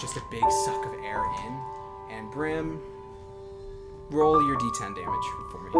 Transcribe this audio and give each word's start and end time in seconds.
block 0.00 0.86
of 0.86 0.94
air 1.04 1.22
in, 1.46 1.60
and 2.10 2.30
Brim, 2.30 2.80
roll 4.10 4.46
your 4.46 4.56
d10 4.58 4.94
damage 4.94 5.24
for 5.50 5.58
me. 5.62 5.70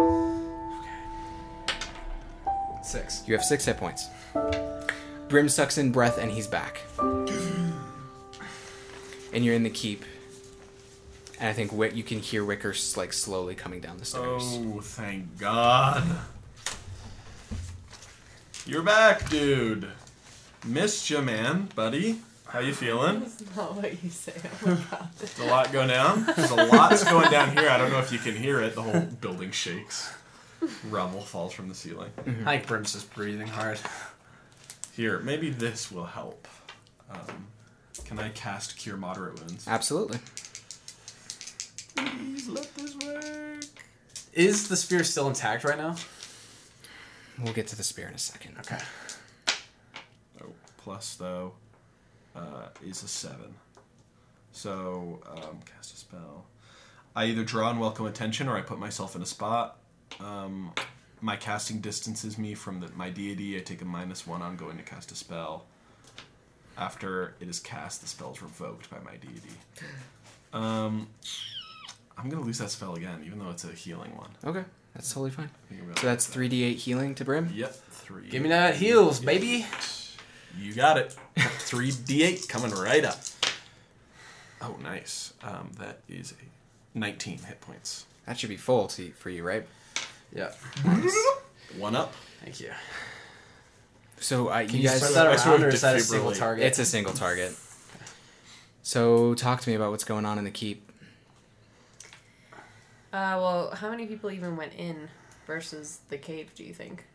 Six. 2.83 3.23
You 3.27 3.33
have 3.33 3.43
six 3.43 3.65
hit 3.65 3.77
points. 3.77 4.07
Brim 5.27 5.49
sucks 5.49 5.77
in 5.77 5.91
breath 5.91 6.17
and 6.17 6.31
he's 6.31 6.47
back. 6.47 6.81
and 6.99 7.29
you're 9.43 9.55
in 9.55 9.63
the 9.63 9.69
keep. 9.69 10.05
And 11.39 11.49
I 11.49 11.53
think 11.53 11.73
Wick, 11.73 11.95
you 11.95 12.03
can 12.03 12.19
hear 12.19 12.45
Wicker 12.45 12.73
like 12.95 13.11
slowly 13.11 13.55
coming 13.55 13.81
down 13.81 13.97
the 13.97 14.05
stairs. 14.05 14.43
Oh, 14.45 14.79
thank 14.81 15.37
God. 15.37 16.03
You're 18.65 18.83
back, 18.83 19.29
dude. 19.29 19.89
Missed 20.65 21.09
you, 21.09 21.21
man, 21.21 21.69
buddy. 21.75 22.21
How 22.55 22.61
you 22.61 22.73
feeling? 22.73 23.19
That's 23.19 23.57
not 23.57 23.75
what 23.75 24.01
you 24.01 24.09
say. 24.09 24.31
Oh 24.65 24.69
my 24.69 24.75
god. 24.89 25.09
There's 25.19 25.39
a 25.39 25.43
lot 25.43 25.73
going 25.73 25.89
down. 25.89 26.25
There's 26.37 26.51
a 26.51 26.55
lot's 26.55 27.03
going 27.03 27.29
down 27.29 27.51
here. 27.51 27.67
I 27.69 27.77
don't 27.77 27.91
know 27.91 27.99
if 27.99 28.13
you 28.13 28.17
can 28.17 28.33
hear 28.33 28.61
it. 28.61 28.75
The 28.75 28.81
whole 28.81 29.01
building 29.01 29.51
shakes. 29.51 30.13
Rubble 30.89 31.19
falls 31.19 31.51
from 31.51 31.67
the 31.67 31.75
ceiling. 31.75 32.11
I 32.45 32.55
think 32.55 32.67
Brim's 32.67 32.93
just 32.93 33.13
breathing 33.13 33.47
hard. 33.47 33.77
Here, 34.93 35.19
maybe 35.19 35.49
this 35.49 35.91
will 35.91 36.05
help. 36.05 36.47
Um, 37.11 37.47
can 38.05 38.19
I 38.19 38.29
cast 38.29 38.77
Cure 38.77 38.95
Moderate 38.95 39.37
Wounds? 39.37 39.67
Absolutely. 39.67 40.19
Please 41.97 42.47
let 42.47 42.73
this 42.75 42.95
work. 43.05 43.65
Is 44.31 44.69
the 44.69 44.77
spear 44.77 45.03
still 45.03 45.27
intact 45.27 45.65
right 45.65 45.77
now? 45.77 45.97
We'll 47.37 47.51
get 47.51 47.67
to 47.67 47.75
the 47.75 47.83
spear 47.83 48.07
in 48.07 48.13
a 48.13 48.17
second. 48.17 48.55
Okay. 48.59 48.79
Oh, 50.41 50.53
plus 50.77 51.15
though 51.15 51.55
uh, 52.35 52.67
is 52.85 53.03
a 53.03 53.07
seven. 53.07 53.55
So 54.51 55.21
um, 55.29 55.59
cast 55.65 55.93
a 55.93 55.97
spell. 55.97 56.45
I 57.15 57.25
either 57.25 57.43
draw 57.43 57.69
unwelcome 57.69 58.05
attention 58.05 58.47
or 58.47 58.57
I 58.57 58.61
put 58.61 58.79
myself 58.79 59.15
in 59.15 59.21
a 59.21 59.25
spot. 59.25 59.77
Um, 60.19 60.73
my 61.21 61.35
casting 61.35 61.79
distances 61.79 62.37
me 62.37 62.53
from 62.53 62.81
the, 62.81 62.89
my 62.95 63.09
deity. 63.09 63.57
I 63.57 63.59
take 63.59 63.81
a 63.81 63.85
minus 63.85 64.27
one 64.27 64.41
on 64.41 64.55
going 64.57 64.77
to 64.77 64.83
cast 64.83 65.11
a 65.11 65.15
spell. 65.15 65.65
After 66.77 67.35
it 67.39 67.47
is 67.47 67.59
cast, 67.59 68.01
the 68.01 68.07
spell 68.07 68.31
is 68.33 68.41
revoked 68.41 68.89
by 68.89 68.97
my 68.99 69.15
deity. 69.15 69.55
Um, 70.51 71.07
I'm 72.17 72.29
gonna 72.29 72.43
lose 72.43 72.57
that 72.57 72.69
spell 72.69 72.95
again, 72.95 73.23
even 73.25 73.39
though 73.39 73.49
it's 73.49 73.63
a 73.63 73.71
healing 73.71 74.15
one. 74.17 74.29
Okay, 74.43 74.65
that's 74.93 75.09
totally 75.13 75.31
fine. 75.31 75.49
I 75.49 75.69
think 75.69 75.81
I'm 75.81 75.87
gonna 75.87 75.99
So 75.99 76.07
that's 76.07 76.27
3d8 76.27 76.75
healing 76.75 77.15
to 77.15 77.25
Brim? 77.25 77.49
Yep, 77.53 77.73
three. 77.91 78.29
Give 78.29 78.41
me 78.41 78.49
that 78.49 78.75
heals, 78.75 79.19
baby. 79.19 79.65
You 80.59 80.73
got 80.73 80.97
it. 80.97 81.15
Three 81.37 81.91
D8 81.91 82.47
coming 82.47 82.71
right 82.71 83.03
up. 83.03 83.19
Oh, 84.61 84.75
nice. 84.81 85.33
Um, 85.43 85.71
that 85.79 85.99
is 86.07 86.33
a 86.33 86.97
19 86.97 87.39
hit 87.39 87.61
points. 87.61 88.05
That 88.25 88.39
should 88.39 88.49
be 88.49 88.57
full 88.57 88.87
to, 88.87 89.11
for 89.11 89.29
you, 89.29 89.43
right? 89.43 89.65
Yeah. 90.33 90.51
One 91.77 91.95
up. 91.95 92.13
Thank 92.43 92.59
you. 92.59 92.71
So 94.19 94.51
uh, 94.51 94.59
you 94.59 94.79
you, 94.79 94.87
guys. 94.87 94.97
spread 94.97 95.13
that 95.13 95.27
I 95.27 95.35
sort 95.35 95.57
of 95.57 95.67
or 95.67 95.69
is 95.69 95.81
that 95.81 95.95
a 95.95 95.99
single 95.99 96.31
target? 96.31 96.65
It's 96.65 96.79
a 96.79 96.85
single 96.85 97.13
target. 97.13 97.55
So 98.81 99.33
talk 99.33 99.61
to 99.61 99.69
me 99.69 99.75
about 99.75 99.91
what's 99.91 100.03
going 100.03 100.25
on 100.25 100.37
in 100.37 100.43
the 100.43 100.51
keep. 100.51 100.91
Uh, 103.11 103.37
well, 103.39 103.71
how 103.73 103.89
many 103.89 104.05
people 104.05 104.31
even 104.31 104.55
went 104.55 104.73
in 104.73 105.09
versus 105.47 105.99
the 106.09 106.17
cave? 106.17 106.51
Do 106.55 106.63
you 106.63 106.73
think? 106.73 107.05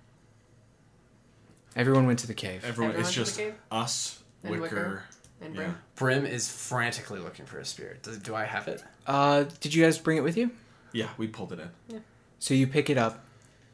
Everyone 1.77 2.07
went 2.07 2.19
to 2.21 2.27
the 2.27 2.35
cave. 2.35 2.65
Everyone, 2.65 2.91
Everyone 2.95 3.01
it's 3.01 3.13
to 3.15 3.21
the 3.21 3.25
just 3.25 3.39
cave? 3.39 3.55
us, 3.71 4.23
And 4.43 4.53
Wicker. 4.61 4.63
Wicker? 4.63 5.03
And 5.41 5.55
Yeah. 5.55 5.61
Brim. 5.95 6.23
Brim 6.23 6.27
is 6.27 6.51
frantically 6.51 7.19
looking 7.21 7.47
for 7.47 7.59
a 7.59 7.65
spear. 7.65 7.99
Do, 8.03 8.17
do 8.17 8.35
I 8.35 8.45
have 8.45 8.69
it? 8.69 8.83
Uh, 9.07 9.45
did 9.61 9.73
you 9.75 9.83
guys 9.85 9.97
bring 9.99 10.19
it 10.19 10.23
with 10.23 10.37
you? 10.37 10.51
Yeah, 10.93 11.09
we 11.17 11.29
pulled 11.29 11.53
it 11.53 11.61
in. 11.89 12.03
So 12.39 12.53
you 12.55 12.67
pick 12.67 12.91
it 12.91 12.99
up. 12.99 13.25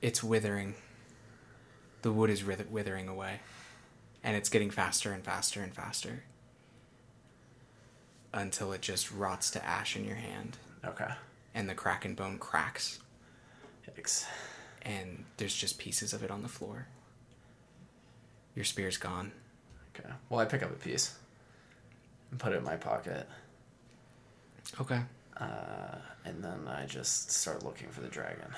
It's 0.02 0.22
withering. 0.22 0.74
The 2.02 2.12
wood 2.12 2.30
is 2.30 2.44
wither- 2.44 2.66
withering 2.70 3.08
away, 3.08 3.40
and 4.22 4.36
it's 4.36 4.48
getting 4.48 4.70
faster 4.70 5.12
and 5.12 5.24
faster 5.24 5.62
and 5.62 5.74
faster 5.74 6.22
until 8.32 8.72
it 8.72 8.82
just 8.82 9.10
rots 9.10 9.50
to 9.52 9.64
ash 9.64 9.96
in 9.96 10.04
your 10.04 10.16
hand, 10.16 10.58
Okay. 10.84 11.08
and 11.54 11.68
the 11.68 11.74
kraken 11.74 12.14
bone 12.14 12.38
cracks, 12.38 13.00
Yikes. 13.88 14.26
and 14.82 15.24
there's 15.38 15.54
just 15.56 15.78
pieces 15.78 16.12
of 16.12 16.22
it 16.22 16.30
on 16.30 16.42
the 16.42 16.48
floor. 16.48 16.86
Your 18.56 18.64
spear's 18.64 18.96
gone. 18.96 19.30
Okay. 19.96 20.08
Well, 20.28 20.40
I 20.40 20.44
pick 20.46 20.62
up 20.64 20.70
a 20.70 20.74
piece 20.74 21.14
and 22.32 22.40
put 22.40 22.52
it 22.52 22.56
in 22.56 22.64
my 22.64 22.76
pocket, 22.76 23.28
Okay. 24.80 25.00
uh, 25.36 25.94
and 26.24 26.42
then 26.42 26.66
I 26.66 26.86
just 26.86 27.30
start 27.30 27.62
looking 27.64 27.88
for 27.90 28.00
the 28.00 28.08
dragon. 28.08 28.48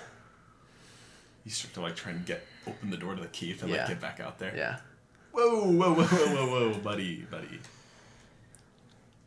You 1.44 1.50
start 1.50 1.75
to 1.75 1.81
like 1.82 1.97
try 1.97 2.12
and 2.12 2.25
get 2.25 2.42
open 2.66 2.91
the 2.91 2.97
door 2.97 3.14
to 3.14 3.20
the 3.20 3.28
keep 3.28 3.60
and 3.62 3.70
Yeah. 3.70 3.78
like 3.81 3.88
get 3.88 4.00
back 4.00 4.20
out 4.20 4.38
there. 4.38 4.54
Yeah. 4.56 4.78
Whoa, 5.32 5.70
whoa, 5.70 5.94
whoa, 5.94 6.04
whoa, 6.04 6.34
whoa, 6.47 6.70
whoa, 6.72 6.78
buddy, 6.78 7.22
buddy. 7.22 7.60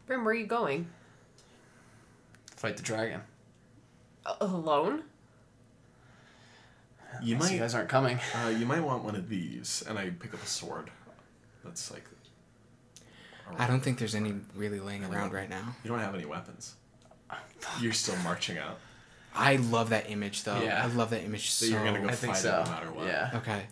Brim, 0.07 0.25
where 0.25 0.33
are 0.33 0.37
you 0.37 0.45
going? 0.47 0.87
Fight 2.55 2.77
the 2.77 2.83
dragon. 2.83 3.21
A- 4.25 4.37
alone? 4.41 5.03
You 7.21 7.35
Unless 7.35 7.49
might, 7.49 7.55
you 7.55 7.61
guys 7.61 7.75
aren't 7.75 7.89
coming. 7.89 8.19
uh, 8.45 8.49
you 8.49 8.65
might 8.65 8.81
want 8.81 9.03
one 9.03 9.15
of 9.15 9.29
these, 9.29 9.83
and 9.87 9.97
I 9.97 10.09
pick 10.09 10.33
up 10.33 10.41
a 10.41 10.47
sword. 10.47 10.89
That's 11.63 11.91
like. 11.91 12.05
I 13.57 13.67
don't 13.67 13.81
think 13.81 13.99
there's 13.99 14.15
any 14.15 14.33
really 14.55 14.79
laying 14.79 15.03
around 15.03 15.33
right 15.33 15.49
now. 15.49 15.75
You 15.83 15.89
don't 15.89 15.99
have 15.99 16.15
any 16.15 16.25
weapons. 16.25 16.75
You're 17.81 17.91
still 17.93 18.15
marching 18.23 18.57
out. 18.57 18.79
I 19.35 19.57
love 19.57 19.89
that 19.89 20.09
image 20.09 20.43
though. 20.43 20.61
Yeah. 20.61 20.83
I 20.83 20.87
love 20.87 21.09
that 21.11 21.23
image 21.23 21.51
so. 21.51 21.65
So 21.65 21.71
you're 21.71 21.83
gonna 21.83 22.01
go 22.01 22.07
I 22.07 22.15
think 22.15 22.33
fight 22.33 22.41
so. 22.41 22.59
it 22.61 22.65
no 22.65 22.71
matter 22.71 22.91
what. 22.91 23.07
Yeah. 23.07 23.31
Okay. 23.35 23.63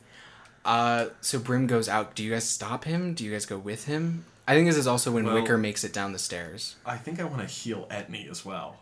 Uh, 0.65 1.07
so 1.21 1.39
Brim 1.39 1.67
goes 1.67 1.89
out. 1.89 2.15
Do 2.15 2.23
you 2.23 2.31
guys 2.31 2.47
stop 2.47 2.83
him? 2.83 3.13
Do 3.13 3.23
you 3.23 3.31
guys 3.31 3.45
go 3.45 3.57
with 3.57 3.85
him? 3.85 4.25
I 4.47 4.53
think 4.53 4.67
this 4.67 4.77
is 4.77 4.87
also 4.87 5.11
when 5.11 5.25
Well- 5.25 5.35
Wicker 5.35 5.57
makes 5.57 5.83
it 5.83 5.93
down 5.93 6.11
the 6.11 6.19
stairs. 6.19 6.75
I 6.85 6.97
think 6.97 7.19
I 7.19 7.23
want 7.23 7.41
to 7.41 7.47
heal 7.47 7.87
Etney 7.89 8.29
as 8.29 8.43
well. 8.45 8.77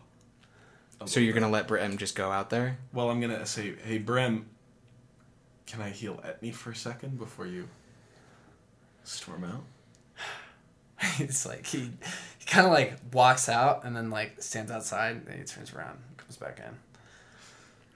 A 1.02 1.08
So 1.08 1.20
you're 1.20 1.34
gonna 1.34 1.50
let 1.50 1.68
Brim 1.68 1.98
just 1.98 2.16
go 2.16 2.32
out 2.32 2.50
there? 2.50 2.78
Well, 2.94 3.10
I'm 3.10 3.20
gonna 3.22 3.46
say, 3.46 3.76
hey 3.84 3.98
Brim, 3.98 4.48
can 5.66 5.82
I 5.82 5.90
heal 5.90 6.22
Etney 6.26 6.54
for 6.54 6.72
a 6.72 6.76
second 6.76 7.18
before 7.20 7.46
you 7.48 7.68
storm 9.04 9.44
out? 9.44 9.64
it's 11.20 11.46
like 11.46 11.66
he, 11.68 11.92
he 12.40 12.46
kind 12.46 12.66
of 12.66 12.74
like 12.74 12.96
walks 13.14 13.48
out 13.50 13.84
and 13.86 13.96
then 13.96 14.10
like 14.10 14.42
stands 14.42 14.72
outside 14.72 15.22
and 15.28 15.38
he 15.40 15.44
turns 15.46 15.74
around 15.74 16.00
and 16.08 16.18
comes 16.18 16.38
back 16.38 16.60
in. 16.60 16.74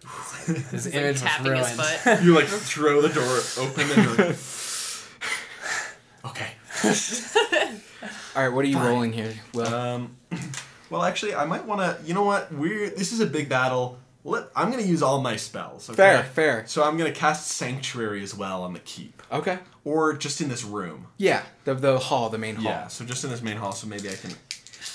Like, 0.48 0.58
his 0.72 0.86
He's, 0.86 0.96
image 0.96 1.04
like, 1.04 1.14
was 1.14 1.22
tapping 1.22 1.56
his 1.56 1.78
ruined. 1.78 1.82
foot. 2.00 2.22
You 2.24 2.34
like 2.36 2.46
throw 2.48 3.02
the 3.02 3.10
door 3.10 3.40
open 3.60 3.90
and 3.92 4.04
you're 4.04 4.28
like, 4.28 4.38
okay. 6.26 6.52
All 8.36 8.42
right. 8.44 8.50
What 8.50 8.66
are 8.66 8.68
you 8.68 8.76
Fine. 8.78 8.88
rolling 8.88 9.14
here? 9.14 9.34
Will 9.54 9.74
Um, 9.74 10.16
well, 10.92 11.04
actually, 11.04 11.34
I 11.34 11.46
might 11.46 11.66
want 11.66 11.82
to. 11.82 11.98
You 12.06 12.14
know 12.14 12.24
what? 12.24 12.52
We're 12.54 12.90
this 12.90 13.12
is 13.12 13.20
a 13.22 13.26
big 13.26 13.50
battle. 13.50 13.98
Let, 14.24 14.50
I'm 14.56 14.70
gonna 14.70 14.84
use 14.84 15.02
all 15.02 15.20
my 15.22 15.36
spells. 15.36 15.90
Okay? 15.90 15.96
fair, 15.98 16.24
fair. 16.24 16.64
So 16.68 16.84
I'm 16.84 16.96
gonna 16.98 17.12
cast 17.12 17.48
Sanctuary 17.48 18.22
as 18.22 18.36
well 18.36 18.62
on 18.64 18.74
the 18.74 18.80
keep, 18.80 19.24
Okay. 19.32 19.58
or 19.84 20.14
just 20.14 20.42
in 20.42 20.48
this 20.50 20.64
room. 20.64 21.08
Yeah. 21.18 21.42
The 21.64 21.74
the 21.74 21.98
hall, 21.98 22.30
the 22.30 22.38
main 22.38 22.56
hall. 22.56 22.66
Yeah. 22.66 22.88
So 22.88 23.04
just 23.04 23.24
in 23.24 23.32
this 23.32 23.42
main 23.42 23.58
hall, 23.58 23.72
so 23.72 23.88
maybe 23.88 24.10
I 24.10 24.14
can 24.16 24.32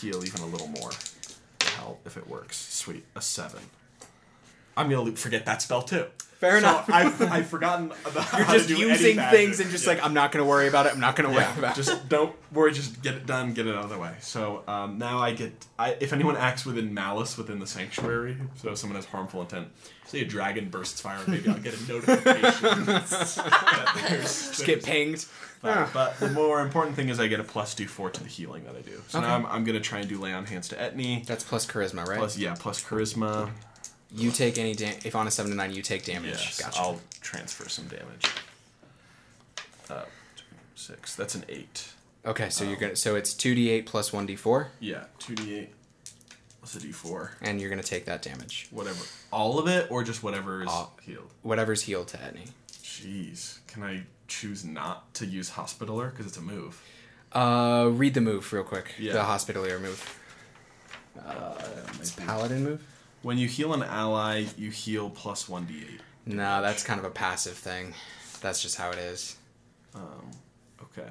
heal 0.01 0.25
even 0.25 0.43
a 0.43 0.47
little 0.47 0.69
more. 0.69 0.91
To 1.59 1.67
help 1.73 2.07
if 2.07 2.17
it 2.17 2.29
works. 2.29 2.57
Sweet, 2.57 3.05
a 3.17 3.21
seven. 3.21 3.63
I'm 4.77 4.89
gonna 4.91 5.11
forget 5.17 5.45
that 5.47 5.61
spell 5.63 5.83
too. 5.83 6.05
Fair 6.39 6.53
So 6.53 6.59
enough. 6.59 6.91
I've, 6.91 7.23
I've 7.23 7.47
forgotten 7.47 7.93
about 8.05 8.15
You're 8.33 8.45
how 8.45 8.53
to 8.53 8.59
just 8.59 8.69
do 8.69 8.77
using 8.77 9.17
magic. 9.17 9.39
things 9.39 9.61
and 9.61 9.71
just 9.71 9.85
Yeah. 9.87 9.95
like 9.95 10.05
I'm 10.05 10.13
not 10.13 10.33
gonna 10.33 10.45
worry 10.45 10.69
about 10.69 10.85
it. 10.87 10.93
I'm 10.93 11.01
not 11.01 11.17
gonna 11.17 11.31
worry 11.31 11.39
Yeah, 11.41 11.59
about 11.59 11.79
it. 11.79 11.83
just 11.83 12.09
don't 12.11 12.35
worry. 12.53 12.73
Just 12.73 13.01
get 13.03 13.15
it 13.15 13.25
done. 13.25 13.55
Get 13.55 13.67
it 13.67 13.75
out 13.75 13.85
of 13.85 13.91
the 13.91 13.99
way. 13.99 14.13
So 14.21 14.63
um, 14.69 14.99
now 14.99 15.19
I 15.19 15.33
get. 15.33 15.53
I, 15.79 15.97
if 16.01 16.13
anyone 16.13 16.37
acts 16.37 16.67
within 16.67 16.93
malice 16.93 17.39
within 17.39 17.59
the 17.59 17.67
sanctuary, 17.67 18.37
so 18.57 18.71
if 18.73 18.79
someone 18.79 18.97
has 18.97 19.07
harmful 19.07 19.41
intent, 19.41 19.69
say 20.07 20.21
a 20.21 20.25
dragon 20.27 20.69
bursts 20.69 21.01
fire, 21.01 21.19
maybe 21.27 21.49
I'll 21.49 21.57
get 21.59 21.73
a 21.75 21.89
notification. 21.91 22.85
that 22.87 24.05
there's- 24.09 24.49
Just 24.49 24.65
get 24.67 24.85
pinged. 24.85 25.21
fire. 25.21 25.89
But 25.93 26.19
the 26.21 26.29
more 26.31 26.61
important 26.61 26.97
thing 26.97 27.09
is 27.09 27.19
I 27.19 27.29
get 27.29 27.41
a 27.41 27.45
plus 27.45 27.75
two 27.75 27.87
four 27.89 28.11
to 28.11 28.23
the 28.23 28.29
healing 28.29 28.65
that 28.65 28.77
I 28.77 28.81
do. 28.83 29.03
So 29.09 29.19
Okay. 29.19 29.27
now 29.27 29.35
I'm, 29.37 29.47
I'm 29.47 29.65
gonna 29.65 29.81
try 29.81 30.01
and 30.01 30.09
do 30.09 30.19
lay 30.21 30.33
on 30.33 30.45
hands 30.47 30.69
to 30.69 30.77
Etney. 30.77 31.25
That's 31.27 31.45
plus 31.45 31.67
charisma, 31.67 32.07
right? 32.07 32.19
Plus 32.19 32.37
yeah, 32.39 32.55
plus 32.59 32.83
charisma. 32.85 33.51
You 34.17 34.31
take 34.31 34.59
any 34.59 34.75
dam- 34.75 34.99
if 35.05 35.15
on 35.15 35.27
a 35.27 35.31
seven 35.31 35.51
to 35.53 35.57
nine, 35.57 35.73
you 35.73 35.83
take 35.83 36.05
damage. 36.05 36.31
Yes, 36.31 36.61
gotcha. 36.61 36.81
I'll 36.81 37.01
transfer 37.21 37.69
some 37.69 37.87
damage. 37.87 38.27
Uh, 39.89 40.03
two, 40.37 40.45
six. 40.75 41.15
That's 41.15 41.35
an 41.35 41.45
eight. 41.49 41.89
Okay, 42.25 42.49
so 42.51 42.65
Um, 42.65 42.71
you're 42.71 42.79
gonna 42.81 42.97
so 42.97 43.15
it's 43.15 43.33
two 43.35 43.55
d 43.55 43.71
eight 43.71 43.87
plus 43.87 44.13
one 44.13 44.27
d 44.27 44.35
four, 44.35 44.71
Yeah, 44.81 45.05
two 45.19 45.35
d 45.37 45.55
eight. 45.55 45.73
What's 46.61 46.75
a 46.75 46.81
d 46.81 46.91
four? 46.91 47.33
and 47.41 47.61
you're 47.61 47.71
gonna 47.71 47.83
take 47.85 48.07
that 48.07 48.23
damage. 48.23 48.67
Whatever. 48.73 49.05
All 49.33 49.59
of 49.61 49.69
it, 49.69 49.89
or 49.91 50.03
just 50.03 50.23
whatever 50.25 50.63
is 50.63 50.69
All. 50.69 50.97
healed. 51.03 51.31
Whatever's 51.43 51.83
healed 51.83 52.09
to 52.09 52.17
Etney. 52.17 52.49
Jeez, 52.83 53.59
can 53.69 53.85
I 53.85 54.03
choose 54.27 54.65
not 54.65 55.13
to 55.15 55.27
use 55.27 55.51
Hospitaler 55.51 56.11
because 56.11 56.27
it's 56.27 56.37
a 56.37 56.41
move? 56.43 56.83
Uh, 57.33 57.89
read 57.93 58.15
the 58.15 58.21
move 58.21 58.53
real 58.53 58.65
quick. 58.65 58.95
Yeah. 58.99 59.13
The 59.13 59.21
hospitalier 59.23 59.79
move. 59.81 60.19
Uh 61.25 61.55
Paladin 62.17 62.65
move? 62.65 62.83
When 63.27 63.39
you 63.39 63.49
heal 63.49 63.75
an 63.75 63.83
ally, 63.83 64.45
you 64.57 64.71
heal 64.71 65.11
plus 65.11 65.49
one 65.49 65.67
d8. 65.67 65.99
No, 66.27 66.63
that's 66.63 66.85
kind 66.85 67.01
of 67.01 67.05
a 67.05 67.11
passive 67.11 67.55
thing. 67.55 67.93
That's 68.41 68.63
just 68.63 68.77
how 68.77 68.91
it 68.93 68.99
is. 68.99 69.35
Um, 69.97 70.31
okay. 70.81 71.11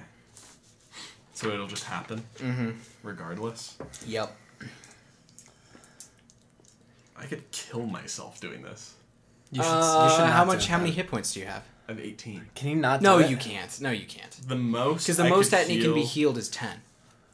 So 1.34 1.50
it'll 1.50 1.68
just 1.68 1.84
happen, 1.84 2.24
Mm-hmm. 2.38 2.70
regardless. 3.04 3.78
Yep. 4.08 4.34
I 7.18 7.26
could 7.26 7.52
kill 7.52 7.86
myself 7.86 8.40
doing 8.40 8.62
this. 8.62 8.94
You 9.52 9.62
should, 9.62 9.70
Uh, 9.70 10.08
you 10.10 10.16
should 10.16 10.26
how 10.32 10.46
much? 10.46 10.64
do 10.68 10.72
How 10.72 10.78
it. 10.78 10.84
many 10.84 10.92
hit 10.92 11.10
points 11.10 11.34
do 11.34 11.42
you 11.42 11.48
have? 11.48 11.64
I 11.90 11.92
have 11.92 12.00
18. 12.00 12.46
Can 12.56 12.70
you 12.70 12.76
not? 12.78 13.02
No, 13.02 13.20
it? 13.20 13.30
you 13.30 13.36
can't. 13.36 13.82
No, 13.82 13.92
you 13.92 14.06
can't. 14.06 14.32
The 14.48 14.56
most. 14.56 15.04
Because 15.04 15.18
the 15.18 15.26
I 15.26 15.30
most 15.30 15.50
could 15.52 15.60
Etney 15.68 15.82
can 15.82 15.94
be 15.94 16.04
healed 16.04 16.38
is 16.38 16.48
ten. 16.48 16.78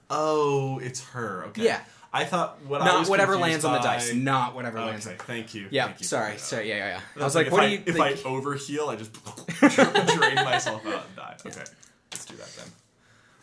Oh, 0.10 0.80
it's 0.80 1.04
her. 1.10 1.44
Okay. 1.50 1.66
Yeah. 1.66 1.82
I 2.14 2.26
thought 2.26 2.58
what 2.66 2.82
I 2.82 3.00
was 3.00 3.10
whatever 3.10 3.38
lands 3.38 3.64
on 3.64 3.74
the 3.74 3.80
dice. 3.80 4.14
Not 4.14 4.54
whatever 4.54 4.80
lands. 4.80 5.08
Okay, 5.08 5.16
On... 5.18 5.26
thank 5.26 5.54
you. 5.54 5.68
Yeah. 5.72 5.86
Thank 5.86 6.02
you 6.02 6.06
sorry. 6.06 6.38
Sorry. 6.38 6.68
Yeah. 6.68 6.78
Yeah. 6.78 6.88
Yeah. 6.88 7.02
I 7.18 7.22
I 7.22 7.24
was 7.24 7.36
like, 7.36 7.48
if 7.48 7.54
what 7.54 7.64
I, 7.64 7.68
do 7.68 7.72
you? 7.72 7.84
If 7.86 7.96
think? 7.96 8.00
I 8.00 8.14
overheal, 8.14 8.90
I 8.90 8.96
just 8.98 9.14
drain 10.18 10.36
myself 10.36 10.86
out 10.86 11.06
and 11.06 11.16
die. 11.16 11.38
Okay, 11.46 11.64
let's 12.12 12.26
do 12.26 12.36
that 12.36 12.54
then. 12.58 12.68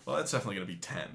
Well, 0.04 0.16
that's 0.16 0.32
definitely 0.32 0.56
gonna 0.56 0.66
be 0.66 0.76
ten. 0.76 1.08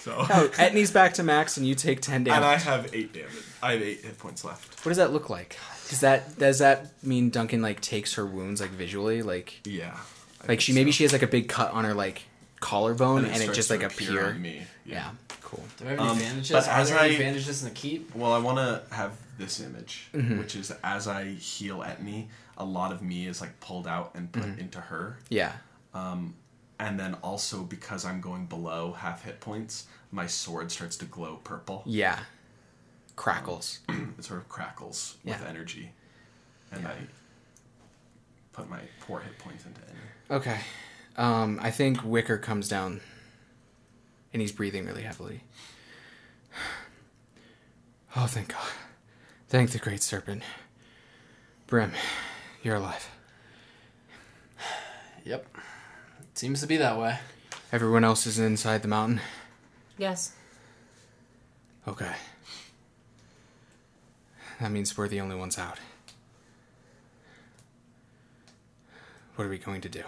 So. 0.00 0.16
Oh, 0.28 0.50
Etney's 0.54 0.90
back 0.90 1.14
to 1.14 1.22
max, 1.22 1.56
and 1.56 1.66
you 1.66 1.74
take 1.74 2.00
ten 2.00 2.24
damage. 2.24 2.36
and 2.36 2.44
I 2.44 2.56
have 2.56 2.92
eight 2.94 3.12
damage. 3.12 3.30
I 3.62 3.72
have 3.72 3.82
eight 3.82 4.00
hit 4.00 4.18
points 4.18 4.44
left. 4.44 4.84
What 4.84 4.90
does 4.90 4.98
that 4.98 5.12
look 5.12 5.28
like? 5.30 5.56
Does 5.88 6.00
that 6.00 6.38
does 6.38 6.58
that 6.60 7.02
mean 7.04 7.30
Duncan 7.30 7.62
like 7.62 7.80
takes 7.80 8.14
her 8.14 8.26
wounds 8.26 8.60
like 8.60 8.70
visually, 8.70 9.22
like 9.22 9.60
Yeah. 9.64 9.96
I 10.42 10.46
like 10.48 10.60
she 10.60 10.72
think 10.72 10.82
maybe 10.82 10.92
she 10.92 11.04
has 11.04 11.12
like 11.12 11.22
a 11.22 11.28
big 11.28 11.48
cut 11.48 11.72
on 11.72 11.84
her 11.84 11.94
like 11.94 12.22
collarbone, 12.60 13.24
and, 13.24 13.34
it 13.34 13.40
starts 13.40 13.56
just 13.56 13.70
like 13.70 13.82
appear 13.82 14.34
me. 14.34 14.62
Yeah. 14.84 15.10
Cool. 15.46 15.64
Do 15.76 15.84
I 15.86 15.90
have 15.90 15.98
any 16.00 16.08
Um, 16.08 16.16
advantages? 16.16 16.50
but 16.50 16.66
Are 16.68 16.80
as 16.80 16.88
there 16.90 16.98
any 16.98 17.08
I- 17.10 17.12
advantages 17.12 17.62
in 17.62 17.68
the 17.68 17.74
keep? 17.74 18.14
Well, 18.16 18.32
I 18.32 18.38
want 18.38 18.58
to 18.58 18.82
have 18.94 19.12
this 19.38 19.60
image, 19.60 20.08
Mm-hmm. 20.12 20.38
which 20.38 20.56
is 20.56 20.72
as 20.82 21.06
I 21.06 21.34
heal 21.34 21.78
Etney, 21.84 22.26
a 22.58 22.64
lot 22.64 22.90
of 22.90 23.00
me 23.00 23.26
is 23.28 23.40
like 23.40 23.60
pulled 23.60 23.86
out 23.86 24.10
and 24.14 24.32
put 24.32 24.42
Mm-hmm. 24.42 24.60
into 24.60 24.80
her. 24.80 25.18
Yeah. 25.28 25.52
And 26.78 27.00
then 27.00 27.14
also 27.22 27.62
because 27.62 28.04
I'm 28.04 28.20
going 28.20 28.46
below 28.46 28.92
half 28.92 29.24
hit 29.24 29.40
points, 29.40 29.86
my 30.10 30.26
sword 30.26 30.70
starts 30.70 30.96
to 30.98 31.04
glow 31.06 31.36
purple. 31.36 31.82
Yeah. 31.86 32.18
Crackles. 33.14 33.78
It 34.18 34.24
sort 34.24 34.40
of 34.40 34.48
crackles 34.50 35.16
with 35.24 35.42
energy. 35.46 35.92
And 36.72 36.82
Yeah. 36.82 36.90
I 36.90 36.94
put 38.52 38.68
my 38.68 38.80
poor 39.00 39.20
hit 39.20 39.38
points 39.38 39.64
into 39.64 39.80
energy. 39.82 40.08
Okay. 40.50 40.60
Um, 41.16 41.58
I 41.62 41.70
think 41.70 42.02
Wicker 42.04 42.36
comes 42.36 42.68
down, 42.68 43.00
and 44.36 44.42
he's 44.42 44.52
breathing 44.52 44.84
really 44.84 45.00
heavily. 45.00 45.40
Oh, 48.18 48.26
thank 48.26 48.48
God! 48.48 48.68
Thank 49.48 49.70
the 49.70 49.78
Great 49.78 50.02
Serpent. 50.02 50.42
Brim, 51.66 51.92
you're 52.62 52.76
alive. 52.76 53.10
Yep. 55.24 55.46
Seems 56.34 56.60
to 56.60 56.66
be 56.66 56.76
that 56.76 56.98
way. 56.98 57.18
Everyone 57.72 58.04
else 58.04 58.26
is 58.26 58.38
inside 58.38 58.82
the 58.82 58.88
mountain. 58.88 59.20
Yes. 59.96 60.32
Okay. 61.88 62.12
That 64.60 64.70
means 64.70 64.96
we're 64.98 65.08
the 65.08 65.20
only 65.20 65.36
ones 65.36 65.58
out. 65.58 65.78
What 69.34 69.46
are 69.46 69.50
we 69.50 69.58
going 69.58 69.80
to 69.80 69.88
do? 69.88 70.04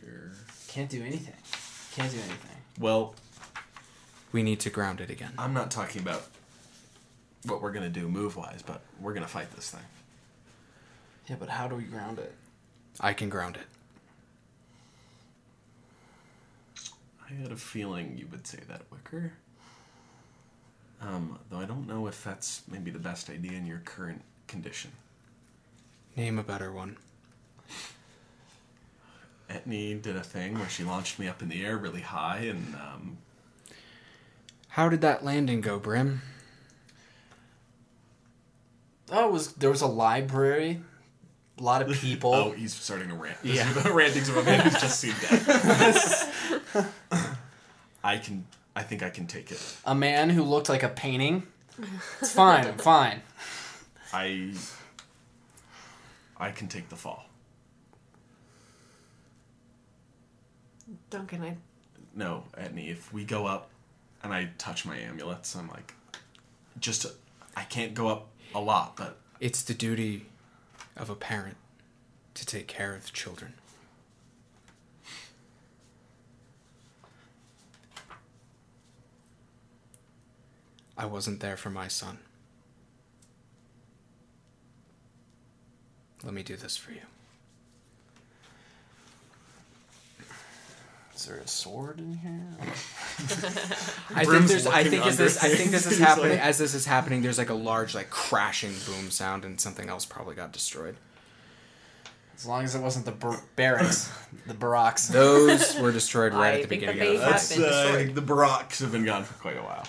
Here. 0.00 0.32
Can't 0.76 0.90
do 0.90 1.02
anything. 1.02 1.32
Can't 1.94 2.12
do 2.12 2.18
anything. 2.18 2.56
Well, 2.78 3.14
We 4.32 4.42
need 4.42 4.60
to 4.60 4.68
ground 4.68 5.00
it 5.00 5.08
again. 5.08 5.32
I'm 5.38 5.54
not 5.54 5.70
talking 5.70 6.02
about 6.02 6.22
what 7.46 7.62
we're 7.62 7.72
gonna 7.72 7.88
do 7.88 8.06
move 8.08 8.36
wise, 8.36 8.60
but 8.60 8.82
we're 9.00 9.14
gonna 9.14 9.26
fight 9.26 9.50
this 9.52 9.70
thing. 9.70 9.80
Yeah, 11.28 11.36
but 11.40 11.48
how 11.48 11.66
do 11.66 11.76
we 11.76 11.84
ground 11.84 12.18
it? 12.18 12.34
I 13.00 13.14
can 13.14 13.30
ground 13.30 13.56
it. 13.56 13.66
I 17.30 17.32
had 17.40 17.52
a 17.52 17.56
feeling 17.56 18.18
you 18.18 18.26
would 18.30 18.46
say 18.46 18.58
that, 18.68 18.82
Wicker. 18.92 19.32
Um, 21.00 21.38
though 21.48 21.60
I 21.60 21.64
don't 21.64 21.88
know 21.88 22.06
if 22.06 22.22
that's 22.22 22.60
maybe 22.70 22.90
the 22.90 22.98
best 22.98 23.30
idea 23.30 23.52
in 23.52 23.64
your 23.64 23.78
current 23.78 24.20
condition. 24.46 24.92
Name 26.16 26.38
a 26.38 26.42
better 26.42 26.70
one. 26.70 26.98
Etney 29.50 30.00
did 30.00 30.16
a 30.16 30.22
thing 30.22 30.58
where 30.58 30.68
she 30.68 30.84
launched 30.84 31.18
me 31.18 31.28
up 31.28 31.40
in 31.42 31.48
the 31.48 31.64
air 31.64 31.76
really 31.76 32.00
high, 32.00 32.38
and 32.38 32.74
um, 32.74 33.18
How 34.68 34.88
did 34.88 35.00
that 35.02 35.24
landing 35.24 35.60
go, 35.60 35.78
Brim? 35.78 36.22
Oh, 39.10 39.28
it 39.28 39.32
was 39.32 39.52
there 39.52 39.70
was 39.70 39.82
a 39.82 39.86
library, 39.86 40.80
a 41.58 41.62
lot 41.62 41.80
of 41.82 41.92
people. 41.92 42.34
oh, 42.34 42.50
he's 42.52 42.74
starting 42.74 43.08
to 43.08 43.14
rant. 43.14 43.38
Yeah. 43.42 43.72
the 43.72 43.92
rantings 43.94 44.28
of 44.28 44.36
a 44.36 44.42
man 44.42 44.60
who's 44.60 44.80
just 44.80 44.98
seen 44.98 45.14
death. 45.20 46.32
I 48.04 48.18
can. 48.18 48.46
I 48.74 48.82
think 48.82 49.02
I 49.02 49.10
can 49.10 49.26
take 49.26 49.50
it. 49.52 49.76
A 49.84 49.94
man 49.94 50.28
who 50.30 50.42
looked 50.42 50.68
like 50.68 50.82
a 50.82 50.88
painting. 50.88 51.44
It's 52.20 52.32
fine. 52.32 52.66
I'm 52.66 52.78
fine. 52.78 53.22
I. 54.12 54.52
I 56.38 56.50
can 56.50 56.68
take 56.68 56.88
the 56.88 56.96
fall. 56.96 57.25
Duncan, 61.10 61.42
I 61.42 61.56
No, 62.14 62.44
Etney, 62.58 62.90
if 62.90 63.12
we 63.12 63.24
go 63.24 63.46
up 63.46 63.70
and 64.22 64.32
I 64.32 64.50
touch 64.58 64.84
my 64.84 64.96
amulets, 64.96 65.54
I'm 65.54 65.68
like, 65.68 65.94
just, 66.78 67.06
I 67.56 67.62
can't 67.64 67.94
go 67.94 68.08
up 68.08 68.28
a 68.54 68.60
lot, 68.60 68.96
but 68.96 69.18
It's 69.40 69.62
the 69.62 69.74
duty 69.74 70.26
of 70.96 71.10
a 71.10 71.14
parent 71.14 71.56
to 72.34 72.46
take 72.46 72.66
care 72.66 72.94
of 72.94 73.06
the 73.06 73.12
children. 73.12 73.54
I 80.98 81.04
wasn't 81.04 81.40
there 81.40 81.56
for 81.56 81.68
my 81.68 81.88
son. 81.88 82.18
Let 86.24 86.32
me 86.32 86.42
do 86.42 86.56
this 86.56 86.76
for 86.76 86.92
you. 86.92 87.02
Is 91.16 91.24
there 91.24 91.38
a 91.38 91.48
sword 91.48 91.98
in 91.98 92.12
here? 92.18 92.46
I 92.60 92.62
think 93.24 94.24
Brim's 94.26 94.50
there's. 94.50 94.66
I 94.66 94.78
looking 94.82 94.90
think 94.90 95.06
as 95.06 95.12
under 95.14 95.22
this. 95.24 95.42
I 95.42 95.48
think 95.48 95.70
this 95.70 95.86
is 95.86 95.96
things. 95.96 95.98
happening. 96.00 96.30
He's 96.32 96.38
like- 96.38 96.46
As 96.48 96.58
this 96.58 96.74
is 96.74 96.84
happening, 96.86 97.22
there's 97.22 97.38
like 97.38 97.48
a 97.48 97.54
large, 97.54 97.94
like 97.94 98.10
crashing 98.10 98.72
boom 98.86 99.10
sound, 99.10 99.44
and 99.46 99.58
something 99.60 99.88
else 99.88 100.04
probably 100.04 100.34
got 100.34 100.52
destroyed. 100.52 100.96
As 102.36 102.44
long 102.44 102.64
as 102.64 102.74
it 102.74 102.82
wasn't 102.82 103.06
the 103.06 103.12
bar- 103.12 103.42
barracks, 103.56 104.12
the 104.46 104.52
barracks. 104.52 105.08
Those 105.12 105.78
were 105.78 105.90
destroyed 105.90 106.34
right 106.34 106.52
I 106.52 106.60
at 106.60 106.62
the 106.62 106.68
think 106.68 106.80
the 106.82 106.86
beginning. 106.92 107.16
of 107.16 107.22
base 107.22 107.24
the 107.24 107.32
has 107.32 107.48
fight. 107.48 107.56
been 107.56 107.64
uh, 107.64 107.82
destroyed. 107.82 108.14
the 108.14 108.20
Baracks 108.20 108.78
have 108.80 108.92
been 108.92 109.04
gone 109.06 109.24
for 109.24 109.34
quite 109.40 109.56
a 109.56 109.62
while. 109.62 109.86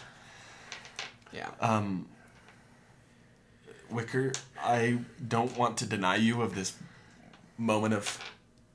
Yeah. 1.34 1.50
Um, 1.60 2.08
Wicker, 3.90 4.32
I 4.64 5.00
don't 5.28 5.58
want 5.58 5.78
to 5.80 5.86
deny 5.86 6.16
you 6.16 6.42
of 6.42 6.56
this 6.56 6.74
moment 7.58 7.94
of 7.94 8.18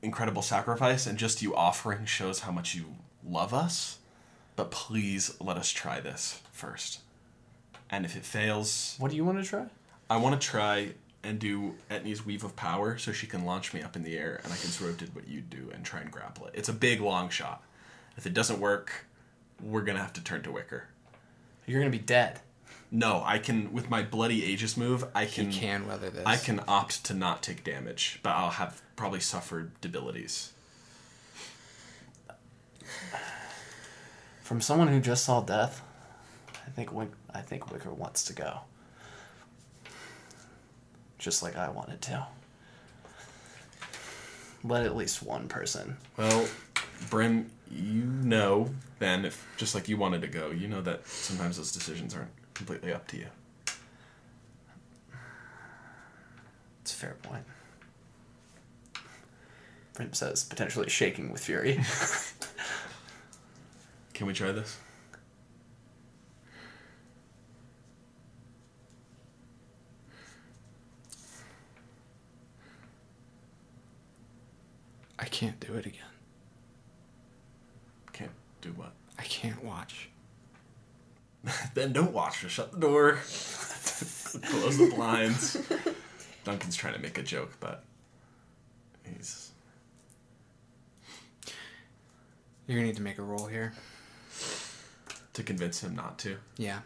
incredible 0.02 0.42
sacrifice, 0.42 1.06
and 1.06 1.18
just 1.18 1.42
you 1.42 1.54
offering 1.54 2.04
shows 2.04 2.40
how 2.40 2.52
much 2.52 2.74
you 2.74 2.84
love 3.26 3.54
us. 3.54 3.98
But 4.56 4.70
please 4.70 5.34
let 5.40 5.56
us 5.56 5.70
try 5.70 6.00
this 6.00 6.40
first. 6.52 7.00
And 7.88 8.04
if 8.04 8.16
it 8.16 8.24
fails, 8.24 8.96
What 8.98 9.10
do 9.10 9.16
you 9.16 9.24
want 9.24 9.42
to 9.42 9.48
try? 9.48 9.66
I 10.10 10.16
want 10.16 10.40
to 10.40 10.46
try 10.46 10.92
and 11.22 11.38
do 11.38 11.74
Etney's 11.90 12.26
Weave 12.26 12.44
of 12.44 12.56
Power 12.56 12.98
so 12.98 13.12
she 13.12 13.26
can 13.26 13.44
launch 13.44 13.72
me 13.72 13.82
up 13.82 13.96
in 13.96 14.02
the 14.02 14.18
air 14.18 14.40
and 14.42 14.52
I 14.52 14.56
can 14.56 14.70
sort 14.70 14.90
of 14.90 14.98
do 14.98 15.06
what 15.12 15.28
you'd 15.28 15.48
do 15.48 15.70
and 15.72 15.84
try 15.84 16.00
and 16.00 16.10
grapple 16.10 16.46
it. 16.46 16.54
It's 16.54 16.68
a 16.68 16.72
big, 16.72 17.00
long 17.00 17.30
shot. 17.30 17.62
If 18.16 18.26
it 18.26 18.34
doesn't 18.34 18.58
work, 18.60 19.06
we're 19.62 19.82
going 19.82 19.96
to 19.96 20.02
have 20.02 20.12
to 20.14 20.24
turn 20.24 20.42
to 20.42 20.50
Wicker. 20.50 20.88
You're 21.66 21.80
gonna 21.80 21.90
be 21.90 21.98
dead. 21.98 22.40
No, 22.90 23.22
I 23.24 23.38
can, 23.38 23.72
with 23.72 23.88
my 23.88 24.02
Bloody 24.02 24.44
Aegis 24.44 24.76
move, 24.76 25.04
I 25.14 25.26
can. 25.26 25.50
He 25.50 25.60
can 25.60 25.86
weather 25.86 26.10
this. 26.10 26.26
I 26.26 26.36
can 26.36 26.60
opt 26.68 27.04
to 27.04 27.14
not 27.14 27.42
take 27.42 27.64
damage, 27.64 28.20
but 28.22 28.30
I'll 28.30 28.50
have 28.50 28.82
probably 29.02 29.18
suffered 29.18 29.72
debilities. 29.80 30.52
From 34.42 34.60
someone 34.60 34.86
who 34.86 35.00
just 35.00 35.24
saw 35.24 35.40
death, 35.40 35.82
I 36.64 36.70
think 36.70 36.92
Wick- 36.92 37.10
I 37.34 37.40
think 37.40 37.72
Wicker 37.72 37.92
wants 37.92 38.22
to 38.26 38.32
go. 38.32 38.60
Just 41.18 41.42
like 41.42 41.56
I 41.56 41.68
wanted 41.68 42.00
to. 42.02 42.28
Let 44.62 44.86
at 44.86 44.94
least 44.94 45.20
one 45.20 45.48
person. 45.48 45.96
Well, 46.16 46.46
Brim, 47.10 47.50
you 47.72 48.04
know 48.04 48.72
then, 49.00 49.24
if 49.24 49.44
just 49.56 49.74
like 49.74 49.88
you 49.88 49.96
wanted 49.96 50.20
to 50.20 50.28
go, 50.28 50.52
you 50.52 50.68
know 50.68 50.80
that 50.82 51.08
sometimes 51.08 51.56
those 51.56 51.72
decisions 51.72 52.14
aren't 52.14 52.30
completely 52.54 52.92
up 52.92 53.08
to 53.08 53.16
you. 53.16 53.26
It's 56.82 56.92
a 56.94 56.96
fair 56.96 57.16
point. 57.20 57.42
Brim 59.94 60.12
says, 60.12 60.44
potentially 60.44 60.88
shaking 60.88 61.30
with 61.30 61.44
fury. 61.44 61.80
Can 64.14 64.26
we 64.26 64.32
try 64.32 64.52
this? 64.52 64.78
I 75.18 75.26
can't 75.26 75.60
do 75.60 75.74
it 75.74 75.86
again. 75.86 76.00
Can't 78.12 78.30
do 78.60 78.70
what? 78.70 78.92
I 79.18 79.22
can't 79.22 79.62
watch. 79.62 80.08
then 81.74 81.92
don't 81.92 82.12
watch. 82.12 82.40
Just 82.40 82.54
shut 82.54 82.72
the 82.72 82.78
door. 82.78 83.12
Close 83.22 84.78
the 84.78 84.92
blinds. 84.94 85.56
Duncan's 86.44 86.76
trying 86.76 86.94
to 86.94 87.00
make 87.00 87.18
a 87.18 87.22
joke, 87.22 87.52
but 87.60 87.84
he's 89.04 89.51
You're 92.66 92.76
gonna 92.78 92.86
need 92.88 92.96
to 92.96 93.02
make 93.02 93.18
a 93.18 93.22
roll 93.22 93.46
here. 93.46 93.72
to 95.34 95.42
convince 95.42 95.80
him 95.82 95.94
not 95.96 96.18
to. 96.20 96.36
Yeah. 96.58 96.80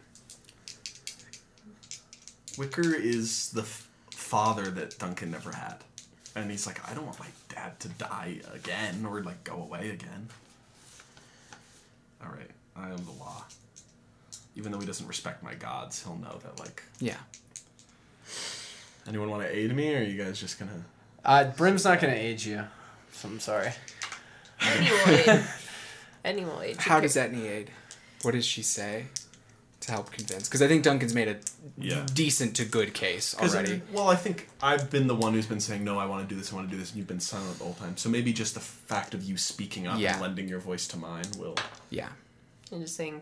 Wicker 2.57 2.93
is 2.95 3.51
the 3.51 3.61
f- 3.61 3.87
father 4.11 4.69
that 4.71 4.97
Duncan 4.97 5.31
never 5.31 5.51
had. 5.51 5.77
And 6.35 6.49
he's 6.49 6.65
like, 6.65 6.79
I 6.89 6.93
don't 6.93 7.05
want 7.05 7.19
my 7.19 7.27
dad 7.49 7.79
to 7.81 7.89
die 7.89 8.39
again 8.53 9.05
or 9.05 9.21
like 9.21 9.43
go 9.43 9.55
away 9.61 9.89
again. 9.89 10.29
All 12.23 12.29
right, 12.31 12.49
I 12.75 12.89
am 12.89 13.03
the 13.05 13.11
law. 13.11 13.43
Even 14.55 14.71
though 14.71 14.79
he 14.79 14.85
doesn't 14.87 15.07
respect 15.07 15.43
my 15.43 15.53
gods, 15.53 16.03
he'll 16.03 16.15
know 16.17 16.39
that 16.43 16.59
like. 16.59 16.81
Yeah. 16.99 17.17
Anyone 19.07 19.29
want 19.29 19.43
to 19.43 19.55
aid 19.55 19.73
me, 19.75 19.93
or 19.93 19.99
are 19.99 20.03
you 20.03 20.21
guys 20.21 20.39
just 20.39 20.57
gonna? 20.59 20.83
uh, 21.23 21.45
Brim's 21.55 21.85
not 21.85 21.99
going 22.01 22.13
to 22.13 22.19
aid 22.19 22.43
you. 22.43 22.63
So 23.13 23.27
I'm 23.29 23.39
sorry. 23.39 23.71
Anyway. 26.27 26.51
anyway. 26.51 26.75
How 26.77 26.99
does 26.99 27.15
Etney 27.15 27.45
aid? 27.49 27.71
What 28.21 28.31
does 28.33 28.45
she 28.45 28.61
say 28.61 29.05
to 29.79 29.91
help 29.91 30.11
convince? 30.11 30.47
Because 30.49 30.61
I 30.61 30.67
think 30.67 30.83
Duncan's 30.83 31.13
made 31.13 31.27
a 31.29 31.37
Yeah. 31.77 32.05
decent 32.13 32.55
to 32.57 32.65
good 32.65 32.93
case 32.93 33.33
already. 33.35 33.75
Uh, 33.75 33.79
well, 33.93 34.09
I 34.09 34.15
think 34.15 34.49
I've 34.61 34.89
been 34.89 35.07
the 35.07 35.15
one 35.15 35.33
who's 35.33 35.45
been 35.45 35.59
saying 35.61 35.83
no. 35.85 35.97
I 35.97 36.05
want 36.05 36.27
to 36.27 36.33
do 36.33 36.37
this. 36.39 36.51
I 36.51 36.55
want 36.55 36.67
to 36.69 36.71
do 36.75 36.79
this, 36.79 36.89
and 36.89 36.97
you've 36.97 37.07
been 37.07 37.19
silent 37.21 37.57
the 37.59 37.63
whole 37.63 37.75
time. 37.75 37.95
So 37.95 38.09
maybe 38.09 38.33
just 38.33 38.53
the 38.55 38.59
fact 38.59 39.13
of 39.13 39.23
you 39.23 39.37
speaking 39.37 39.87
up 39.87 39.99
Yeah. 39.99 40.13
and 40.13 40.21
lending 40.21 40.49
your 40.49 40.59
voice 40.59 40.85
to 40.89 40.97
mine 40.97 41.25
will. 41.37 41.55
Yeah. 41.89 42.09
I'm 42.71 42.81
just 42.81 42.95
saying, 42.97 43.21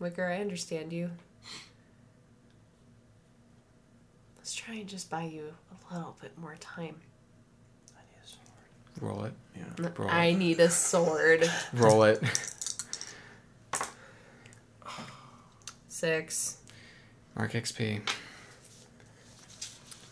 Wicker, 0.00 0.26
I 0.26 0.40
understand 0.40 0.92
you. 0.92 1.12
Let's 4.38 4.54
try 4.54 4.74
and 4.74 4.88
just 4.88 5.08
buy 5.10 5.22
you 5.24 5.54
a 5.90 5.94
little 5.94 6.16
bit 6.20 6.36
more 6.38 6.56
time. 6.58 6.96
Roll 9.00 9.24
it. 9.24 9.32
Yeah. 9.56 9.88
Roll 9.96 10.08
I 10.10 10.26
it. 10.26 10.36
need 10.38 10.60
a 10.60 10.70
sword. 10.70 11.50
Roll 11.74 12.04
it. 12.04 12.22
Six. 15.88 16.58
Mark 17.36 17.52
XP. 17.52 18.00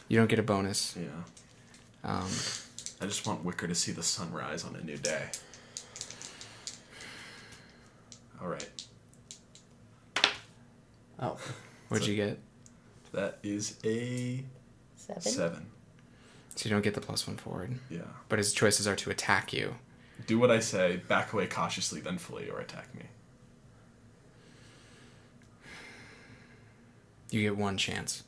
You 0.09 0.19
don't 0.19 0.29
get 0.29 0.39
a 0.39 0.43
bonus. 0.43 0.97
Yeah. 0.97 1.09
Um, 2.11 2.29
I 3.01 3.07
just 3.07 3.27
want 3.27 3.45
Wicker 3.45 3.67
to 3.67 3.75
see 3.75 3.93
the 3.93 4.03
sunrise 4.03 4.65
on 4.65 4.77
a 4.77 4.83
new 4.85 4.97
day. 4.99 5.25
All 8.41 8.49
right. 8.49 8.69
Oh. 11.19 11.39
what'd 11.89 12.07
you 12.07 12.17
get? 12.17 12.39
That 13.13 13.39
is 13.43 13.79
a 13.85 14.45
Seven. 14.97 15.23
seven. 15.23 15.67
So 16.57 16.69
you 16.69 16.75
don't 16.75 16.83
get 16.83 16.95
the 16.95 17.01
plus 17.01 17.27
one 17.27 17.37
forward. 17.37 17.79
Yeah. 17.91 18.03
But 18.29 18.39
his 18.39 18.53
choices 18.53 18.87
are 18.87 18.97
to 18.97 19.11
attack 19.11 19.53
you. 19.53 19.75
Do 20.27 20.39
what 20.39 20.51
I 20.51 20.61
say, 20.61 20.97
back 21.09 21.33
away 21.33 21.47
cautiously, 21.47 22.01
then 22.01 22.19
flee 22.19 22.49
or 22.49 22.61
attack 22.61 22.95
me. 22.95 23.03
You 27.31 27.43
get 27.43 27.57
one 27.57 27.77
chance. 27.77 28.23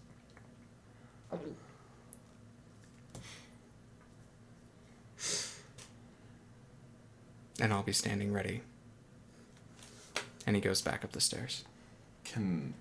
And 7.61 7.73
I'll 7.73 7.85
be 7.85 7.93
standing 7.93 8.33
ready. 8.33 8.63
And 10.47 10.57
he 10.57 10.63
goes 10.63 10.83
back 10.83 11.05
up 11.05 11.13
the 11.13 11.21
stairs. 11.21 11.65
Can 12.25 12.75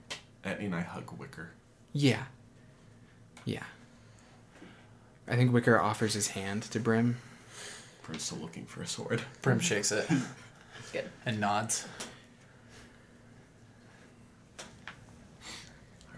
Etney 0.43 0.65
and 0.65 0.75
I 0.75 0.81
hug 0.81 1.11
Wicker? 1.17 1.51
Yeah. 1.93 2.23
Yeah. 3.45 3.63
I 5.27 5.35
think 5.35 5.51
Wicker 5.51 5.79
offers 5.79 6.13
his 6.13 6.27
hand 6.29 6.63
to 6.63 6.79
Brim. 6.79 7.17
Brim's 8.03 8.23
still 8.23 8.37
looking 8.39 8.65
for 8.65 8.81
a 8.83 8.87
sword. 8.87 9.21
Brim 9.41 9.59
shakes 9.59 9.91
it 9.91 10.07
Good. 10.93 11.09
and 11.25 11.39
nods. 11.39 11.85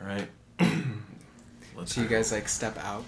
All 0.01 0.07
right. 0.07 0.27
Let's 1.75 1.95
So 1.95 2.01
you 2.01 2.07
guys 2.07 2.31
like 2.31 2.47
step 2.47 2.77
out. 2.83 3.05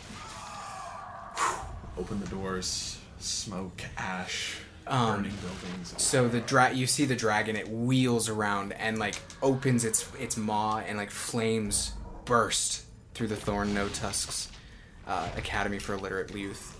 open 1.97 2.19
the 2.21 2.27
doors. 2.27 2.97
Smoke, 3.19 3.81
ash, 3.97 4.55
Um, 4.87 5.17
burning 5.17 5.33
buildings. 5.41 5.93
So 5.97 6.29
the 6.29 6.39
dra- 6.39 6.71
you 6.71 6.87
see 6.87 7.03
the 7.03 7.15
dragon, 7.17 7.57
it 7.57 7.67
wheels 7.67 8.29
around 8.29 8.71
and 8.73 8.97
like 8.97 9.19
opens 9.41 9.83
its 9.83 10.09
its 10.17 10.37
maw 10.37 10.77
and 10.79 10.97
like 10.97 11.11
flames 11.11 11.91
burst 12.23 12.85
through 13.13 13.27
the 13.27 13.35
thorn 13.35 13.73
no 13.73 13.89
tusks 13.89 14.47
uh, 15.09 15.27
academy 15.35 15.79
for 15.79 15.95
illiterate 15.95 16.33
youth, 16.33 16.79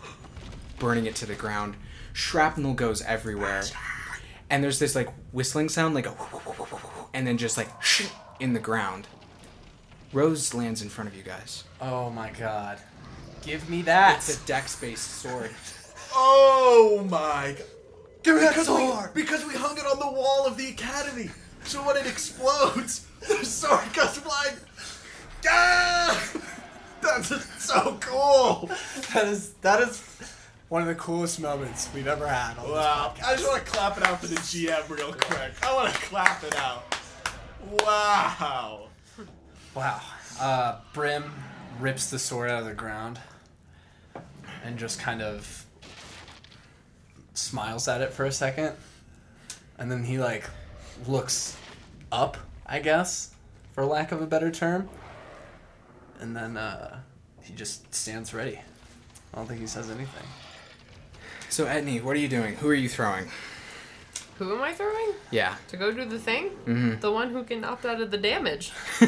burning 0.77 1.07
it 1.07 1.15
to 1.15 1.25
the 1.25 1.35
ground. 1.35 1.75
Shrapnel 2.13 2.75
goes 2.75 3.01
everywhere, 3.01 3.63
and 4.49 4.63
there's 4.63 4.79
this 4.79 4.95
like 4.95 5.09
whistling 5.31 5.67
sound, 5.67 5.95
like 5.95 6.05
a, 6.05 6.15
and 7.13 7.27
then 7.27 7.37
just 7.37 7.57
like 7.57 7.69
in 8.39 8.53
the 8.53 8.59
ground. 8.59 9.07
Rose 10.13 10.53
lands 10.53 10.81
in 10.81 10.89
front 10.89 11.09
of 11.09 11.15
you 11.15 11.23
guys. 11.23 11.65
Oh 11.81 12.09
my 12.09 12.31
god. 12.31 12.79
Give 13.41 13.69
me 13.69 13.81
that. 13.83 14.17
It's 14.17 14.41
a 14.41 14.47
dex-based 14.47 15.21
sword. 15.21 15.51
Oh 16.13 17.05
my 17.09 17.55
god. 17.57 17.65
Give 18.23 18.35
me 18.35 18.41
that 18.41 18.55
sword! 18.55 19.11
We, 19.13 19.21
because 19.21 19.45
we 19.45 19.53
hung 19.53 19.77
it 19.77 19.85
on 19.85 19.97
the 19.97 20.11
wall 20.11 20.45
of 20.45 20.57
the 20.57 20.67
academy. 20.67 21.29
So 21.63 21.85
when 21.85 21.95
it 21.95 22.05
explodes, 22.05 23.07
the 23.27 23.45
sword 23.45 23.93
goes 23.93 24.17
flying. 24.17 24.55
Ah! 25.47 26.58
That's 27.01 27.63
so 27.63 27.97
cool! 28.01 28.69
That 29.13 29.27
is 29.27 29.53
that 29.61 29.81
is 29.81 30.03
one 30.69 30.81
of 30.83 30.87
the 30.87 30.95
coolest 30.95 31.39
moments 31.39 31.89
we've 31.93 32.07
ever 32.07 32.27
had. 32.27 32.57
On 32.59 32.71
Wow. 32.71 33.13
I 33.25 33.35
just 33.35 33.47
want 33.47 33.65
to 33.65 33.71
clap 33.71 33.97
it 33.97 34.03
out 34.03 34.21
for 34.21 34.27
the 34.27 34.35
GM 34.35 34.87
real 34.89 35.13
quick. 35.13 35.51
I 35.63 35.73
want 35.73 35.93
to 35.93 35.99
clap 36.01 36.43
it 36.43 36.55
out. 36.55 36.95
Wow. 37.83 38.87
Wow. 39.73 40.01
Uh, 40.39 40.77
Brim 40.93 41.31
rips 41.79 42.09
the 42.09 42.19
sword 42.19 42.51
out 42.51 42.59
of 42.59 42.65
the 42.65 42.73
ground 42.73 43.19
and 44.63 44.77
just 44.77 44.99
kind 44.99 45.21
of 45.21 45.65
smiles 47.33 47.87
at 47.87 48.01
it 48.01 48.13
for 48.13 48.25
a 48.25 48.31
second. 48.31 48.75
And 49.77 49.89
then 49.91 50.03
he, 50.03 50.19
like, 50.19 50.49
looks 51.07 51.57
up, 52.11 52.37
I 52.65 52.79
guess, 52.79 53.33
for 53.71 53.85
lack 53.85 54.11
of 54.11 54.21
a 54.21 54.27
better 54.27 54.51
term. 54.51 54.89
And 56.19 56.35
then 56.35 56.57
uh, 56.57 56.99
he 57.41 57.53
just 57.53 57.93
stands 57.93 58.33
ready. 58.33 58.59
I 59.33 59.37
don't 59.37 59.47
think 59.47 59.61
he 59.61 59.67
says 59.67 59.89
anything. 59.89 60.27
So 61.49 61.65
Etney, 61.65 62.01
what 62.03 62.15
are 62.15 62.19
you 62.19 62.27
doing? 62.27 62.55
Who 62.55 62.69
are 62.69 62.73
you 62.75 62.89
throwing? 62.89 63.27
Who 64.37 64.55
am 64.55 64.61
I 64.61 64.71
throwing? 64.73 65.13
Yeah, 65.31 65.55
To 65.67 65.77
go 65.77 65.91
do 65.91 66.05
the 66.05 66.19
thing? 66.19 66.51
Mhm. 66.65 67.01
The 67.01 67.11
one 67.11 67.31
who 67.31 67.43
can 67.43 67.63
opt 67.65 67.85
out 67.85 67.99
of 67.99 68.09
the 68.11 68.17
damage. 68.17 68.71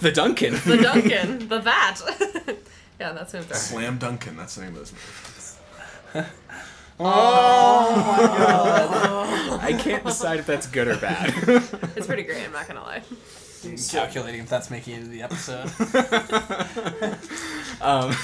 the 0.00 0.10
Duncan. 0.14 0.54
The 0.64 0.78
Duncan. 0.78 1.48
the 1.48 1.60
Vat. 1.60 2.00
yeah, 3.00 3.12
that's 3.12 3.32
who 3.32 3.38
I'm 3.38 3.44
throwing. 3.44 3.60
Slam 3.60 3.98
Duncan, 3.98 4.36
that's 4.36 4.54
the 4.54 4.62
name 4.62 4.74
of 4.76 4.80
this 4.80 4.92
movie. 6.14 6.28
Oh, 7.00 7.04
oh 7.04 8.16
my 8.18 8.26
god. 8.38 9.60
I 9.62 9.72
can't 9.74 10.04
decide 10.04 10.38
if 10.38 10.46
that's 10.46 10.66
good 10.66 10.88
or 10.88 10.96
bad. 10.96 11.34
It's 11.96 12.06
pretty 12.06 12.22
great, 12.22 12.44
I'm 12.44 12.52
not 12.52 12.66
gonna 12.66 12.82
lie. 12.82 13.02
Calculating 13.90 14.42
if 14.42 14.48
that's 14.48 14.70
making 14.70 14.94
it 14.94 14.96
into 14.98 15.08
the 15.08 15.22
episode. 15.22 15.70
um, 17.80 18.14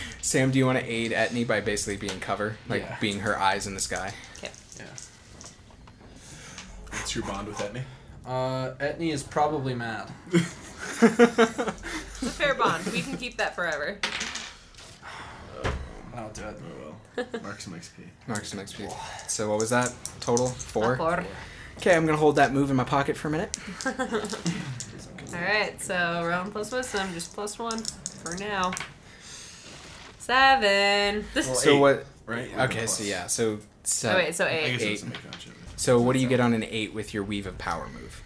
Sam, 0.22 0.50
do 0.50 0.58
you 0.58 0.66
want 0.66 0.78
to 0.78 0.84
aid 0.84 1.12
Etney 1.12 1.46
by 1.46 1.60
basically 1.60 1.96
being 1.96 2.20
cover, 2.20 2.56
like 2.68 2.82
Yeah. 2.82 2.96
being 3.00 3.20
her 3.20 3.38
eyes 3.38 3.66
in 3.66 3.74
the 3.74 3.80
sky? 3.80 4.12
Okay. 4.38 4.50
yeah. 4.78 4.84
What's 6.90 7.14
your 7.14 7.24
bond 7.24 7.48
with 7.48 7.58
Etney? 7.58 7.82
Uh, 8.26 8.74
Etney 8.80 9.12
is 9.12 9.22
probably 9.22 9.74
mad. 9.74 10.10
It's 10.32 11.02
a 11.02 11.72
fair 12.30 12.54
bond. 12.54 12.84
We 12.86 13.02
can 13.02 13.16
keep 13.16 13.36
that 13.36 13.54
forever. 13.54 13.98
I'll 16.16 16.30
do 16.30 16.42
it. 16.42 16.56
Oh 16.58 16.94
well. 17.16 17.26
Mark 17.42 17.60
some 17.60 17.74
XP. 17.74 18.04
Mark 18.26 18.44
some 18.44 18.58
XP. 18.60 18.90
So 19.30 19.50
what 19.50 19.58
was 19.60 19.70
that 19.70 19.92
total? 20.20 20.48
Four. 20.48 20.96
Four. 20.96 21.24
Okay, 21.78 21.94
I'm 21.94 22.06
gonna 22.06 22.18
hold 22.18 22.36
that 22.36 22.52
move 22.52 22.70
in 22.70 22.76
my 22.76 22.84
pocket 22.84 23.16
for 23.16 23.28
a 23.28 23.30
minute. 23.30 23.56
Alright, 25.34 25.82
so 25.82 25.94
round 26.24 26.52
plus 26.52 26.72
wisdom, 26.72 27.12
just 27.12 27.34
plus 27.34 27.58
one 27.58 27.78
for 28.22 28.36
now. 28.36 28.72
Seven. 30.18 31.24
This 31.34 31.60
so 31.62 31.76
eight. 31.76 31.80
what? 31.80 32.06
right? 32.26 32.50
With 32.50 32.60
Okay, 32.70 32.80
the 32.82 32.88
so 32.88 33.04
yeah, 33.04 33.26
so 33.26 33.58
so, 33.84 34.12
Oh 34.12 34.16
wait, 34.16 34.34
so 34.34 34.44
I 34.44 34.48
eight. 34.48 34.72
guess 34.72 34.82
it 34.82 34.84
Eight. 34.86 34.90
doesn't 34.94 35.08
make 35.10 35.24
much 35.26 35.46
of 35.46 35.52
it. 35.52 35.58
so 35.76 36.00
what 36.00 36.14
do 36.14 36.18
you 36.18 36.28
get 36.28 36.40
on 36.40 36.52
an 36.54 36.64
eight 36.64 36.92
with 36.94 37.14
your 37.14 37.22
weave 37.22 37.46
of 37.46 37.58
power 37.58 37.86
move? 37.88 38.22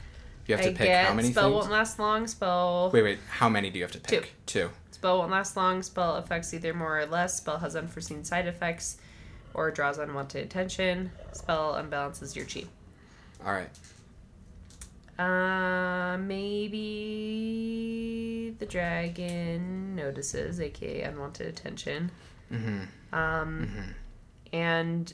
You 0.46 0.56
have 0.56 0.64
to 0.64 0.70
I 0.70 0.74
pick 0.74 0.86
get 0.88 1.06
how 1.06 1.14
many 1.14 1.30
spell 1.32 1.44
things? 1.50 1.54
won't 1.60 1.70
last 1.70 1.98
long. 1.98 2.26
Spell 2.26 2.90
Wait, 2.92 3.02
wait. 3.02 3.18
How 3.28 3.48
many 3.48 3.70
do 3.70 3.78
you 3.78 3.84
have 3.84 3.92
to 3.92 4.00
pick? 4.00 4.32
Two. 4.46 4.68
Two. 4.68 4.70
spell 4.90 5.18
won't 5.18 5.30
last 5.30 5.56
long. 5.56 5.82
Spell 5.82 6.16
affects 6.16 6.52
either 6.54 6.72
more 6.74 6.98
or 7.00 7.06
less. 7.06 7.36
Spell 7.36 7.58
has 7.58 7.76
unforeseen 7.76 8.24
side 8.24 8.46
effects, 8.46 8.96
or 9.54 9.70
draws 9.70 9.98
unwanted 9.98 10.44
attention. 10.44 11.12
Spell 11.32 11.74
unbalances 11.74 12.34
your 12.34 12.46
chi. 12.46 12.64
All 13.44 13.52
right. 13.52 13.70
Uh, 15.18 16.16
maybe 17.20 18.54
the 18.58 18.66
dragon 18.66 19.94
notices, 19.96 20.60
aka 20.60 21.02
unwanted 21.02 21.46
attention. 21.46 22.10
Mm-hmm. 22.50 23.14
Um, 23.14 23.66
Mhm. 23.68 23.94
and 24.52 25.12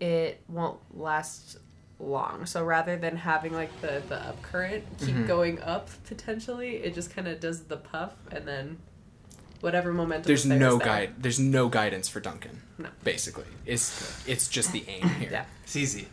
it 0.00 0.40
won't 0.48 0.78
last 0.98 1.58
long. 1.98 2.46
So 2.46 2.64
rather 2.64 2.96
than 2.96 3.16
having 3.16 3.52
like 3.52 3.70
the 3.80 4.02
the 4.08 4.16
up 4.16 4.40
current 4.42 4.84
keep 4.98 5.14
Mhm. 5.16 5.26
going 5.26 5.60
up 5.62 5.88
potentially, 6.06 6.76
it 6.76 6.94
just 6.94 7.10
kind 7.14 7.26
of 7.28 7.40
does 7.40 7.64
the 7.64 7.76
puff 7.76 8.14
and 8.30 8.46
then 8.46 8.78
whatever 9.60 9.92
momentum. 9.92 10.26
There's 10.28 10.44
there 10.44 10.58
no 10.58 10.74
is 10.74 10.78
there. 10.78 10.86
guide. 10.86 11.14
There's 11.18 11.38
no 11.40 11.68
guidance 11.68 12.08
for 12.08 12.20
Duncan. 12.20 12.62
No. 12.78 12.88
Basically, 13.02 13.46
it's 13.66 14.22
it's 14.28 14.48
just 14.48 14.72
the 14.72 14.84
aim 14.88 15.08
here. 15.20 15.30
Yeah. 15.32 15.44
It's 15.64 15.76
easy. 15.76 16.08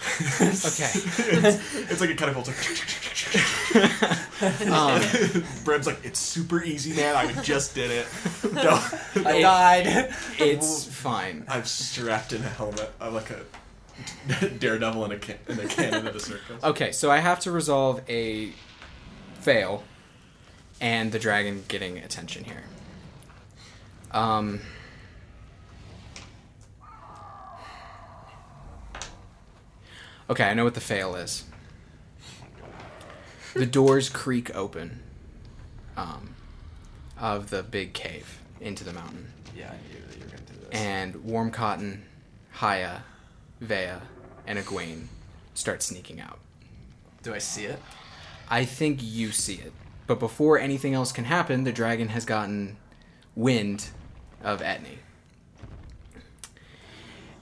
Okay. 0.00 0.90
it's, 0.94 1.74
it's 1.90 2.00
like 2.00 2.10
a 2.10 2.14
catapult. 2.14 2.48
Like, 2.48 2.56
Um, 4.70 5.00
Breb's 5.64 5.86
like, 5.86 6.04
it's 6.04 6.18
super 6.18 6.62
easy, 6.62 6.92
man. 6.94 7.16
I 7.16 7.32
just 7.42 7.74
did 7.74 7.90
it. 7.90 8.06
No, 8.52 8.78
I 9.24 9.40
died. 9.40 10.14
it's 10.38 10.84
fine. 10.84 11.44
I'm 11.48 11.64
strapped 11.64 12.32
in 12.32 12.42
a 12.42 12.48
helmet. 12.48 12.92
I'm 13.00 13.14
like 13.14 13.30
a 13.30 14.48
daredevil 14.58 15.04
in 15.06 15.12
a 15.12 15.18
can- 15.18 15.38
in 15.48 15.58
a 15.58 15.66
cannon 15.66 16.06
at 16.06 16.14
a 16.14 16.20
circus. 16.20 16.62
Okay, 16.62 16.92
so 16.92 17.10
I 17.10 17.18
have 17.18 17.40
to 17.40 17.50
resolve 17.50 18.00
a 18.08 18.52
fail 19.40 19.82
and 20.80 21.10
the 21.12 21.18
dragon 21.18 21.64
getting 21.68 21.98
attention 21.98 22.44
here. 22.44 22.62
Um 24.12 24.60
Okay, 30.30 30.44
I 30.44 30.54
know 30.54 30.64
what 30.64 30.74
the 30.74 30.80
fail 30.80 31.14
is. 31.14 31.44
The 33.54 33.66
doors 33.66 34.08
creak 34.08 34.54
open 34.56 35.00
um, 35.96 36.34
of 37.20 37.50
the 37.50 37.62
big 37.62 37.92
cave 37.92 38.40
into 38.60 38.84
the 38.84 38.92
mountain. 38.92 39.32
Yeah, 39.56 39.70
I 39.70 39.92
knew 39.92 40.00
that 40.06 40.16
you 40.16 40.24
were 40.24 40.30
gonna 40.30 40.42
do 40.42 40.54
this. 40.70 40.80
And 40.80 41.24
Warm 41.24 41.50
Cotton, 41.50 42.04
Haya, 42.52 43.02
Vea, 43.60 44.00
and 44.46 44.58
Egwene 44.58 45.06
start 45.52 45.82
sneaking 45.82 46.20
out. 46.20 46.38
do 47.22 47.34
I 47.34 47.38
see 47.38 47.66
it? 47.66 47.78
I 48.48 48.64
think 48.64 49.00
you 49.02 49.30
see 49.30 49.54
it. 49.54 49.72
But 50.06 50.18
before 50.18 50.58
anything 50.58 50.94
else 50.94 51.12
can 51.12 51.24
happen, 51.24 51.64
the 51.64 51.72
dragon 51.72 52.08
has 52.08 52.24
gotten 52.24 52.76
wind 53.34 53.88
of 54.42 54.60
Etni. 54.60 54.98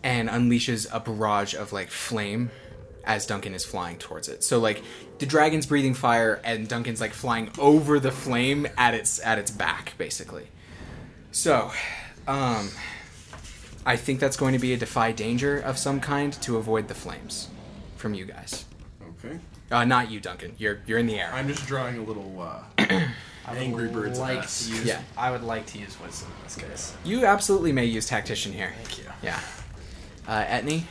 And 0.02 0.28
unleashes 0.28 0.86
a 0.92 1.00
barrage 1.00 1.54
of 1.54 1.72
like 1.72 1.90
flame 1.90 2.50
as 3.04 3.26
Duncan 3.26 3.54
is 3.54 3.64
flying 3.64 3.98
towards 3.98 4.28
it. 4.28 4.44
So 4.44 4.58
like 4.58 4.82
the 5.18 5.26
dragon's 5.26 5.66
breathing 5.66 5.94
fire 5.94 6.40
and 6.44 6.68
Duncan's 6.68 7.00
like 7.00 7.12
flying 7.12 7.50
over 7.58 7.98
the 8.00 8.10
flame 8.12 8.66
at 8.76 8.94
its 8.94 9.20
at 9.24 9.38
its 9.38 9.50
back, 9.50 9.94
basically. 9.98 10.48
So, 11.30 11.70
um 12.26 12.70
I 13.84 13.96
think 13.96 14.20
that's 14.20 14.36
going 14.36 14.52
to 14.52 14.60
be 14.60 14.72
a 14.72 14.76
defy 14.76 15.10
danger 15.12 15.58
of 15.58 15.76
some 15.76 16.00
kind 16.00 16.32
to 16.42 16.56
avoid 16.56 16.86
the 16.86 16.94
flames 16.94 17.48
from 17.96 18.14
you 18.14 18.24
guys. 18.24 18.64
Okay. 19.24 19.38
Uh, 19.70 19.84
not 19.84 20.10
you, 20.10 20.20
Duncan. 20.20 20.54
You're 20.58 20.80
you're 20.86 20.98
in 20.98 21.06
the 21.06 21.18
air. 21.18 21.30
I'm 21.32 21.48
just 21.48 21.66
drawing 21.66 21.98
a 21.98 22.02
little. 22.02 22.40
Uh, 22.40 22.62
I 23.44 23.56
Angry 23.56 23.88
Birds 23.88 24.20
like 24.20 24.38
ass. 24.38 24.66
to 24.66 24.72
use. 24.72 24.84
Yeah. 24.84 25.02
I 25.16 25.30
would 25.32 25.42
like 25.42 25.66
to 25.66 25.78
use 25.78 25.98
wisdom 26.00 26.30
in 26.36 26.44
this 26.44 26.54
case. 26.54 26.94
You 27.04 27.26
absolutely 27.26 27.72
may 27.72 27.86
use 27.86 28.06
tactician 28.06 28.52
here. 28.52 28.72
Thank 28.76 28.98
you. 28.98 29.04
Yeah. 29.22 29.40
Uh, 30.28 30.44
Etni. 30.44 30.84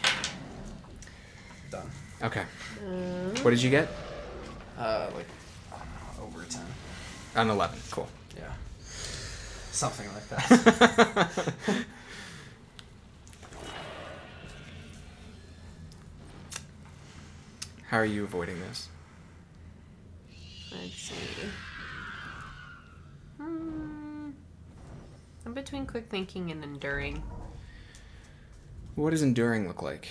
Done. 2.22 2.30
Okay. 2.30 2.44
What 3.42 3.52
did 3.52 3.62
you 3.62 3.70
get? 3.70 3.90
Uh, 4.78 5.10
like 5.16 5.26
I 5.72 5.78
don't 5.78 5.88
know, 5.88 6.38
over 6.38 6.46
ten. 6.46 6.66
An 7.36 7.50
eleven. 7.50 7.80
Cool. 7.90 8.08
Yeah. 8.38 8.54
Something 9.72 10.08
like 10.14 10.30
that. 10.30 11.30
How 17.88 17.98
are 17.98 18.06
you 18.06 18.24
avoiding 18.24 18.60
this? 18.62 18.88
Let's 20.72 20.94
see. 20.96 21.16
Hmm. 23.38 24.30
I'm 25.46 25.54
between 25.54 25.86
quick 25.86 26.10
thinking 26.10 26.52
and 26.52 26.64
enduring. 26.64 27.22
What 28.96 29.10
does 29.10 29.24
enduring 29.24 29.68
look 29.68 29.82
like? 29.82 30.08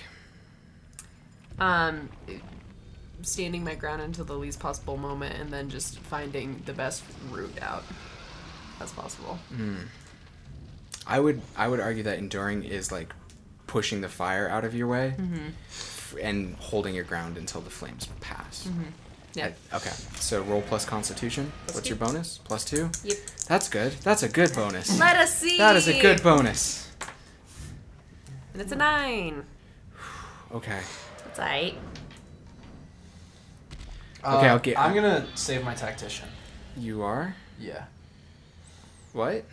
Um, 1.60 2.08
standing 3.22 3.62
my 3.62 3.74
ground 3.74 4.00
until 4.00 4.24
the 4.24 4.34
least 4.34 4.60
possible 4.60 4.96
moment, 4.96 5.36
and 5.38 5.50
then 5.50 5.68
just 5.68 5.98
finding 6.00 6.62
the 6.64 6.72
best 6.72 7.02
route 7.30 7.58
out 7.60 7.84
as 8.80 8.90
possible. 8.92 9.38
Hmm. 9.54 9.74
I 11.06 11.20
would 11.20 11.40
I 11.56 11.68
would 11.68 11.80
argue 11.80 12.02
that 12.04 12.18
enduring 12.18 12.64
is 12.64 12.90
like 12.90 13.12
pushing 13.66 14.00
the 14.00 14.08
fire 14.08 14.48
out 14.48 14.64
of 14.64 14.74
your 14.74 14.86
way 14.88 15.14
f- 15.70 16.14
and 16.22 16.56
holding 16.56 16.94
your 16.94 17.04
ground 17.04 17.36
until 17.36 17.60
the 17.60 17.70
flames 17.70 18.08
pass. 18.20 18.66
Mm-hmm. 18.66 18.82
Yeah. 19.34 19.50
I- 19.72 19.76
okay. 19.76 19.90
So 20.16 20.42
roll 20.42 20.62
plus 20.62 20.84
Constitution. 20.84 21.52
Plus 21.66 21.74
What's 21.76 21.88
two. 21.88 21.94
your 21.94 21.98
bonus? 21.98 22.38
Plus 22.44 22.64
two. 22.64 22.90
Yep. 23.04 23.16
That's 23.46 23.68
good. 23.68 23.92
That's 24.02 24.22
a 24.22 24.28
good 24.28 24.52
bonus. 24.54 24.98
Let 24.98 25.16
us 25.16 25.36
see. 25.38 25.58
That 25.58 25.76
is 25.76 25.88
a 25.88 26.00
good 26.00 26.22
bonus. 26.22 26.90
And 28.54 28.62
it's 28.62 28.72
a 28.72 28.76
nine. 28.76 29.44
Okay. 30.52 30.80
That's 31.30 31.38
alright. 31.38 31.74
Okay, 34.22 34.48
Uh, 34.48 34.52
I'll 34.52 34.58
get- 34.58 34.78
I'm 34.78 34.94
gonna 34.94 35.26
save 35.36 35.64
my 35.64 35.74
tactician. 35.74 36.28
You 36.76 37.02
are 37.02 37.34
Yeah. 37.58 37.84
what? 39.12 39.44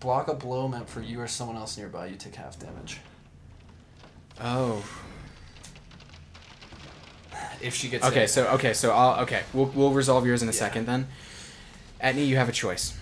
Block 0.00 0.28
a 0.28 0.34
blow 0.34 0.66
meant 0.68 0.88
for 0.88 1.00
you 1.00 1.20
or 1.20 1.28
someone 1.28 1.56
else 1.56 1.76
nearby. 1.76 2.06
You 2.06 2.16
take 2.16 2.34
half 2.36 2.58
damage. 2.58 3.00
Oh. 4.40 4.82
If 7.60 7.74
she 7.74 7.88
gets 7.88 8.04
Okay, 8.04 8.20
hit. 8.22 8.30
so 8.30 8.46
okay, 8.48 8.72
so 8.74 8.92
I'll 8.92 9.20
okay. 9.22 9.42
We'll 9.52 9.66
we'll 9.66 9.92
resolve 9.92 10.26
yours 10.26 10.42
in 10.42 10.48
a 10.48 10.52
Yeah. 10.52 10.58
second 10.58 10.86
then. 10.86 11.08
Etni, 12.02 12.26
you 12.26 12.36
have 12.36 12.48
a 12.48 12.52
choice. 12.52 12.94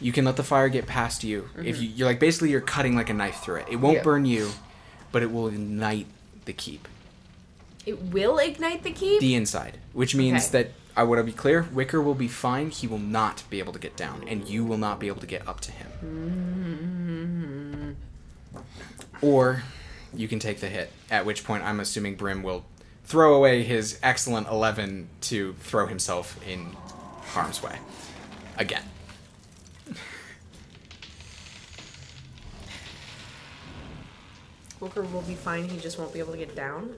You 0.00 0.12
can 0.12 0.24
let 0.24 0.36
the 0.36 0.44
fire 0.44 0.68
get 0.68 0.86
past 0.86 1.24
you. 1.24 1.48
If 1.56 1.80
you 1.80 1.88
you're 1.88 2.06
like 2.08 2.20
basically 2.20 2.50
you're 2.50 2.60
cutting 2.60 2.94
like 2.94 3.08
a 3.10 3.14
knife 3.14 3.40
through 3.42 3.56
it. 3.60 3.68
It 3.70 3.76
won't 3.76 3.96
Yeah. 3.98 4.02
burn 4.02 4.24
you, 4.26 4.52
but 5.10 5.22
it 5.22 5.32
will 5.32 5.48
ignite 5.48 6.06
the 6.44 6.52
keep, 6.52 6.86
It 7.84 8.00
will 8.00 8.38
ignite 8.38 8.82
the 8.84 8.92
keep. 8.92 9.20
the 9.20 9.34
inside, 9.34 9.78
which 9.92 10.14
means 10.14 10.48
Okay. 10.48 10.62
that 10.64 10.72
I 10.96 11.02
want 11.04 11.18
to 11.18 11.24
be 11.24 11.32
clear. 11.32 11.66
Wicker 11.72 12.00
will 12.00 12.14
be 12.14 12.28
fine. 12.28 12.70
He 12.70 12.86
will 12.86 12.98
not 12.98 13.42
be 13.50 13.58
able 13.58 13.72
to 13.72 13.78
get 13.78 13.96
down, 13.96 14.24
and 14.28 14.46
you 14.48 14.64
will 14.64 14.78
not 14.78 15.00
be 15.00 15.08
able 15.08 15.20
to 15.20 15.26
get 15.26 15.46
up 15.48 15.60
to 15.62 15.72
him. 15.72 15.88
Mm-hmm. 18.54 18.62
Or 19.26 19.62
you 20.14 20.28
can 20.28 20.38
take 20.38 20.60
the 20.60 20.68
hit. 20.68 20.92
At 21.10 21.24
which 21.26 21.44
point, 21.44 21.64
I'm 21.64 21.80
assuming 21.80 22.14
Brim 22.16 22.42
will 22.42 22.64
throw 23.04 23.34
away 23.34 23.62
his 23.62 23.98
excellent 24.02 24.48
11 24.48 25.08
to 25.22 25.54
throw 25.54 25.86
himself 25.86 26.38
in 26.46 26.76
harm's 27.32 27.62
way. 27.62 27.78
Again. 28.58 28.84
Wicker 34.80 35.02
will 35.02 35.22
be 35.22 35.34
fine. 35.34 35.68
He 35.68 35.78
just 35.78 35.98
won't 35.98 36.12
be 36.12 36.18
able 36.18 36.32
to 36.32 36.38
get 36.38 36.56
down. 36.56 36.94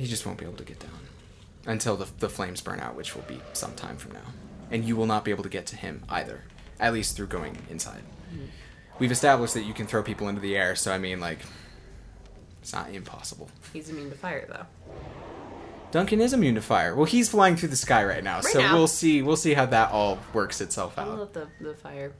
He 0.00 0.06
just 0.06 0.24
won't 0.24 0.38
be 0.38 0.46
able 0.46 0.56
to 0.56 0.64
get 0.64 0.78
down 0.78 0.98
until 1.66 1.94
the, 1.94 2.08
the 2.20 2.30
flames 2.30 2.62
burn 2.62 2.80
out, 2.80 2.94
which 2.96 3.14
will 3.14 3.22
be 3.24 3.38
some 3.52 3.74
time 3.74 3.98
from 3.98 4.12
now. 4.12 4.24
And 4.70 4.82
you 4.82 4.96
will 4.96 5.04
not 5.04 5.26
be 5.26 5.30
able 5.30 5.42
to 5.42 5.50
get 5.50 5.66
to 5.66 5.76
him 5.76 6.04
either, 6.08 6.40
at 6.80 6.94
least 6.94 7.16
through 7.16 7.26
going 7.26 7.58
inside. 7.68 8.02
Hmm. 8.30 8.46
We've 8.98 9.12
established 9.12 9.52
that 9.52 9.64
you 9.64 9.74
can 9.74 9.86
throw 9.86 10.02
people 10.02 10.30
into 10.30 10.40
the 10.40 10.56
air, 10.56 10.74
so 10.74 10.90
I 10.90 10.96
mean, 10.96 11.20
like, 11.20 11.40
it's 12.62 12.72
not 12.72 12.88
impossible. 12.88 13.50
He's 13.74 13.90
immune 13.90 14.08
to 14.08 14.16
fire, 14.16 14.46
though. 14.48 14.64
Duncan 15.90 16.22
is 16.22 16.32
immune 16.32 16.54
to 16.54 16.62
fire. 16.62 16.96
Well, 16.96 17.04
he's 17.04 17.28
flying 17.28 17.56
through 17.56 17.68
the 17.68 17.76
sky 17.76 18.02
right 18.02 18.24
now, 18.24 18.36
Right 18.36 18.44
so 18.44 18.58
now. 18.60 18.74
we'll 18.74 18.88
see. 18.88 19.20
We'll 19.20 19.36
see 19.36 19.52
how 19.52 19.66
that 19.66 19.90
all 19.90 20.18
works 20.32 20.62
itself 20.62 20.98
out. 20.98 21.08
I'll 21.08 21.16
let 21.16 21.34
the, 21.34 21.46
the 21.60 21.74
fire 21.74 22.14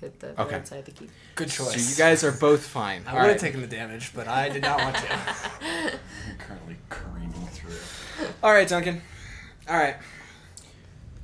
hit 0.00 0.20
the 0.20 0.40
Okay. 0.40 0.56
inside 0.56 0.78
of 0.80 0.84
the 0.86 0.90
keep. 0.92 1.10
Good 1.34 1.50
So 1.50 1.64
choice. 1.70 1.90
you 1.90 1.96
guys 1.96 2.22
are 2.24 2.32
both 2.32 2.64
fine. 2.66 3.02
I 3.06 3.10
All 3.10 3.16
would 3.16 3.22
have 3.22 3.30
right. 3.32 3.38
taken 3.40 3.60
the 3.60 3.66
damage, 3.66 4.12
but 4.14 4.28
I 4.28 4.48
did 4.48 4.62
not 4.62 4.78
want 4.80 4.96
to. 4.96 5.12
I'm 5.12 6.38
currently 6.38 6.76
careening 6.90 7.46
through. 7.48 8.26
All 8.42 8.52
right, 8.52 8.68
Duncan. 8.68 9.02
All 9.68 9.76
right. 9.76 9.96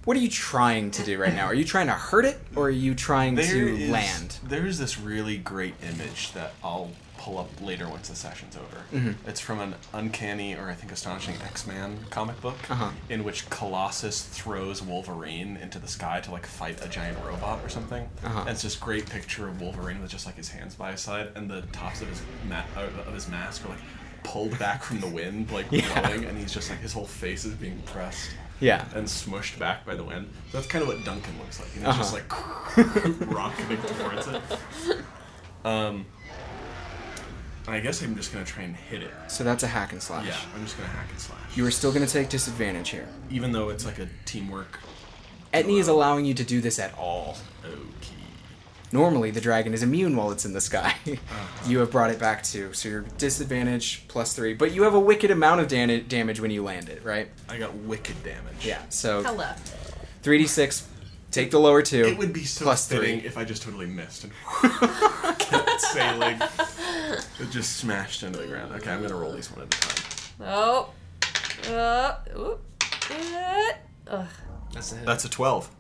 what 0.05 0.17
are 0.17 0.21
you 0.21 0.31
trying 0.31 0.91
to 0.93 1.03
do 1.05 1.21
right 1.21 1.35
now? 1.35 1.45
Are 1.45 1.55
you 1.55 1.65
trying 1.65 1.87
to 1.89 1.93
hurt 1.93 2.25
it, 2.25 2.41
or 2.57 2.65
are 2.67 2.71
you 2.71 2.95
trying 2.95 3.35
There 3.35 3.45
to 3.47 3.77
is- 3.83 3.91
land? 3.91 4.39
There 4.43 4.67
is 4.67 4.79
this 4.79 4.99
really 4.99 5.37
great 5.37 5.75
image 5.83 6.33
that 6.33 6.53
I'll 6.65 6.91
pull 7.21 7.37
up 7.39 7.51
later 7.61 7.87
once 7.87 8.09
the 8.09 8.17
session's 8.17 8.57
over. 8.57 8.83
Mm-hmm. 8.95 9.29
It's 9.29 9.41
from 9.41 9.61
an 9.61 9.75
uncanny 9.93 10.55
or 10.57 10.71
I 10.71 10.75
think 10.75 10.91
astonishing 10.91 11.35
X-Men 11.45 11.99
comic 12.09 12.41
book 12.41 12.57
Uh-huh. 12.71 12.91
in 13.11 13.25
which 13.25 13.49
Colossus 13.51 14.23
throws 14.23 14.81
Wolverine 14.83 15.59
into 15.59 15.79
the 15.79 15.87
sky 15.87 16.21
to 16.21 16.31
like 16.31 16.47
fight 16.47 16.83
a 16.83 16.89
giant 16.89 17.19
robot 17.23 17.61
or 17.63 17.69
something. 17.69 18.09
Uh-huh. 18.25 18.41
And 18.41 18.49
it's 18.49 18.63
this 18.63 18.75
great 18.75 19.09
picture 19.11 19.47
of 19.49 19.61
Wolverine 19.61 20.01
with 20.01 20.11
just 20.11 20.25
like 20.25 20.37
his 20.37 20.49
hands 20.49 20.75
by 20.75 20.93
his 20.93 21.03
side 21.03 21.29
and 21.35 21.51
the 21.51 21.61
tops 21.73 22.01
of 22.01 22.09
his 22.09 22.23
ma- 22.49 22.65
uh, 22.75 22.89
of 23.07 23.13
his 23.13 23.29
mask 23.29 23.67
are 23.67 23.69
like 23.69 23.79
pulled 24.25 24.59
back 24.59 24.83
from 24.83 25.01
the 25.01 25.09
wind, 25.09 25.51
like 25.51 25.67
Yeah. 25.71 26.01
blowing, 26.01 26.25
and 26.25 26.39
he's 26.39 26.55
just 26.55 26.71
like 26.71 26.81
his 26.81 26.95
whole 26.95 27.07
face 27.07 27.45
is 27.45 27.53
being 27.55 27.83
pressed 27.85 28.31
Yeah. 28.61 28.87
and 28.95 29.07
smushed 29.07 29.59
back 29.59 29.85
by 29.85 29.95
the 29.95 30.05
wind. 30.05 30.31
So 30.53 30.59
that's 30.59 30.67
kind 30.73 30.81
of 30.83 30.89
what 30.89 31.05
Duncan 31.05 31.39
looks 31.39 31.61
like. 31.61 31.69
You 31.77 31.83
know, 31.83 31.93
just 31.93 32.15
Uh-huh. 32.15 32.83
like 33.19 33.29
rocketing 33.31 33.79
towards 33.99 34.27
it. 34.29 34.41
Um, 35.65 36.07
and 37.67 37.75
I 37.75 37.81
guess 37.81 38.03
I'm 38.03 38.17
just 38.17 38.33
gonna 38.33 38.45
try 38.45 38.63
and 38.65 38.75
hit 38.77 39.03
it. 39.03 39.11
So 39.29 39.45
that's 39.45 39.63
a 39.63 39.67
hack 39.67 39.93
and 39.93 40.03
slash. 40.03 40.27
Yeah, 40.27 40.37
I'm 40.55 40.65
just 40.65 40.77
gonna 40.77 40.89
hack 40.89 41.09
and 41.11 41.21
slash. 41.21 41.39
You 41.57 41.67
are 41.67 41.71
still 41.71 41.93
going 41.93 42.07
to 42.07 42.13
take 42.13 42.29
disadvantage 42.29 42.91
here. 42.91 43.09
Even 43.31 43.53
though 43.53 43.69
it's 43.71 43.85
like 43.85 43.99
a 43.99 44.09
teamwork. 44.25 44.79
Etney 45.53 45.79
is 45.81 45.89
allowing 45.89 46.25
you 46.25 46.35
to 46.35 46.45
do 46.45 46.61
this 46.61 46.79
at 46.79 46.97
all. 46.97 47.37
Okay. 47.65 48.15
Normally, 48.93 49.31
the 49.31 49.41
dragon 49.41 49.73
is 49.75 49.83
immune 49.83 50.17
while 50.17 50.31
it's 50.33 50.45
in 50.45 50.53
the 50.53 50.61
sky. 50.61 50.95
Uh-huh. 51.07 51.69
you 51.71 51.79
have 51.79 51.91
brought 51.91 52.11
it 52.11 52.19
back 52.19 52.43
to, 52.45 52.73
so 52.73 52.89
your 52.89 53.01
disadvantage 53.19 54.05
plus 54.09 54.35
three, 54.35 54.55
but 54.55 54.73
you 54.73 54.83
have 54.83 54.95
a 54.95 55.01
wicked 55.01 55.31
amount 55.31 55.61
of 55.61 55.69
dan- 55.69 56.05
damage 56.09 56.41
when 56.41 56.51
you 56.51 56.63
land 56.63 56.89
it, 56.89 57.05
right? 57.05 57.29
I 57.49 57.59
got 57.59 57.75
wicked 57.75 58.23
damage. 58.25 58.65
Yeah. 58.67 58.81
So 58.89 59.23
Hella. 59.23 59.57
three 60.23 60.39
d 60.39 60.47
six. 60.47 60.87
Take 61.31 61.51
the 61.51 61.61
lower 61.61 61.83
two. 61.83 62.05
It 62.05 62.19
would 62.19 62.33
be 62.33 62.45
so 62.45 62.65
plus 62.65 62.89
fitting 62.89 63.21
three. 63.21 63.27
if 63.29 63.39
I 63.39 63.45
just 63.45 63.63
totally 63.63 63.87
missed 63.87 64.25
and 64.25 64.33
kept 65.39 65.81
sailing. 65.81 66.41
It 67.41 67.51
just 67.51 67.77
smashed 67.77 68.23
into 68.23 68.39
the 68.41 68.47
ground. 68.47 68.73
Okay, 68.75 68.91
I'm 68.91 69.01
gonna 69.03 69.15
roll 69.15 69.33
these 69.33 69.51
one 69.51 69.63
at 69.67 69.75
a 69.75 69.79
time. 69.81 70.05
Oh. 70.41 70.91
Uh, 71.73 72.17
oop. 72.39 72.61
Uh, 73.11 73.71
ugh. 74.09 74.27
That's 74.73 74.93
a 74.93 74.97
hit. 74.97 75.07
That's 75.07 75.25
a 75.25 75.29
12. 75.29 75.71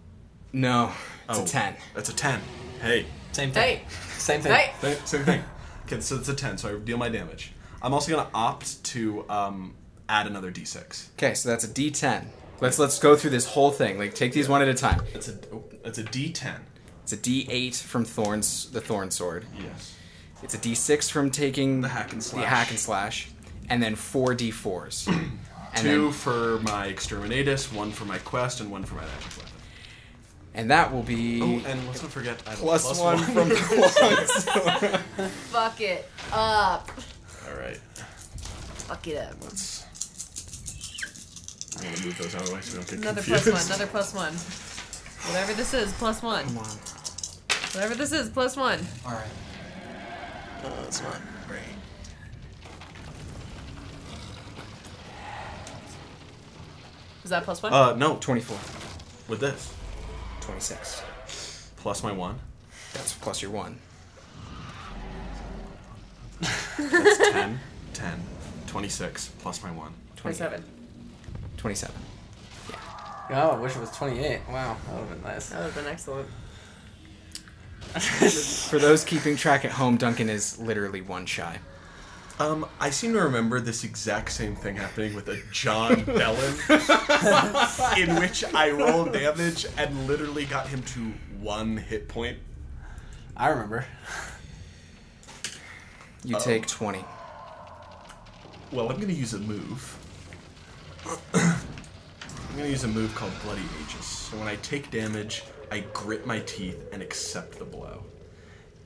No, 0.52 0.92
it's 1.28 1.38
Oh, 1.38 1.42
a 1.44 1.46
ten. 1.46 1.76
That's 1.94 2.08
a 2.10 2.14
10. 2.14 2.40
Hey, 2.82 3.06
Same 3.32 3.52
thing. 3.52 3.78
Hey. 3.78 3.82
Same 4.18 4.40
thing. 4.42 4.52
Hey. 4.52 4.72
Th- 4.80 4.98
Same 5.06 5.24
thing. 5.24 5.42
Okay, 5.86 6.00
so 6.00 6.16
it's 6.16 6.28
a 6.28 6.34
10, 6.34 6.58
so 6.58 6.74
I 6.76 6.78
deal 6.78 6.96
my 6.98 7.08
damage. 7.08 7.52
I'm 7.82 7.94
also 7.94 8.10
going 8.12 8.26
to 8.26 8.30
opt 8.34 8.82
to 8.84 9.24
um, 9.30 9.74
add 10.08 10.26
another 10.26 10.50
d6. 10.50 11.10
Okay, 11.12 11.34
so 11.34 11.48
that's 11.48 11.64
a 11.64 11.68
D 11.72 11.90
ten. 11.90 12.30
Let's 12.60 12.78
let's 12.78 12.98
go 12.98 13.16
through 13.16 13.30
this 13.30 13.46
whole 13.46 13.70
thing. 13.70 13.98
Like 13.98 14.14
take 14.14 14.32
these 14.32 14.48
one 14.48 14.60
at 14.62 14.68
a 14.68 14.74
time. 14.74 15.02
It's 15.14 15.28
a 15.28 15.38
it's 15.84 15.98
a 15.98 16.04
d10. 16.04 16.54
It's 17.02 17.12
a 17.12 17.16
D 17.16 17.46
eight 17.50 17.74
from 17.74 18.04
Thorn's 18.04 18.70
the 18.70 18.80
Thorn 18.80 19.10
Sword. 19.10 19.44
Yes. 19.58 19.96
It's 20.42 20.54
a 20.54 20.58
D 20.58 20.74
six 20.74 21.08
from 21.08 21.30
taking 21.30 21.80
The 21.80 21.88
hack 21.88 22.12
and 22.12 22.22
slash. 22.22 22.40
The 22.42 22.46
slash. 22.46 22.58
hack 22.58 22.70
and 22.70 22.78
slash, 22.78 23.28
and 23.68 23.82
then 23.82 23.94
four 23.96 24.34
D 24.34 24.50
fours. 24.50 25.08
and 25.08 25.38
Two 25.76 26.04
then, 26.04 26.12
for 26.12 26.58
my 26.60 26.88
exterminatus, 26.92 27.72
one 27.72 27.90
for 27.92 28.04
my 28.04 28.18
quest, 28.18 28.60
and 28.60 28.70
one 28.70 28.84
for 28.84 28.94
my 28.96 29.02
magic 29.02 29.36
weapon. 29.38 29.52
and 30.54 30.70
that 30.70 30.92
will 30.92 31.02
be 31.02 31.40
Oh, 31.42 31.62
and 31.68 31.86
let's 31.88 32.02
not 32.02 32.12
forget 32.12 32.42
I 32.46 32.50
have 32.50 32.58
plus, 32.60 32.82
plus 32.84 33.00
one, 33.00 33.18
from 33.18 33.48
the 33.50 33.56
Fuck 35.50 35.80
it 35.80 36.08
up. 36.32 36.90
All 37.48 37.54
right. 37.58 37.76
Fuck 38.86 39.08
it 39.08 39.16
up. 39.16 39.34
Let's. 39.42 39.84
I'm 41.76 41.84
gonna 41.84 42.04
move 42.04 42.18
those 42.18 42.34
out 42.34 42.42
of 42.42 42.48
the 42.48 42.54
way 42.54 42.60
so 42.60 42.72
we 42.72 42.76
don't 42.78 42.90
get 42.90 42.98
Another 42.98 43.22
confused. 43.22 43.44
plus 43.44 43.68
one. 43.68 43.76
Another 43.76 43.86
plus 43.90 44.14
one. 44.14 44.34
Whatever 45.32 45.52
this 45.54 45.74
is, 45.74 45.92
plus 45.94 46.22
one. 46.22 46.44
Come 46.46 46.58
on. 46.58 46.76
Whatever 47.74 47.94
this 47.94 48.12
is, 48.12 48.28
plus 48.30 48.56
one. 48.56 48.80
All 49.06 49.12
right. 49.12 49.24
Uh, 50.64 50.84
it's 50.86 51.00
not 51.02 51.20
great. 51.48 51.60
Is 57.24 57.30
that 57.30 57.44
plus 57.44 57.62
one? 57.62 57.72
Uh, 57.72 57.94
no. 57.94 58.16
24, 58.16 58.56
With 59.28 59.40
this, 59.40 59.72
26. 60.40 61.02
plus 61.76 62.02
my 62.02 62.12
one. 62.12 62.38
That's 62.94 63.12
plus 63.14 63.42
your 63.42 63.50
one. 63.50 63.78
That's 66.40 67.18
10, 67.30 67.60
10, 67.92 68.20
26, 68.66 69.28
plus 69.38 69.62
my 69.62 69.70
one. 69.70 69.92
27. 70.16 70.64
27. 71.60 71.94
Yeah. 72.70 73.44
Oh, 73.44 73.50
I 73.50 73.58
wish 73.60 73.76
it 73.76 73.80
was 73.80 73.90
28. 73.90 74.40
Wow, 74.48 74.76
that 74.86 74.94
would 74.94 75.00
have 75.00 75.10
been 75.10 75.22
nice. 75.22 75.50
That 75.50 75.58
would 75.58 75.66
have 75.66 75.74
been 75.74 75.86
excellent. 75.92 76.26
For 78.70 78.78
those 78.78 79.04
keeping 79.04 79.36
track 79.36 79.64
at 79.66 79.72
home, 79.72 79.98
Duncan 79.98 80.30
is 80.30 80.58
literally 80.58 81.02
one 81.02 81.26
shy. 81.26 81.58
Um, 82.38 82.64
I 82.80 82.88
seem 82.88 83.12
to 83.12 83.20
remember 83.20 83.60
this 83.60 83.84
exact 83.84 84.32
same 84.32 84.56
thing 84.56 84.76
happening 84.76 85.14
with 85.14 85.28
a 85.28 85.38
John 85.52 86.02
Bellin, 86.06 86.54
in 87.98 88.16
which 88.18 88.42
I 88.54 88.70
rolled 88.70 89.12
damage 89.12 89.66
and 89.76 90.06
literally 90.06 90.46
got 90.46 90.68
him 90.68 90.82
to 90.84 91.12
one 91.40 91.76
hit 91.76 92.08
point. 92.08 92.38
I 93.36 93.48
remember. 93.48 93.84
You 96.24 96.36
Uh-oh. 96.36 96.44
take 96.44 96.66
20. 96.66 97.04
Well, 98.72 98.88
I'm 98.90 98.98
gonna 98.98 99.12
use 99.12 99.34
a 99.34 99.38
move. 99.38 99.98
I'm 101.34 102.56
gonna 102.56 102.68
use 102.68 102.84
a 102.84 102.88
move 102.88 103.14
called 103.14 103.32
Bloody 103.42 103.62
Aegis. 103.82 104.04
So 104.06 104.36
when 104.36 104.48
I 104.48 104.56
take 104.56 104.90
damage, 104.90 105.44
I 105.70 105.80
grit 105.92 106.26
my 106.26 106.40
teeth 106.40 106.78
and 106.92 107.02
accept 107.02 107.58
the 107.58 107.64
blow. 107.64 108.02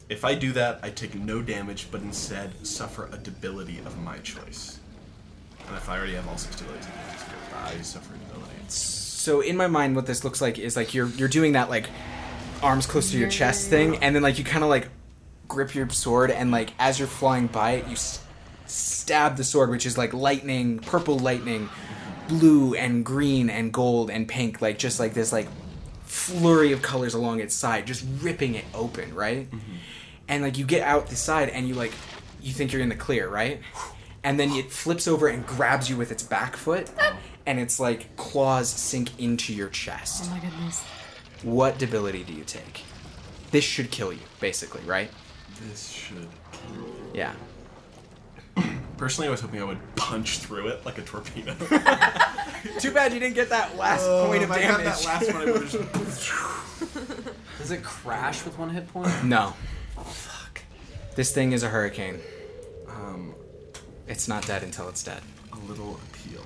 If 0.08 0.24
I 0.24 0.34
do 0.34 0.52
that, 0.52 0.80
I 0.82 0.90
take 0.90 1.14
no 1.14 1.40
damage, 1.40 1.88
but 1.90 2.02
instead 2.02 2.66
suffer 2.66 3.08
a 3.10 3.16
debility 3.16 3.78
of 3.78 3.98
my 4.02 4.18
choice. 4.18 4.78
And 5.66 5.76
if 5.76 5.88
I 5.88 5.96
already 5.96 6.14
have 6.14 6.28
all 6.28 6.36
six 6.36 6.60
go, 6.60 6.66
I 7.56 7.80
suffer 7.80 8.14
a 8.14 8.18
debility. 8.18 8.50
So 8.68 9.40
in 9.40 9.56
my 9.56 9.66
mind, 9.66 9.96
what 9.96 10.04
this 10.06 10.22
looks 10.24 10.40
like 10.42 10.58
is 10.58 10.76
like 10.76 10.92
you're 10.92 11.06
you're 11.08 11.28
doing 11.28 11.52
that 11.52 11.70
like 11.70 11.88
arms 12.62 12.86
close 12.86 13.10
to 13.12 13.18
your 13.18 13.30
chest 13.30 13.68
thing, 13.70 13.96
and 13.96 14.14
then 14.14 14.22
like 14.22 14.38
you 14.38 14.44
kind 14.44 14.62
of 14.62 14.68
like 14.70 14.88
grip 15.48 15.74
your 15.74 15.88
sword, 15.88 16.30
and 16.30 16.50
like 16.50 16.72
as 16.78 16.98
you're 16.98 17.08
flying 17.08 17.46
by 17.46 17.72
it, 17.72 17.86
you 17.86 17.92
s- 17.92 18.20
stab 18.66 19.36
the 19.36 19.44
sword, 19.44 19.70
which 19.70 19.86
is 19.86 19.96
like 19.96 20.12
lightning, 20.12 20.78
purple 20.80 21.18
lightning, 21.18 21.70
blue 22.28 22.74
and 22.74 23.04
green 23.04 23.50
and 23.50 23.72
gold 23.72 24.10
and 24.10 24.26
pink, 24.26 24.60
like 24.60 24.78
just 24.78 24.98
like 25.00 25.14
this 25.14 25.32
like 25.32 25.48
flurry 26.04 26.72
of 26.72 26.82
colors 26.82 27.14
along 27.14 27.40
its 27.40 27.54
side, 27.54 27.86
just 27.86 28.04
ripping 28.20 28.54
it 28.54 28.64
open, 28.74 29.14
right? 29.14 29.50
Mm-hmm. 29.50 29.76
And 30.28 30.42
like 30.42 30.58
you 30.58 30.64
get 30.64 30.82
out 30.82 31.08
the 31.08 31.16
side, 31.16 31.48
and 31.50 31.68
you 31.68 31.74
like 31.74 31.92
you 32.40 32.52
think 32.52 32.72
you're 32.72 32.82
in 32.82 32.88
the 32.88 32.96
clear, 32.96 33.28
right? 33.28 33.60
And 34.26 34.40
then 34.40 34.52
it 34.52 34.72
flips 34.72 35.06
over 35.06 35.28
and 35.28 35.46
grabs 35.46 35.90
you 35.90 35.98
with 35.98 36.10
its 36.10 36.22
back 36.22 36.56
foot, 36.56 36.90
and 37.46 37.60
it's 37.60 37.78
like 37.78 38.16
claws 38.16 38.70
sink 38.70 39.20
into 39.20 39.52
your 39.52 39.68
chest. 39.68 40.24
Oh 40.26 40.30
my 40.30 40.38
goodness. 40.38 40.82
What 41.42 41.76
debility 41.76 42.24
do 42.24 42.32
you 42.32 42.44
take? 42.44 42.84
This 43.50 43.64
should 43.64 43.90
kill 43.90 44.14
you, 44.14 44.22
basically, 44.40 44.80
right? 44.86 45.10
This 45.68 45.90
should 45.90 46.26
kill 46.52 46.86
me. 46.86 46.92
Yeah. 47.12 47.34
Personally, 48.96 49.28
I 49.28 49.30
was 49.30 49.40
hoping 49.40 49.60
I 49.60 49.64
would 49.64 49.96
punch 49.96 50.38
through 50.38 50.68
it 50.68 50.84
like 50.86 50.98
a 50.98 51.02
torpedo. 51.02 51.54
Too 52.78 52.92
bad 52.92 53.12
you 53.12 53.20
didn't 53.20 53.34
get 53.34 53.50
that 53.50 53.76
last 53.76 54.04
point 54.06 54.42
of 54.44 54.50
Oh, 54.50 54.54
if 54.54 54.58
I 54.58 54.62
got 54.62 54.78
damage. 54.78 54.84
that 54.84 55.04
last 55.04 55.32
one, 55.32 55.42
I 55.42 55.44
would 55.52 55.62
have 55.62 55.70
just. 55.70 56.32
Does 57.58 57.70
it 57.70 57.82
crash 57.82 58.44
with 58.44 58.58
one 58.58 58.70
hit 58.70 58.88
point? 58.88 59.24
No. 59.24 59.54
Fuck. 60.04 60.62
This 61.16 61.32
thing 61.32 61.52
is 61.52 61.62
a 61.62 61.68
hurricane. 61.68 62.20
Um, 62.88 63.34
It's 64.06 64.28
not 64.28 64.46
dead 64.46 64.62
until 64.62 64.88
it's 64.88 65.02
dead. 65.02 65.22
a 65.52 65.56
little 65.68 65.98
appeal 66.08 66.42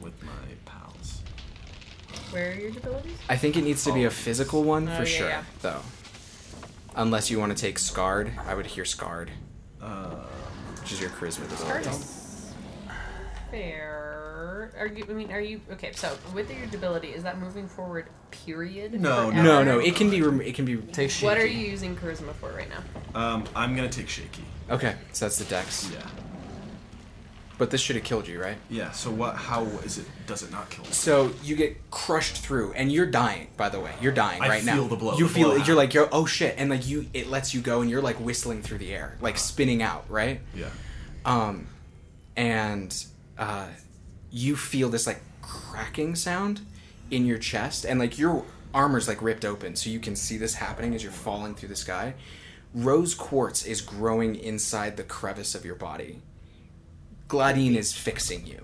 with 0.00 0.20
my 0.22 0.32
pals. 0.64 1.22
Where 2.30 2.50
are 2.50 2.54
your 2.54 2.70
abilities? 2.70 3.16
I 3.28 3.36
think 3.36 3.56
it 3.56 3.62
needs 3.64 3.84
to 3.84 3.92
be 3.92 4.04
Oh. 4.04 4.08
a 4.08 4.10
physical 4.10 4.62
one 4.64 4.88
Oh, 4.88 4.96
for 4.96 5.02
yeah, 5.02 5.08
sure, 5.08 5.28
yeah. 5.28 5.42
though. 5.62 5.80
Unless 6.96 7.30
you 7.30 7.38
want 7.40 7.56
to 7.56 7.60
take 7.60 7.78
scarred, 7.78 8.32
I 8.46 8.54
would 8.54 8.66
hear 8.66 8.84
scarred, 8.84 9.30
Uh, 9.82 10.10
which 10.84 10.92
is 10.92 11.00
your 11.00 11.08
charisma 11.08 11.48
Card 11.66 11.82
disability. 11.82 12.04
fair. 13.50 14.70
Are 14.78 14.86
you? 14.86 15.06
I 15.08 15.12
mean, 15.14 15.32
are 15.32 15.40
you 15.40 15.62
okay? 15.72 15.92
So 15.92 16.14
with 16.34 16.54
your 16.54 16.66
debility, 16.66 17.08
is 17.08 17.22
that 17.22 17.38
moving 17.38 17.66
forward? 17.66 18.06
Period. 18.30 18.92
No, 19.00 19.30
Forever? 19.30 19.42
No, 19.42 19.64
no, 19.64 19.78
it 19.78 19.96
can 19.96 20.10
be. 20.10 20.20
Rem- 20.20 20.42
it 20.42 20.54
can 20.54 20.66
be. 20.66 20.76
Take 20.76 21.10
shaky. 21.10 21.24
What 21.24 21.38
are 21.38 21.46
you 21.46 21.66
using 21.70 21.96
charisma 21.96 22.34
for 22.34 22.50
right 22.52 22.68
now? 22.68 22.82
um, 23.18 23.44
I'm 23.56 23.74
gonna 23.74 23.88
take 23.88 24.10
shaky. 24.10 24.44
Okay, 24.68 24.94
so 25.12 25.24
that's 25.24 25.38
the 25.38 25.44
dex. 25.46 25.90
Yeah. 25.90 26.06
But 27.64 27.70
this 27.70 27.80
should 27.80 27.96
have 27.96 28.04
killed 28.04 28.28
you, 28.28 28.42
right? 28.42 28.58
Yeah. 28.68 28.90
So 28.90 29.10
what? 29.10 29.36
How 29.36 29.62
is 29.64 29.96
it? 29.96 30.04
Does 30.26 30.42
it 30.42 30.52
not 30.52 30.68
kill 30.68 30.84
me? 30.84 30.90
So 30.90 31.32
you 31.42 31.56
get 31.56 31.90
crushed 31.90 32.36
through, 32.36 32.74
and 32.74 32.92
you're 32.92 33.06
dying. 33.06 33.46
By 33.56 33.70
the 33.70 33.80
way, 33.80 33.90
you're 34.02 34.12
dying 34.12 34.42
I 34.42 34.48
right 34.48 34.64
now. 34.66 34.74
You 34.74 34.80
feel 34.80 34.88
the 34.88 34.96
blow- 34.96 35.16
You 35.16 35.26
the 35.28 35.32
feel 35.32 35.48
blowout. 35.48 35.66
you're 35.66 35.76
like 35.76 35.94
you're 35.94 36.10
oh 36.12 36.26
shit, 36.26 36.56
and 36.58 36.68
like 36.68 36.86
you 36.86 37.06
it 37.14 37.28
lets 37.28 37.54
you 37.54 37.62
go, 37.62 37.80
and 37.80 37.88
you're 37.88 38.02
like 38.02 38.16
whistling 38.16 38.60
through 38.60 38.76
the 38.76 38.94
air, 38.94 39.16
like 39.22 39.38
spinning 39.38 39.82
out, 39.82 40.04
right? 40.10 40.42
Yeah. 40.54 40.66
Um, 41.24 41.68
and 42.36 42.94
uh, 43.38 43.68
you 44.30 44.56
feel 44.56 44.90
this 44.90 45.06
like 45.06 45.22
cracking 45.40 46.14
sound 46.14 46.60
in 47.10 47.24
your 47.24 47.38
chest, 47.38 47.86
and 47.86 47.98
like 47.98 48.18
your 48.18 48.44
armor's 48.74 49.08
like 49.08 49.22
ripped 49.22 49.46
open, 49.46 49.74
so 49.74 49.88
you 49.88 50.00
can 50.00 50.16
see 50.16 50.36
this 50.36 50.56
happening 50.56 50.94
as 50.94 51.02
you're 51.02 51.12
falling 51.12 51.54
through 51.54 51.70
the 51.70 51.76
sky. 51.76 52.12
Rose 52.74 53.14
quartz 53.14 53.64
is 53.64 53.80
growing 53.80 54.34
inside 54.36 54.98
the 54.98 55.02
crevice 55.02 55.54
of 55.54 55.64
your 55.64 55.76
body. 55.76 56.20
Gladine 57.28 57.76
is 57.76 57.92
fixing 57.92 58.46
you. 58.46 58.60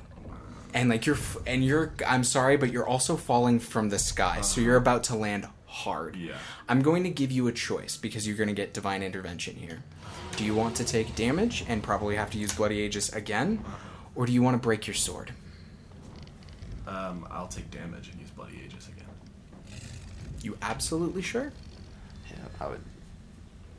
And 0.73 0.89
like 0.89 1.07
you're 1.07 1.19
and 1.47 1.65
you're 1.65 1.95
I'm 2.07 2.23
sorry 2.23 2.57
but 2.57 2.71
you're 2.71 2.87
also 2.87 3.17
falling 3.17 3.59
from 3.59 3.89
the 3.89 3.99
sky. 3.99 4.41
So 4.43 4.61
you're 4.61 4.77
about 4.77 5.05
to 5.05 5.17
land 5.17 5.49
hard. 5.67 6.17
Yeah. 6.17 6.37
I'm 6.69 6.83
going 6.83 7.05
to 7.05 7.11
give 7.11 7.31
you 7.31 7.49
a 7.49 7.53
choice 7.53 7.97
because 7.97 8.27
you're 8.27 8.37
going 8.37 8.49
to 8.49 8.55
get 8.55 8.75
divine 8.75 9.03
intervention 9.03 9.57
here. 9.57 9.83
Do 10.37 10.45
you 10.45 10.55
want 10.55 10.77
to 10.77 10.85
take 10.85 11.15
damage 11.17 11.65
and 11.69 11.83
probably 11.83 12.17
have 12.17 12.31
to 12.31 12.39
use 12.39 12.53
bloody 12.53 12.77
aegis 12.77 13.09
again 13.11 13.65
or 14.15 14.27
do 14.27 14.33
you 14.33 14.43
want 14.43 14.55
to 14.55 14.59
break 14.59 14.87
your 14.87 14.95
sword? 14.95 15.33
Um, 16.87 17.27
I'll 17.31 17.49
take 17.49 17.71
damage 17.71 18.11
and 18.11 18.21
use 18.21 18.31
bloody 18.31 18.61
aegis 18.65 18.89
again. 18.89 19.81
You 20.43 20.57
absolutely 20.63 21.23
sure? 21.23 21.53
Yeah, 22.31 22.37
I 22.61 22.69
would. 22.69 22.81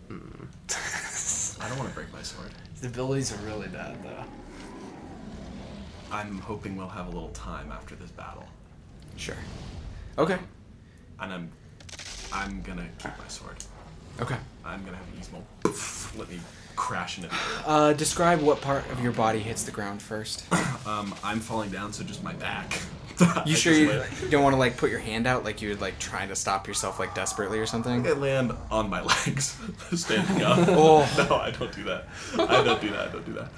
Mm. 0.09 1.57
I 1.63 1.69
don't 1.69 1.77
want 1.77 1.89
to 1.89 1.95
break 1.95 2.11
my 2.13 2.21
sword. 2.21 2.51
the 2.81 2.87
abilities 2.87 3.33
are 3.33 3.45
really 3.45 3.67
bad 3.67 4.01
though. 4.03 4.23
I'm 6.11 6.39
hoping 6.39 6.75
we'll 6.75 6.87
have 6.89 7.07
a 7.07 7.11
little 7.11 7.29
time 7.29 7.71
after 7.71 7.95
this 7.95 8.11
battle, 8.11 8.45
Sure. 9.17 9.35
Okay. 10.17 10.37
and 11.19 11.33
I'm 11.33 11.51
I'm 12.33 12.61
gonna 12.61 12.87
keep 12.99 13.17
my 13.17 13.27
sword. 13.27 13.57
Okay. 14.21 14.37
I'm 14.65 14.83
gonna 14.85 14.97
have 14.97 15.05
Ismo 15.19 15.41
poof, 15.63 16.13
let 16.17 16.29
me 16.29 16.39
crash 16.75 17.17
into 17.17 17.29
the 17.29 17.35
earth. 17.35 17.63
Uh, 17.65 17.93
describe 17.93 18.41
what 18.41 18.61
part 18.61 18.89
of 18.91 19.01
your 19.01 19.11
body 19.11 19.39
hits 19.39 19.63
the 19.63 19.71
ground 19.71 20.01
first. 20.01 20.45
Um, 20.83 21.13
I'm 21.23 21.39
falling 21.39 21.69
down, 21.69 21.93
so 21.93 22.03
just 22.03 22.23
my 22.23 22.33
back. 22.33 22.79
You 23.19 23.27
I 23.53 23.53
sure 23.53 23.71
just 23.71 24.23
you 24.23 24.29
don't 24.31 24.41
want 24.41 24.53
to 24.53 24.57
like 24.57 24.77
put 24.77 24.89
your 24.89 24.99
hand 24.99 25.27
out 25.27 25.43
like 25.43 25.61
you're 25.61 25.75
like 25.75 25.99
trying 25.99 26.29
to 26.29 26.35
stop 26.35 26.67
yourself 26.67 26.97
like 26.97 27.13
desperately 27.13 27.59
or 27.59 27.67
something? 27.67 28.07
I 28.07 28.13
land 28.13 28.51
on 28.71 28.89
my 28.89 29.01
legs, 29.03 29.55
standing 29.93 30.41
up. 30.41 30.57
Oh. 30.69 31.07
No, 31.29 31.35
I 31.35 31.51
don't 31.51 31.71
do 31.71 31.83
that. 31.83 32.07
I 32.33 32.63
don't 32.63 32.81
do 32.81 32.89
that. 32.89 33.09
I 33.09 33.11
don't 33.11 33.25
do 33.27 33.33
that. 33.33 33.49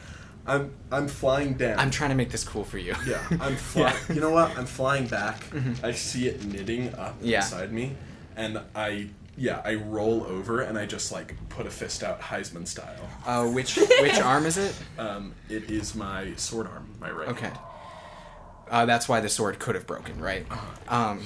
I'm 0.45 0.73
I'm 0.91 1.07
flying 1.07 1.53
down. 1.53 1.79
I'm 1.79 1.89
trying 1.91 2.09
to 2.09 2.15
make 2.15 2.29
this 2.31 2.43
cool 2.43 2.63
for 2.63 2.77
you. 2.77 2.95
Yeah, 3.07 3.21
I'm 3.39 3.55
flying. 3.71 3.95
Yeah. 4.09 4.15
You 4.15 4.21
know 4.21 4.29
what? 4.31 4.57
I'm 4.57 4.65
flying 4.65 5.07
back. 5.07 5.41
I 5.83 5.91
see 5.93 6.27
it 6.27 6.43
knitting 6.43 6.93
up 6.95 7.15
Yeah. 7.21 7.39
beside 7.39 7.71
me, 7.71 7.95
and 8.35 8.59
I 8.75 9.09
yeah 9.37 9.61
I 9.65 9.75
roll 9.75 10.23
over 10.25 10.61
and 10.61 10.77
I 10.77 10.85
just 10.85 11.11
like 11.11 11.35
put 11.49 11.65
a 11.65 11.69
fist 11.71 12.03
out 12.03 12.19
Heisman 12.21 12.67
style. 12.67 13.09
Uh, 13.25 13.45
which 13.47 13.77
which 13.77 14.19
arm 14.21 14.45
is 14.45 14.57
it? 14.57 14.75
Um, 14.97 15.33
it 15.49 15.71
is 15.71 15.95
my 15.95 16.33
sword 16.35 16.67
arm, 16.67 16.89
my 16.99 17.09
right. 17.09 17.29
Okay. 17.29 17.47
hand. 17.47 17.59
Uh, 18.69 18.85
that's 18.85 19.07
why 19.07 19.19
the 19.19 19.29
sword 19.29 19.59
could 19.59 19.75
have 19.75 19.85
broken, 19.85 20.19
right? 20.19 20.45
Um, 20.87 21.21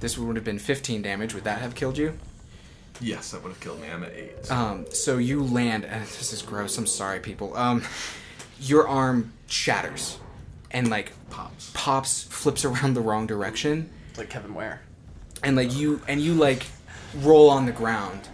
this 0.00 0.18
would 0.18 0.34
have 0.34 0.44
been 0.44 0.58
15 0.58 1.02
damage. 1.02 1.32
Would 1.34 1.44
that 1.44 1.60
have 1.60 1.74
killed 1.74 1.96
you? 1.96 2.18
Yes, 3.00 3.30
that 3.30 3.42
would 3.42 3.50
have 3.50 3.60
killed 3.60 3.80
me. 3.80 3.88
I'm 3.88 4.02
at 4.02 4.12
eight. 4.12 4.46
so- 4.46 4.54
Um, 4.54 4.86
so 4.90 5.18
you 5.18 5.42
land, 5.44 5.84
and 5.84 6.02
this 6.04 6.32
is 6.32 6.42
gross. 6.42 6.76
I'm 6.78 6.86
sorry, 6.86 7.20
people. 7.20 7.56
Um, 7.56 7.82
your 8.68 8.86
arm 8.88 9.32
shatters, 9.46 10.18
and 10.70 10.88
like 10.90 11.12
Pops. 11.30 11.70
pops, 11.74 12.22
flips 12.24 12.64
around 12.64 12.94
the 12.94 13.00
wrong 13.00 13.26
direction, 13.26 13.90
It's 14.10 14.18
like 14.18 14.30
Kevin 14.30 14.54
Ware. 14.54 14.80
and 15.42 15.56
like 15.56 15.74
you 15.74 16.00
and 16.08 16.20
you 16.20 16.34
like 16.34 16.66
roll 17.16 17.50
on 17.50 17.66
the 17.66 17.72
ground, 17.72 18.28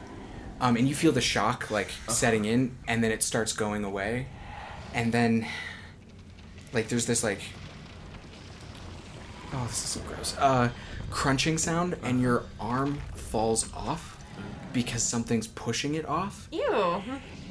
um, 0.61 0.77
and 0.77 0.89
you 0.89 0.95
feel 0.95 1.13
the 1.13 1.21
shock 1.21 1.71
like 1.71 1.91
setting 2.09 2.45
in, 2.45 2.77
and 2.89 3.03
then 3.03 3.11
it 3.13 3.23
starts 3.23 3.53
going 3.53 3.85
away, 3.85 4.27
and 4.95 5.13
then 5.13 5.47
like 6.73 6.89
there's 6.89 7.07
this 7.07 7.23
like 7.25 7.41
oh 9.53 9.65
this 9.67 9.85
is 9.85 9.91
so 9.91 10.01
gross 10.03 10.37
uh 10.39 10.71
crunching 11.11 11.59
sound, 11.59 11.97
and 12.03 12.21
your 12.21 12.45
arm 12.61 13.01
falls 13.15 13.73
off 13.75 14.17
because 14.73 15.03
something's 15.03 15.49
pushing 15.49 15.95
it 15.97 16.07
off 16.07 16.47
Ew. 16.53 17.03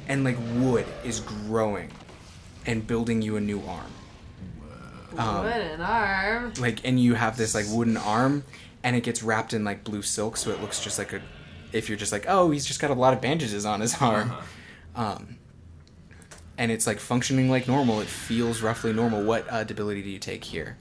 and 0.08 0.24
like 0.24 0.36
wood 0.54 0.86
is 1.04 1.20
growing 1.20 1.90
and 2.66 2.86
building 2.86 3.22
you 3.22 3.36
a 3.36 3.40
new 3.40 3.60
arm 3.66 3.90
Um, 5.18 5.44
what 5.44 5.56
an 5.60 5.80
arm. 5.80 6.52
like 6.60 6.86
and 6.86 7.00
you 7.00 7.14
have 7.14 7.36
this 7.36 7.54
like 7.54 7.66
wooden 7.68 7.96
arm 7.96 8.44
and 8.82 8.94
it 8.96 9.02
gets 9.02 9.22
wrapped 9.22 9.52
in 9.52 9.64
like 9.64 9.82
blue 9.84 10.02
silk 10.02 10.36
so 10.36 10.50
it 10.50 10.60
looks 10.60 10.82
just 10.82 10.98
like 10.98 11.12
a 11.12 11.20
if 11.72 11.88
you're 11.88 11.98
just 11.98 12.12
like 12.12 12.24
oh 12.28 12.50
he's 12.50 12.64
just 12.66 12.80
got 12.80 12.90
a 12.90 12.94
lot 12.94 13.12
of 13.14 13.20
bandages 13.20 13.64
on 13.64 13.80
his 13.80 14.00
arm 14.00 14.32
um 14.94 15.36
and 16.58 16.70
it's 16.70 16.86
like 16.86 16.98
functioning 17.00 17.48
like 17.50 17.66
normal 17.66 18.00
it 18.00 18.06
feels 18.08 18.60
roughly 18.62 18.92
normal 18.92 19.22
what 19.22 19.50
uh, 19.50 19.64
debility 19.64 20.02
do 20.02 20.10
you 20.10 20.18
take 20.18 20.44
here 20.44 20.76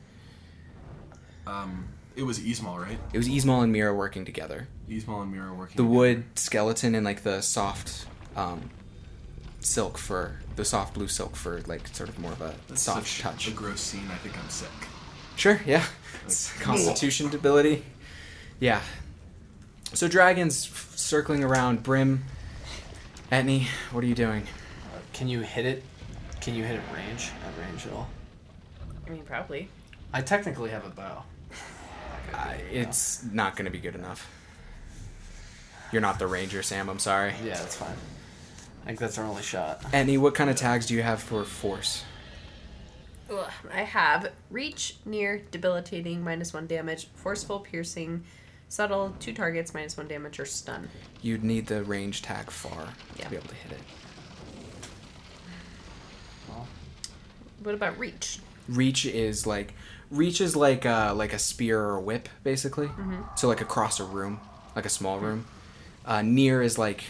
Um, 1.48 1.88
it 2.16 2.24
was 2.24 2.38
Ismal, 2.40 2.78
right? 2.80 3.00
it 3.14 3.18
was 3.18 3.28
Ismail 3.28 3.62
and 3.62 3.72
Mira 3.72 3.94
working 3.94 4.26
together 4.26 4.68
Ismal 4.90 5.22
and 5.22 5.32
Mira 5.32 5.54
working. 5.54 5.78
the 5.78 5.84
together. 5.84 5.90
wood 5.98 6.24
skeleton 6.36 6.96
and 6.96 7.06
like 7.06 7.24
the 7.24 7.42
soft 7.42 8.06
um 8.36 8.70
silk 9.62 9.98
for 9.98 10.40
the 10.56 10.66
soft 10.66 10.94
blue 10.94 11.08
silk 11.08 11.36
for 11.36 11.62
like 11.68 11.88
sort 11.90 12.10
of 12.10 12.20
more 12.20 12.32
of 12.32 12.42
a 12.42 12.54
That's 12.68 12.82
soft 12.82 13.08
such 13.08 13.22
touch 13.22 13.48
A 13.48 13.52
gross 13.52 13.82
scene. 13.82 14.08
I 14.12 14.16
think 14.16 14.38
I'm 14.38 14.50
sick. 14.50 14.70
Sure, 15.36 15.62
yeah. 15.66 15.86
It's 16.26 16.52
Constitution 16.60 17.30
debility. 17.30 17.84
Yeah. 18.60 18.82
So 19.94 20.08
dragons 20.08 20.68
f- 20.72 20.94
circling 20.96 21.44
around 21.44 21.82
Brim. 21.84 22.26
Etney, 23.32 23.68
what 23.92 24.04
are 24.04 24.08
you 24.08 24.16
doing? 24.16 24.44
Uh, 24.44 25.00
can 25.14 25.28
you 25.28 25.42
hit 25.42 25.66
it? 25.66 25.84
Can 26.42 26.56
you 26.56 26.64
hit 26.64 26.76
it 26.76 26.82
range 26.94 27.32
at 27.46 27.66
range 27.66 27.86
at 27.86 27.94
all? 27.94 28.10
I 29.06 29.10
mean, 29.12 29.24
probably. 29.24 29.70
I 30.14 30.22
technically 30.22 30.70
have 30.72 30.86
a 30.86 30.90
bow. 30.90 31.24
Uh, 32.32 32.54
it's 32.72 33.24
not 33.24 33.56
going 33.56 33.66
to 33.66 33.72
be 33.72 33.80
good 33.80 33.96
enough. 33.96 34.30
You're 35.92 36.02
not 36.04 36.20
the 36.20 36.28
ranger, 36.28 36.62
Sam. 36.62 36.88
I'm 36.88 37.00
sorry. 37.00 37.34
Yeah, 37.44 37.56
that's 37.56 37.76
fine. 37.76 37.96
I 38.84 38.88
think 38.88 39.00
that's 39.00 39.18
our 39.18 39.26
only 39.26 39.44
shot. 39.44 39.82
Etney, 39.92 40.18
what 40.18 40.34
kind 40.36 40.50
of 40.50 40.56
tags 40.56 40.86
do 40.88 40.94
you 40.96 41.02
have 41.04 41.22
for 41.22 41.44
force? 41.44 42.04
Ugh. 43.32 43.52
I 43.72 43.82
have 43.84 44.32
reach, 44.50 44.96
near, 45.06 45.44
debilitating, 45.52 46.24
minus 46.24 46.54
one 46.54 46.66
damage, 46.66 47.08
forceful, 47.14 47.60
piercing, 47.60 48.24
subtle, 48.70 49.16
two 49.20 49.34
targets, 49.34 49.74
minus 49.74 49.96
one 49.98 50.08
damage, 50.08 50.40
or 50.40 50.46
stun. 50.46 50.90
You'd 51.22 51.44
need 51.44 51.68
the 51.68 51.84
range 51.84 52.22
tag 52.24 52.50
far 52.50 52.90
Yeah. 53.18 53.26
to 53.26 53.30
be 53.30 53.36
able 53.36 53.50
to 53.50 53.56
hit 53.56 53.72
it. 53.74 53.80
Well, 56.48 56.68
What 57.62 57.76
about 57.76 57.98
reach? 58.00 58.40
Reach 58.68 59.06
is 59.06 59.46
like 59.48 59.74
reach 60.12 60.42
is 60.42 60.56
like 60.56 60.86
uh, 60.86 61.14
like 61.16 61.34
a 61.34 61.40
spear 61.40 61.80
or 61.80 61.96
a 61.96 62.02
whip, 62.02 62.30
basically. 62.44 62.90
So 63.36 63.48
like 63.48 63.62
across 63.62 64.00
a 64.00 64.04
room, 64.04 64.40
like 64.76 64.86
a 64.86 64.90
small 64.90 65.20
room. 65.20 65.46
Uh, 66.06 66.22
near 66.24 66.62
is 66.62 66.78
like 66.78 67.04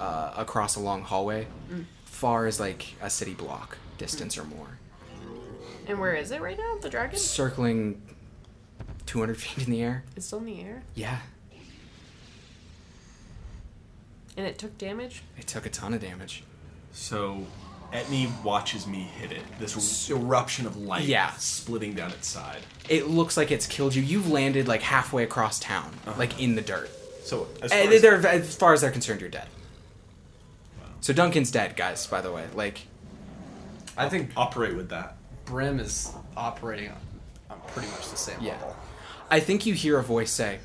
uh, 0.00 0.32
across 0.36 0.76
a 0.76 0.80
long 0.80 1.02
hallway. 1.02 1.46
Mm. 1.70 1.84
Far 2.04 2.46
as 2.46 2.58
like 2.58 2.94
a 3.00 3.08
city 3.10 3.34
block 3.34 3.78
distance 3.96 4.36
or 4.36 4.44
more. 4.44 4.78
And 5.86 5.98
where 6.00 6.14
is 6.14 6.30
it 6.30 6.40
right 6.40 6.58
now? 6.58 6.76
The 6.80 6.90
dragon? 6.90 7.18
Circling 7.18 8.02
200 9.06 9.36
feet 9.36 9.66
in 9.66 9.72
the 9.72 9.82
air. 9.82 10.04
It's 10.16 10.26
still 10.26 10.40
in 10.40 10.44
the 10.44 10.60
air. 10.60 10.82
Yeah, 10.94 11.18
And 14.38 14.46
it 14.46 14.56
took 14.56 14.78
damage? 14.78 15.22
it 15.36 15.48
took 15.48 15.66
a 15.66 15.68
ton 15.68 15.92
of 15.94 16.00
damage. 16.00 16.44
So, 16.92 17.44
Etney 17.92 18.30
watches 18.44 18.86
me 18.86 19.00
hit 19.00 19.32
it. 19.32 19.42
This 19.58 20.08
eruption 20.10 20.64
of 20.66 20.76
light, 20.76 21.04
Yeah. 21.04 21.32
splitting 21.38 21.94
down 21.94 22.12
its 22.12 22.28
side. 22.28 22.60
It 22.88 23.08
looks 23.08 23.36
like 23.36 23.50
it's 23.50 23.66
killed 23.66 23.94
you. 23.96 24.02
You've 24.02 24.30
landed 24.30 24.68
like 24.68 24.82
halfway 24.82 25.24
across 25.24 25.58
town, 25.58 25.90
like 26.16 26.32
uh-huh. 26.34 26.42
in 26.42 26.54
the 26.54 26.62
dirt. 26.62 26.88
So, 27.24 27.48
as 27.62 27.72
eh, 27.72 27.74
far 27.74 27.84
And 27.84 27.92
as, 27.94 28.02
they're, 28.02 28.26
as 28.26 28.54
far 28.56 28.72
as 28.72 28.80
they're 28.80 28.92
concerned, 28.92 29.20
you're 29.20 29.28
dead. 29.28 29.48
So 31.08 31.14
Duncan's 31.14 31.50
dead, 31.50 31.74
guys. 31.74 32.06
By 32.06 32.20
the 32.20 32.30
way, 32.30 32.44
like 32.54 32.82
I 33.96 34.10
think 34.10 34.30
operate 34.36 34.76
with 34.76 34.90
that. 34.90 35.16
Brim 35.46 35.80
is 35.80 36.12
operating 36.36 36.90
on, 36.90 36.98
on 37.48 37.60
pretty 37.68 37.88
much 37.92 38.10
the 38.10 38.16
same 38.18 38.36
Yeah. 38.42 38.52
level. 38.52 38.76
I 39.30 39.40
think 39.40 39.64
you 39.64 39.72
hear 39.72 39.98
a 39.98 40.02
voice 40.02 40.30
say, 40.30 40.58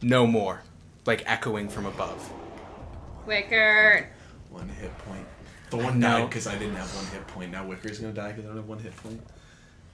"No 0.00 0.24
more," 0.24 0.62
like 1.04 1.24
echoing 1.26 1.68
from 1.68 1.84
above. 1.86 2.30
Wicker! 3.26 4.08
One 4.50 4.68
hit 4.68 4.96
point. 4.98 5.26
Thorn 5.68 5.98
know. 5.98 6.18
died 6.20 6.28
because 6.30 6.46
I 6.46 6.56
didn't 6.56 6.76
have 6.76 6.94
one 6.94 7.06
hit 7.06 7.26
point. 7.26 7.50
Now 7.50 7.66
Wicker's 7.66 7.98
gonna 7.98 8.12
die 8.12 8.28
because 8.28 8.44
I 8.44 8.48
don't 8.50 8.58
have 8.58 8.68
one 8.68 8.78
hit 8.78 8.96
point. 8.98 9.20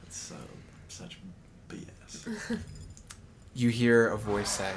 That's 0.02 0.18
so 0.18 0.36
such 0.88 1.16
BS. 1.70 2.58
You 3.54 3.70
hear 3.70 4.06
a 4.08 4.18
voice 4.18 4.50
say, 4.50 4.72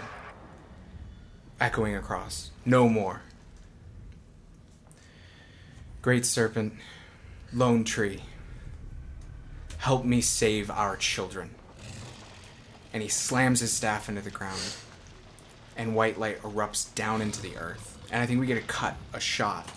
echoing 1.60 1.98
across, 1.98 2.52
"No 2.64 2.88
more." 2.88 3.24
Great 6.08 6.26
serpent, 6.26 6.72
lone 7.52 7.84
tree, 7.84 8.22
help 9.80 10.06
me 10.06 10.22
save 10.22 10.72
our 10.72 10.96
children. 10.96 11.50
And 12.93 13.04
he 13.04 13.10
slams 13.10 13.60
his 13.60 13.74
staff 13.74 14.08
into 14.08 14.22
the 14.22 14.30
ground, 14.30 14.62
and 15.76 15.93
white 15.93 16.17
light 16.17 16.41
erupts 16.43 16.96
down 16.96 17.22
into 17.22 17.41
the 17.41 17.58
earth. 17.58 17.98
And 18.10 18.24
I 18.24 18.26
think 18.26 18.39
we 18.39 18.46
get 18.46 18.58
a 18.58 18.62
cut, 18.62 18.96
a 19.12 19.20
shot 19.20 19.70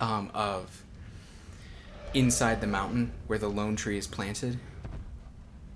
um, 0.00 0.30
of 0.32 0.84
inside 2.14 2.62
the 2.62 2.66
mountain 2.66 3.12
where 3.26 3.38
the 3.38 3.50
lone 3.50 3.76
tree 3.76 3.98
is 3.98 4.06
planted. 4.06 4.58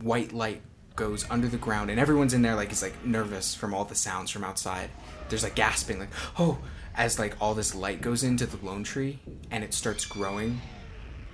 white 0.01 0.33
light 0.33 0.63
goes 0.97 1.29
under 1.31 1.49
the 1.49 1.59
ground, 1.59 1.91
and 1.91 2.01
everyone's 2.01 2.33
in 2.33 2.41
there 2.41 2.55
like 2.55 2.73
is 2.73 2.81
like 2.81 3.05
nervous 3.05 3.55
from 3.55 3.75
all 3.75 3.85
the 3.85 3.95
sounds 3.95 4.31
from 4.31 4.43
outside. 4.43 4.89
There's 5.29 5.43
like 5.43 5.55
gasping, 5.55 5.99
like 5.99 6.09
oh, 6.39 6.57
as 6.95 7.19
like 7.19 7.37
all 7.41 7.55
this 7.55 7.75
light 7.75 8.01
goes 8.01 8.23
into 8.23 8.47
the 8.47 8.65
lone 8.65 8.85
tree, 8.85 9.19
and 9.51 9.65
it 9.65 9.75
starts 9.75 10.05
growing 10.05 10.61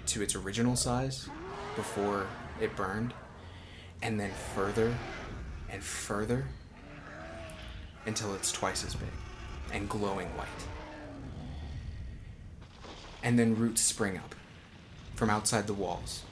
to 0.07 0.23
its 0.23 0.35
original 0.35 0.75
size 0.75 1.29
before 1.77 2.27
it 2.61 2.75
burned, 2.77 3.13
and 4.03 4.19
then 4.19 4.31
further 4.55 4.95
and 5.69 5.83
further 5.83 6.47
until 8.07 8.35
it's 8.35 8.51
twice 8.51 8.85
as 8.85 8.95
big 8.95 9.09
and 9.73 9.89
glowing 9.89 10.29
white. 10.37 10.49
And 13.23 13.39
then 13.39 13.55
roots 13.57 13.83
spring 13.83 14.17
up 14.17 14.35
from 15.15 15.29
outside 15.29 15.67
the 15.67 15.75
walls 15.75 16.23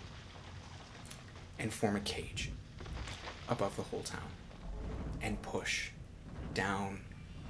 and 1.59 1.73
form 1.73 1.97
a 1.97 2.01
cage 2.01 2.51
above 3.49 3.77
the 3.77 3.83
whole 3.83 4.03
town 4.03 4.21
and 5.21 5.41
push 5.43 5.91
down 6.55 7.01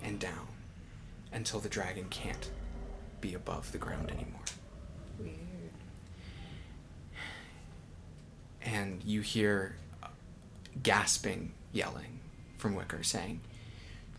and 0.03 0.19
down 0.19 0.49
until 1.33 1.61
the 1.61 1.69
dragon 1.69 2.07
can't 2.11 2.51
be 3.21 3.35
above 3.35 3.73
the 3.73 3.79
ground 3.79 4.11
anymore. 4.11 4.41
Weird. 5.19 5.35
and 8.63 9.03
you 9.05 9.21
hear 9.21 9.77
gasping 10.83 11.53
yelling 11.73 12.21
from 12.57 12.75
Wicker 12.75 13.03
saying, 13.03 13.41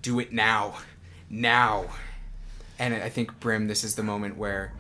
"Do 0.02 0.20
it 0.20 0.32
now, 0.32 0.76
now!" 1.30 1.86
And 2.78 2.94
I 2.94 3.10
think 3.10 3.40
Brim, 3.40 3.68
this 3.68 3.84
is 3.84 3.96
the 3.96 4.04
moment 4.04 4.38
where 4.38 4.72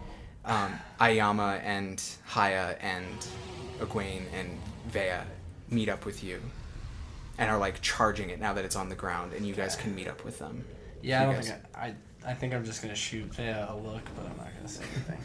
um, 0.45 0.79
Ayama 0.99 1.61
and 1.63 2.01
Haya 2.27 2.77
and 2.81 3.05
Egwene 3.79 4.23
and 4.33 4.57
Vea 4.87 5.21
meet 5.69 5.89
up 5.89 6.05
with 6.05 6.23
you 6.23 6.41
and 7.37 7.49
are 7.51 7.57
like 7.57 7.81
charging 7.81 8.29
it 8.29 8.39
now 8.39 8.53
that 8.53 8.63
it's 8.65 8.75
on 8.75 8.89
the 8.89 8.95
ground, 8.95 9.33
and 9.33 9.45
you 9.45 9.53
guys 9.53 9.75
can 9.75 9.93
meet 9.95 10.07
up 10.07 10.23
with 10.25 10.39
them. 10.39 10.65
Yeah, 11.01 11.21
I 11.21 11.25
don't 11.25 11.35
guys- 11.35 11.49
think 11.49 11.61
I, 11.75 11.79
I. 11.87 11.93
I 12.25 12.33
think 12.33 12.53
I'm 12.53 12.63
just 12.65 12.81
gonna 12.81 12.95
shoot 12.95 13.25
Vea 13.35 13.49
a 13.69 13.75
look, 13.75 14.03
but 14.15 14.25
I'm 14.29 14.37
not 14.37 14.47
gonna 14.55 14.67
say 14.67 14.83
anything. 14.95 15.19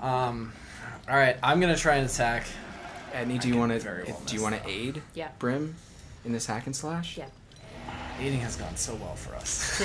um, 0.00 0.52
all 1.08 1.16
right, 1.16 1.36
I'm 1.42 1.60
gonna 1.60 1.76
try 1.76 1.96
and 1.96 2.08
attack. 2.08 2.46
Etney, 3.12 3.40
do 3.40 3.48
I 3.48 3.52
you 3.52 3.58
want 3.58 3.72
to 3.72 3.78
very 3.78 4.04
well 4.04 4.20
do 4.26 4.34
you 4.36 4.42
want 4.42 4.62
to 4.62 4.68
aid 4.68 5.00
Yeah. 5.14 5.28
Brim 5.38 5.74
in 6.24 6.32
this 6.32 6.46
hack 6.46 6.66
and 6.66 6.74
slash? 6.76 7.16
Yeah. 7.16 7.26
Aiding 8.20 8.40
has 8.40 8.56
gone 8.56 8.76
so 8.76 8.94
well 8.96 9.14
for 9.14 9.34
us. 9.36 9.80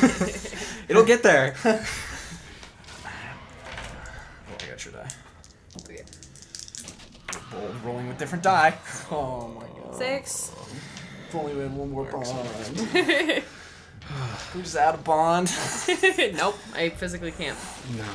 It'll 0.89 1.05
get 1.05 1.21
there. 1.23 1.55
oh, 1.65 1.85
I 3.05 4.69
got 4.69 4.83
your 4.85 4.93
die. 4.93 5.09
Okay. 5.83 6.03
Bold, 7.51 7.75
rolling 7.83 8.07
with 8.07 8.17
different 8.17 8.43
die. 8.43 8.73
Oh 9.11 9.47
my 9.49 9.65
god. 9.81 9.95
Six. 9.95 10.51
If 11.29 11.35
only 11.35 11.53
we 11.53 11.61
had 11.61 11.75
one 11.75 11.91
more 11.91 12.05
bond. 12.05 13.43
we 14.55 14.61
just 14.61 14.75
out 14.75 14.95
of 14.95 15.03
bond. 15.03 15.51
nope, 16.35 16.57
I 16.73 16.89
physically 16.89 17.31
can't. 17.31 17.57
No. 17.97 18.05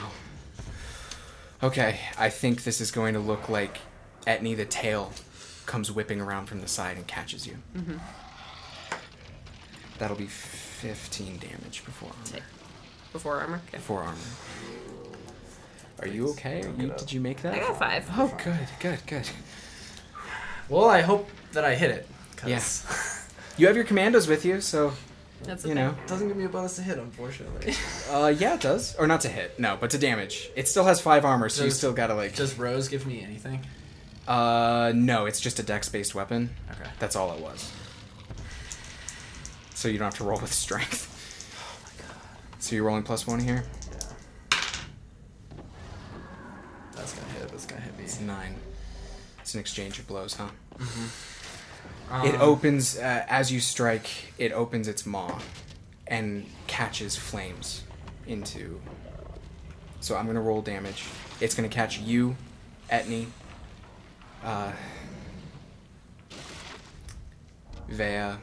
Okay, 1.62 2.00
I 2.18 2.28
think 2.28 2.64
this 2.64 2.80
is 2.80 2.90
going 2.90 3.14
to 3.14 3.20
look 3.20 3.48
like 3.48 3.78
Etney 4.26 4.56
the 4.56 4.64
tail 4.66 5.12
comes 5.64 5.90
whipping 5.90 6.20
around 6.20 6.46
from 6.46 6.60
the 6.60 6.68
side 6.68 6.96
and 6.96 7.06
catches 7.06 7.46
you. 7.46 7.56
Mm-hmm. 7.76 7.96
That'll 9.98 10.16
be 10.16 10.26
15 10.26 11.38
damage 11.38 11.84
before 11.84 12.10
armor. 12.10 12.22
Okay. 12.28 12.42
Before 13.12 13.40
armor. 13.40 13.60
Okay. 13.68 13.78
Before 13.78 14.02
armor. 14.02 14.18
Are 16.00 16.06
you 16.06 16.28
okay? 16.32 16.60
Are 16.62 16.82
you, 16.82 16.92
did 16.98 17.10
you 17.10 17.20
make 17.22 17.40
that? 17.40 17.54
I 17.54 17.58
got 17.60 17.78
five. 17.78 18.06
Oh, 18.18 18.30
good, 18.44 18.68
good, 18.80 18.98
good. 19.06 19.28
Well, 20.68 20.84
I 20.90 21.00
hope 21.00 21.30
that 21.52 21.64
I 21.64 21.74
hit 21.74 21.90
it. 21.90 22.06
'cause 22.36 22.50
Yeah. 22.50 22.60
You 23.56 23.66
have 23.68 23.76
your 23.76 23.86
commandos 23.86 24.28
with 24.28 24.44
you, 24.44 24.60
so 24.60 24.92
That's 25.42 25.62
the 25.62 25.68
you 25.68 25.74
thing. 25.74 25.84
know. 25.84 25.90
it 25.90 26.06
doesn't 26.08 26.28
give 26.28 26.36
me 26.36 26.44
a 26.44 26.48
bonus 26.48 26.76
to 26.76 26.82
hit, 26.82 26.98
unfortunately. 26.98 27.74
Uh, 28.10 28.28
yeah, 28.38 28.54
it 28.54 28.60
does. 28.60 28.94
Or 28.96 29.06
not 29.08 29.20
to 29.22 29.28
hit, 29.28 29.58
no, 29.58 29.76
but 29.80 29.90
to 29.90 29.98
damage. 29.98 30.48
It 30.54 30.68
still 30.68 30.84
has 30.84 31.00
five 31.00 31.24
armor, 31.24 31.48
so 31.48 31.64
you 31.64 31.70
still 31.72 31.92
gotta 31.92 32.14
like. 32.14 32.36
Does 32.36 32.56
Rose 32.56 32.86
give 32.88 33.04
me 33.04 33.20
anything? 33.20 33.66
Uh, 34.28 34.92
no, 34.94 35.26
it's 35.26 35.40
just 35.40 35.58
a 35.58 35.62
dex-based 35.64 36.14
weapon. 36.14 36.50
Okay. 36.70 36.88
That's 37.00 37.16
all 37.16 37.32
it 37.34 37.40
was. 37.40 37.72
So 39.74 39.88
you 39.88 39.98
don't 39.98 40.06
have 40.06 40.14
to 40.18 40.24
roll 40.24 40.40
with 40.40 40.52
strength. 40.52 41.12
Oh 41.58 41.78
my 41.82 41.90
god. 42.06 42.16
So 42.60 42.74
you're 42.76 42.84
rolling 42.84 43.02
plus 43.02 43.26
one 43.26 43.40
here. 43.40 43.64
Yeah. 43.90 43.98
That's 46.94 47.12
gonna 47.12 47.32
hit. 47.32 47.48
That's 47.48 47.66
gonna 47.66 47.82
hit 47.82 47.96
me. 47.98 48.04
It's 48.04 48.20
nine. 48.20 48.54
It's 49.40 49.54
an 49.54 49.60
exchange 49.60 49.98
of 49.98 50.06
blows, 50.06 50.34
huh? 50.34 50.48
Um, 52.10 52.26
it 52.26 52.40
opens 52.40 52.96
uh, 52.98 53.24
as 53.28 53.50
you 53.52 53.60
strike. 53.60 54.08
It 54.38 54.52
opens 54.52 54.88
its 54.88 55.04
maw 55.06 55.38
and 56.06 56.46
catches 56.66 57.16
flames 57.16 57.82
into. 58.26 58.80
So 60.00 60.16
I'm 60.16 60.26
gonna 60.26 60.40
roll 60.40 60.62
damage. 60.62 61.04
It's 61.40 61.54
gonna 61.54 61.68
catch 61.68 61.98
you, 61.98 62.36
Etney, 62.90 63.26
uh, 64.44 64.72
Vea, 67.88 68.36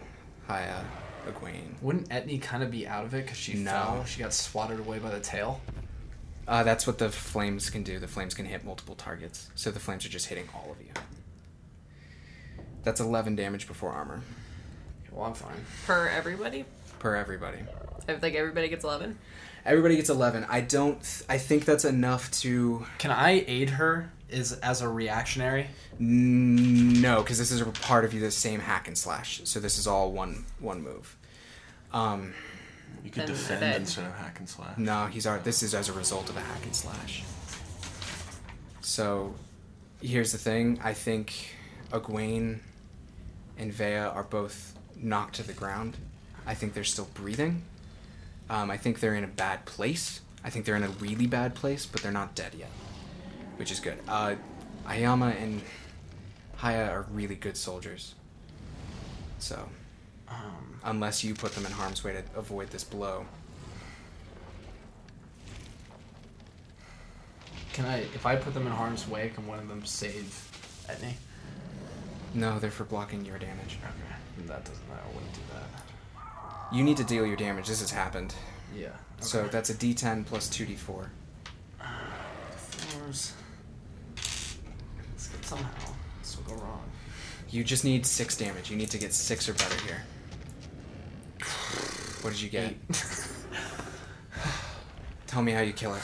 Haya, 0.48 0.84
Egwene. 1.28 1.82
Wouldn't 1.82 2.10
Etney 2.10 2.42
kind 2.42 2.64
of 2.64 2.72
be 2.72 2.88
out 2.88 3.06
of 3.06 3.14
it 3.14 3.24
because 3.24 3.38
she 3.38 3.54
No. 3.56 3.72
fell? 3.72 4.06
She 4.06 4.20
got 4.20 4.34
swatted 4.34 4.80
away 4.80 5.00
by 5.00 5.10
the 5.10 5.20
tail. 5.20 5.62
Uh, 6.48 6.64
that's 6.64 6.86
what 6.86 6.98
the 6.98 7.10
flames 7.10 7.70
can 7.70 7.84
do. 7.84 8.00
The 8.00 8.08
flames 8.08 8.34
can 8.34 8.46
hit 8.46 8.66
multiple 8.66 8.96
targets. 8.96 9.50
So 9.56 9.72
the 9.72 9.80
flames 9.80 10.06
are 10.06 10.10
just 10.10 10.26
hitting 10.28 10.50
all 10.54 10.70
of 10.72 10.82
you. 10.82 10.92
That's 12.84 13.00
11 13.00 13.36
damage 13.36 13.68
before 13.68 13.92
armor 13.92 14.22
Well, 15.12 15.26
I'm 15.26 15.34
fine. 15.34 15.66
Per 15.86 16.08
everybody. 16.10 16.66
per 17.00 17.16
everybody. 17.16 17.60
I 18.08 18.14
think 18.16 18.36
everybody 18.36 18.68
gets 18.70 18.84
eleven. 18.84 19.18
Everybody 19.66 19.96
gets 19.96 20.10
11. 20.10 20.46
I 20.50 20.60
don't. 20.60 21.02
Th- 21.02 21.24
I 21.30 21.38
think 21.38 21.64
that's 21.64 21.86
enough 21.86 22.30
to. 22.42 22.86
Can 22.98 23.12
I 23.12 23.46
aid 23.48 23.70
her? 23.72 24.12
Is 24.30 24.52
as 24.54 24.82
a 24.82 24.90
reactionary? 24.90 25.68
N- 26.02 27.00
No, 27.02 27.22
because 27.22 27.38
this 27.38 27.52
is 27.52 27.62
a 27.62 27.66
part 27.66 28.04
of 28.04 28.14
you 28.14 28.20
the 28.20 28.32
same 28.32 28.60
hack 28.60 28.88
and 28.90 28.98
slash. 28.98 29.40
So 29.46 29.62
this 29.62 29.78
is 29.78 29.88
all 29.88 30.12
one 30.12 30.44
one 30.60 30.82
move. 30.82 31.16
Um, 31.94 32.34
You 33.06 33.10
could 33.12 33.24
Then 33.24 33.30
I 33.30 33.34
defend 33.38 33.60
bet. 33.62 33.76
instead 33.80 34.06
of 34.06 34.16
hack 34.16 34.40
and 34.40 34.50
slash. 34.50 34.78
no, 34.78 35.06
he's 35.08 35.26
already. 35.26 35.44
This 35.46 35.64
is 35.64 35.74
as 35.74 35.88
a 35.88 35.94
result 35.94 36.30
of 36.30 36.36
a 36.36 36.42
hack 36.42 36.64
and 36.66 36.76
slash. 36.76 37.24
So, 38.82 39.34
here's 40.02 40.32
the 40.34 40.38
thing. 40.38 40.80
I 40.84 40.94
think 40.94 41.56
Egwene 41.92 42.60
and 43.58 43.72
Vea 43.74 43.98
are 43.98 44.24
both 44.24 44.74
knocked 44.96 45.36
to 45.36 45.44
the 45.44 45.54
ground. 45.54 45.98
I 46.46 46.54
think 46.54 46.74
they're 46.74 46.84
still 46.84 47.08
breathing. 47.14 47.64
Um, 48.50 48.70
I 48.70 48.78
think 48.78 49.00
they're 49.00 49.16
in 49.16 49.24
a 49.24 49.28
bad 49.28 49.66
place. 49.66 50.22
I 50.44 50.50
think 50.50 50.66
they're 50.66 50.76
in 50.76 50.84
a 50.84 50.90
really 50.90 51.28
bad 51.28 51.56
place, 51.56 51.86
but 51.86 52.02
they're 52.02 52.12
not 52.12 52.36
dead 52.36 52.54
yet, 52.58 52.70
which 53.58 53.72
is 53.72 53.80
good. 53.80 53.98
Uh, 54.08 54.36
Ayama 54.86 55.42
and 55.42 55.62
Haya 56.58 56.90
are 56.90 57.06
really 57.12 57.36
good 57.36 57.56
soldiers. 57.58 58.16
So, 59.40 59.70
Um, 60.30 60.80
unless 60.84 61.24
you 61.24 61.34
put 61.36 61.54
them 61.54 61.66
in 61.66 61.72
harm's 61.72 62.04
way 62.04 62.14
to 62.14 62.24
avoid 62.38 62.70
this 62.72 62.84
blow, 62.84 63.26
can 67.74 67.86
I? 67.86 68.00
If 68.00 68.26
I 68.26 68.36
put 68.36 68.54
them 68.54 68.66
in 68.68 68.74
harm's 68.74 69.08
way, 69.08 69.32
can 69.34 69.48
one 69.48 69.60
of 69.60 69.68
them 69.68 69.86
save 69.86 70.26
Etney? 70.88 71.14
No, 72.34 72.60
they're 72.60 72.72
for 72.72 72.84
blocking 72.84 73.26
your 73.26 73.38
damage. 73.38 73.78
Okay. 73.84 74.48
That 74.48 74.66
doesn't. 74.66 74.90
matter. 74.90 75.02
I 75.04 75.14
wouldn't 75.14 75.34
do 75.34 75.42
that. 75.54 76.76
You 76.76 76.84
need 76.84 76.98
to 76.98 77.04
deal 77.04 77.26
your 77.26 77.36
damage. 77.36 77.68
This 77.68 77.82
has 77.82 77.92
happened. 77.92 78.34
Yeah. 78.76 78.90
So 79.20 79.48
that's 79.48 79.70
a 79.70 79.74
D10 79.74 80.26
plus 80.26 80.50
2D4. 80.50 81.08
Fours. 82.58 83.34
This 84.16 84.58
could 85.32 85.46
somehow. 85.46 85.94
This 86.22 86.36
will 86.38 86.56
go 86.56 86.62
wrong. 86.62 86.84
You 87.50 87.64
just 87.64 87.86
need 87.86 88.06
six 88.06 88.36
damage. 88.36 88.72
You 88.72 88.78
need 88.78 88.90
to 88.90 88.98
get 88.98 89.14
six 89.14 89.48
or 89.48 89.54
better 89.54 89.80
here. 89.86 90.02
What 92.22 92.32
did 92.34 92.42
you 92.42 92.50
get? 92.50 92.74
Tell 95.28 95.44
me 95.44 95.52
how 95.52 95.62
you 95.62 95.74
kill 95.74 95.94
it. 95.94 96.02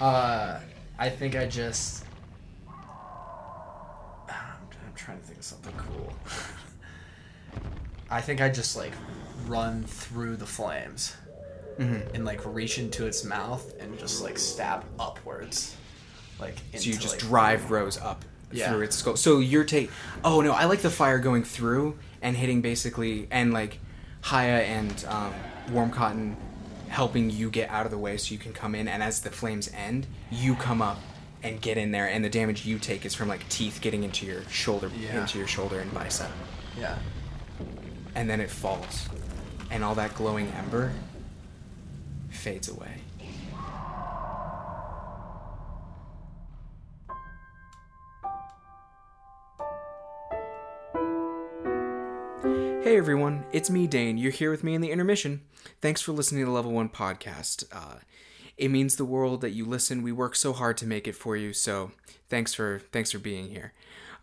Uh, 0.00 0.60
I 0.98 1.08
think 1.08 1.36
I 1.36 1.46
just. 1.46 2.04
I'm, 2.68 2.74
I'm 4.28 4.94
trying 4.94 5.18
to 5.18 5.24
think 5.24 5.31
of 5.31 5.31
something 5.42 5.74
cool. 5.76 6.12
I 8.10 8.20
think 8.20 8.40
I 8.40 8.48
just 8.48 8.76
like 8.76 8.92
run 9.46 9.84
through 9.84 10.36
the 10.36 10.46
flames 10.46 11.16
Mm-hmm. 11.78 12.14
and 12.14 12.26
like 12.26 12.40
reach 12.44 12.78
into 12.78 13.06
its 13.06 13.24
mouth 13.24 13.72
and 13.80 13.98
just 13.98 14.22
like 14.22 14.38
stab 14.38 14.84
upwards, 15.00 15.74
like. 16.38 16.54
So 16.74 16.80
you 16.90 16.92
just 16.98 17.14
like- 17.14 17.20
drive 17.20 17.70
Rose 17.70 17.96
up 17.96 18.26
Yeah. 18.52 18.68
through 18.70 18.82
its 18.82 18.96
skull. 18.96 19.16
So 19.16 19.38
you're 19.38 19.64
take. 19.64 19.90
Oh 20.22 20.42
no, 20.42 20.52
I 20.52 20.66
like 20.66 20.80
the 20.82 20.90
fire 20.90 21.18
going 21.18 21.44
through 21.44 21.98
and 22.20 22.36
hitting 22.36 22.60
basically, 22.60 23.26
and 23.30 23.54
like 23.54 23.78
Haya 24.20 24.58
and 24.60 25.02
um, 25.08 25.32
Warm 25.70 25.90
Cotton 25.90 26.36
helping 26.88 27.30
you 27.30 27.48
get 27.50 27.70
out 27.70 27.86
of 27.86 27.90
the 27.90 27.96
way 27.98 28.18
so 28.18 28.32
you 28.32 28.38
can 28.38 28.52
come 28.52 28.74
in. 28.74 28.86
And 28.86 29.02
as 29.02 29.22
the 29.22 29.30
flames 29.30 29.70
end, 29.74 30.06
you 30.30 30.54
come 30.56 30.82
up 30.82 31.00
and 31.42 31.60
get 31.60 31.76
in 31.76 31.90
there, 31.90 32.06
and 32.06 32.24
the 32.24 32.28
damage 32.30 32.64
you 32.66 32.78
take 32.78 33.04
is 33.04 33.14
from 33.14 33.28
like 33.28 33.48
teeth 33.48 33.80
getting 33.80 34.02
into 34.04 34.26
your 34.26 34.42
shoulder, 34.48 34.90
Yeah. 34.98 35.20
into 35.20 35.38
your 35.38 35.46
shoulder 35.48 35.80
and 35.80 35.92
bicep, 35.92 36.30
Yeah. 36.78 36.98
and 38.14 38.28
then 38.30 38.40
it 38.40 38.50
falls, 38.50 39.08
and 39.70 39.82
all 39.84 39.94
that 39.96 40.14
glowing 40.14 40.48
ember 40.52 40.92
fades 42.30 42.68
away. 42.68 43.00
Hey 52.82 52.98
everyone, 52.98 53.44
it's 53.52 53.70
me, 53.70 53.86
Dane. 53.86 54.18
You're 54.18 54.32
here 54.32 54.50
with 54.50 54.64
me 54.64 54.74
in 54.74 54.80
the 54.80 54.90
intermission. 54.90 55.42
Thanks 55.80 56.00
for 56.00 56.10
listening 56.12 56.42
to 56.42 56.46
the 56.46 56.50
Level 56.52 56.72
1 56.72 56.88
podcast. 56.88 57.64
Uh, 57.70 57.98
it 58.62 58.70
means 58.70 58.94
the 58.94 59.04
world 59.04 59.40
that 59.40 59.50
you 59.50 59.64
listen. 59.64 60.04
We 60.04 60.12
work 60.12 60.36
so 60.36 60.52
hard 60.52 60.76
to 60.76 60.86
make 60.86 61.08
it 61.08 61.16
for 61.16 61.36
you, 61.36 61.52
so 61.52 61.90
thanks 62.28 62.54
for 62.54 62.80
thanks 62.92 63.10
for 63.10 63.18
being 63.18 63.48
here. 63.48 63.72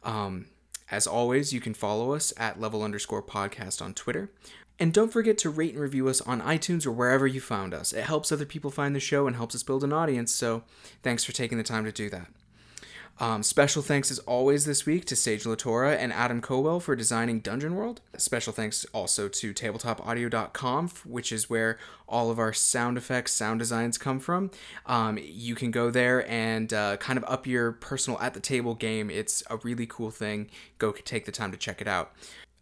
Um, 0.01 0.45
as 0.89 1.05
always, 1.05 1.51
you 1.51 1.59
can 1.59 1.73
follow 1.73 2.13
us 2.13 2.31
at 2.37 2.57
level 2.57 2.81
underscore 2.81 3.21
podcast 3.21 3.81
on 3.81 3.93
Twitter. 3.93 4.31
And 4.79 4.93
don't 4.93 5.11
forget 5.11 5.37
to 5.39 5.49
rate 5.49 5.73
and 5.73 5.81
review 5.81 6.07
us 6.07 6.21
on 6.21 6.39
iTunes 6.39 6.85
or 6.85 6.91
wherever 6.91 7.27
you 7.27 7.41
found 7.41 7.73
us. 7.73 7.91
It 7.91 8.05
helps 8.05 8.31
other 8.31 8.45
people 8.45 8.71
find 8.71 8.95
the 8.95 9.01
show 9.01 9.27
and 9.27 9.35
helps 9.35 9.55
us 9.55 9.63
build 9.63 9.83
an 9.83 9.91
audience, 9.91 10.33
so 10.33 10.63
thanks 11.03 11.25
for 11.25 11.33
taking 11.33 11.57
the 11.57 11.63
time 11.65 11.83
to 11.83 11.91
do 11.91 12.09
that. 12.09 12.27
Um, 13.21 13.43
special 13.43 13.81
thanks 13.81 14.11
as 14.11 14.19
always 14.19 14.63
this 14.63 14.85
week 14.85 15.03
to 15.05 15.15
Sage 15.15 15.43
LaTorra 15.43 15.97
and 15.97 16.13
Adam 16.13 16.41
Koebel 16.41 16.81
for 16.81 16.95
designing 16.95 17.41
Dungeon 17.41 17.75
World. 17.75 17.99
Special 18.15 18.53
thanks 18.53 18.85
also 18.93 19.27
to 19.27 19.53
tabletopaudio.com, 19.53 20.89
which 21.05 21.33
is 21.33 21.49
where 21.49 21.77
all 22.07 22.31
of 22.31 22.39
our 22.39 22.53
sound 22.53 22.97
effects, 22.97 23.33
sound 23.33 23.59
designs 23.59 23.97
come 23.97 24.21
from. 24.21 24.51
Um, 24.85 25.19
you 25.21 25.53
can 25.53 25.69
go 25.69 25.91
there 25.91 26.29
and 26.29 26.73
uh, 26.73 26.95
kind 26.97 27.17
of 27.17 27.25
up 27.27 27.45
your 27.45 27.73
personal 27.73 28.17
at 28.21 28.33
the 28.33 28.39
table 28.39 28.73
game. 28.73 29.09
It's 29.09 29.43
a 29.49 29.57
really 29.57 29.85
cool 29.85 30.11
thing. 30.11 30.49
Go 30.77 30.93
take 30.93 31.25
the 31.25 31.31
time 31.33 31.51
to 31.51 31.57
check 31.57 31.81
it 31.81 31.87
out. 31.89 32.13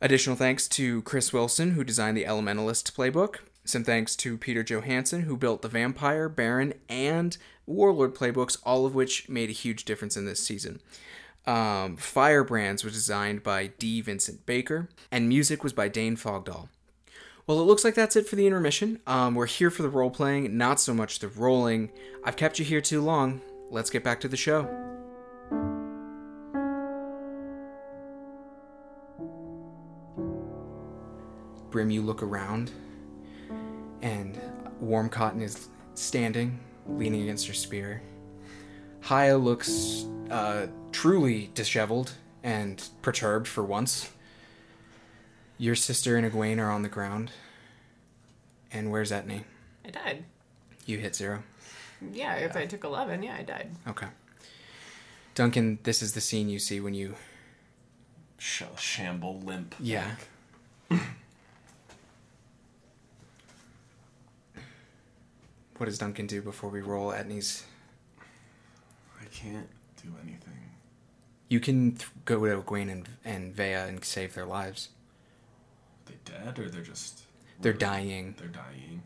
Additional 0.01 0.36
thanks 0.36 0.68
to 0.70 1.03
Chris 1.03 1.32
Wilson, 1.32 1.72
who 1.72 1.84
designed 1.84 2.18
the 2.18 2.24
Elementalist 2.24 2.93
playbook. 2.93 3.38
Some 3.68 3.84
thanks 3.84 4.15
to 4.18 4.38
Peter 4.38 4.63
Johansson, 4.63 5.24
who 5.24 5.36
built 5.36 5.61
the 5.61 5.68
Vampire, 5.68 6.30
Baron, 6.30 6.74
and 6.88 7.38
Warlord 7.65 8.15
playbooks, 8.15 8.57
all 8.63 8.86
of 8.86 8.95
which 8.95 9.28
made 9.28 9.49
a 9.49 9.53
huge 9.53 9.84
difference 9.84 10.15
in 10.15 10.26
this 10.26 10.41
season. 10.41 10.80
Um, 11.45 11.97
Firebrands 11.97 12.86
was 12.86 12.93
designed 12.93 13.43
by 13.43 13.68
D. 13.78 13.99
Vincent 13.99 14.45
Baker, 14.45 14.88
and 15.11 15.28
music 15.28 15.65
was 15.65 15.74
by 15.74 15.89
Dane 15.89 16.15
Fogdahl. 16.15 16.70
Well, 17.45 17.59
it 17.59 17.65
looks 17.65 17.84
like 17.84 17.93
that's 17.93 18.15
it 18.15 18.26
for 18.26 18.38
the 18.38 18.47
intermission. 18.47 19.01
Um, 19.05 19.36
we're 19.36 19.47
here 19.47 19.70
for 19.70 19.82
the 19.82 19.89
role 19.89 20.11
playing, 20.11 20.57
not 20.57 20.80
so 20.80 20.93
much 20.93 21.20
the 21.20 21.28
rolling. 21.28 21.91
I've 22.24 22.38
kept 22.38 22.59
you 22.59 22.63
here 22.65 22.80
too 22.80 23.01
long. 23.01 23.41
Let's 23.70 23.89
get 23.89 24.01
back 24.01 24.22
to 24.22 24.30
the 24.30 24.38
show. 24.38 24.63
Brim, 31.70 31.91
you 31.91 32.01
look 32.01 32.24
around, 32.24 32.72
and 34.02 34.39
Warm 34.80 35.10
Cotton 35.10 35.41
is 35.41 35.68
standing, 35.95 36.60
leaning 36.88 37.24
against 37.24 37.48
her 37.48 37.54
spear. 37.54 38.02
Haya 39.02 39.38
looks 39.38 40.06
uh, 40.30 40.68
truly 40.91 41.50
disheveled 41.54 42.12
and 42.43 42.88
perturbed 43.02 43.48
for 43.48 43.64
once. 43.64 44.12
Your 45.58 45.76
sister 45.76 46.18
and 46.18 46.32
Egwene 46.32 46.60
are 46.60 46.70
on 46.70 46.84
the 46.84 46.89
ground. 46.89 47.32
And 48.72 48.91
where's 48.91 49.12
Etney? 49.12 49.43
I 49.86 49.89
died. 49.89 50.26
You 50.86 50.98
hit 50.98 51.16
zero. 51.16 51.43
Yeah, 52.14 52.36
if 52.36 52.56
I 52.56 52.66
took 52.66 52.84
11, 52.84 53.24
yeah, 53.24 53.36
I 53.39 53.43
died. 53.43 53.72
Okay. 53.88 54.08
Duncan, 55.34 55.80
this 55.84 56.02
is 56.02 56.14
the 56.14 56.22
scene 56.22 56.50
you 56.50 56.60
see 56.60 56.80
when 56.80 56.93
you. 56.93 57.16
Sh- 58.38 58.64
shamble 58.78 59.39
limp. 59.39 59.76
Yeah. 59.80 60.16
what 65.80 65.86
does 65.88 65.97
Duncan 65.97 66.28
do 66.28 66.41
before 66.41 66.69
we 66.69 66.82
roll 66.82 67.11
Etney's? 67.11 67.63
I 69.21 69.25
can't 69.25 69.69
do 70.01 70.09
anything. 70.23 70.53
You 71.49 71.59
can 71.59 71.91
th- 71.93 72.09
go 72.25 72.45
to 72.45 72.61
Egwene 72.61 72.91
and, 72.91 73.09
and 73.23 73.55
Vea 73.55 73.73
and 73.73 74.03
save 74.03 74.34
their 74.34 74.45
lives. 74.45 74.89
They 76.05 76.15
dead 76.25 76.59
or 76.59 76.69
they're 76.69 76.82
just 76.82 77.21
They're 77.61 77.73
dying. 77.73 78.36
They're 78.38 78.47
dying. 78.47 79.03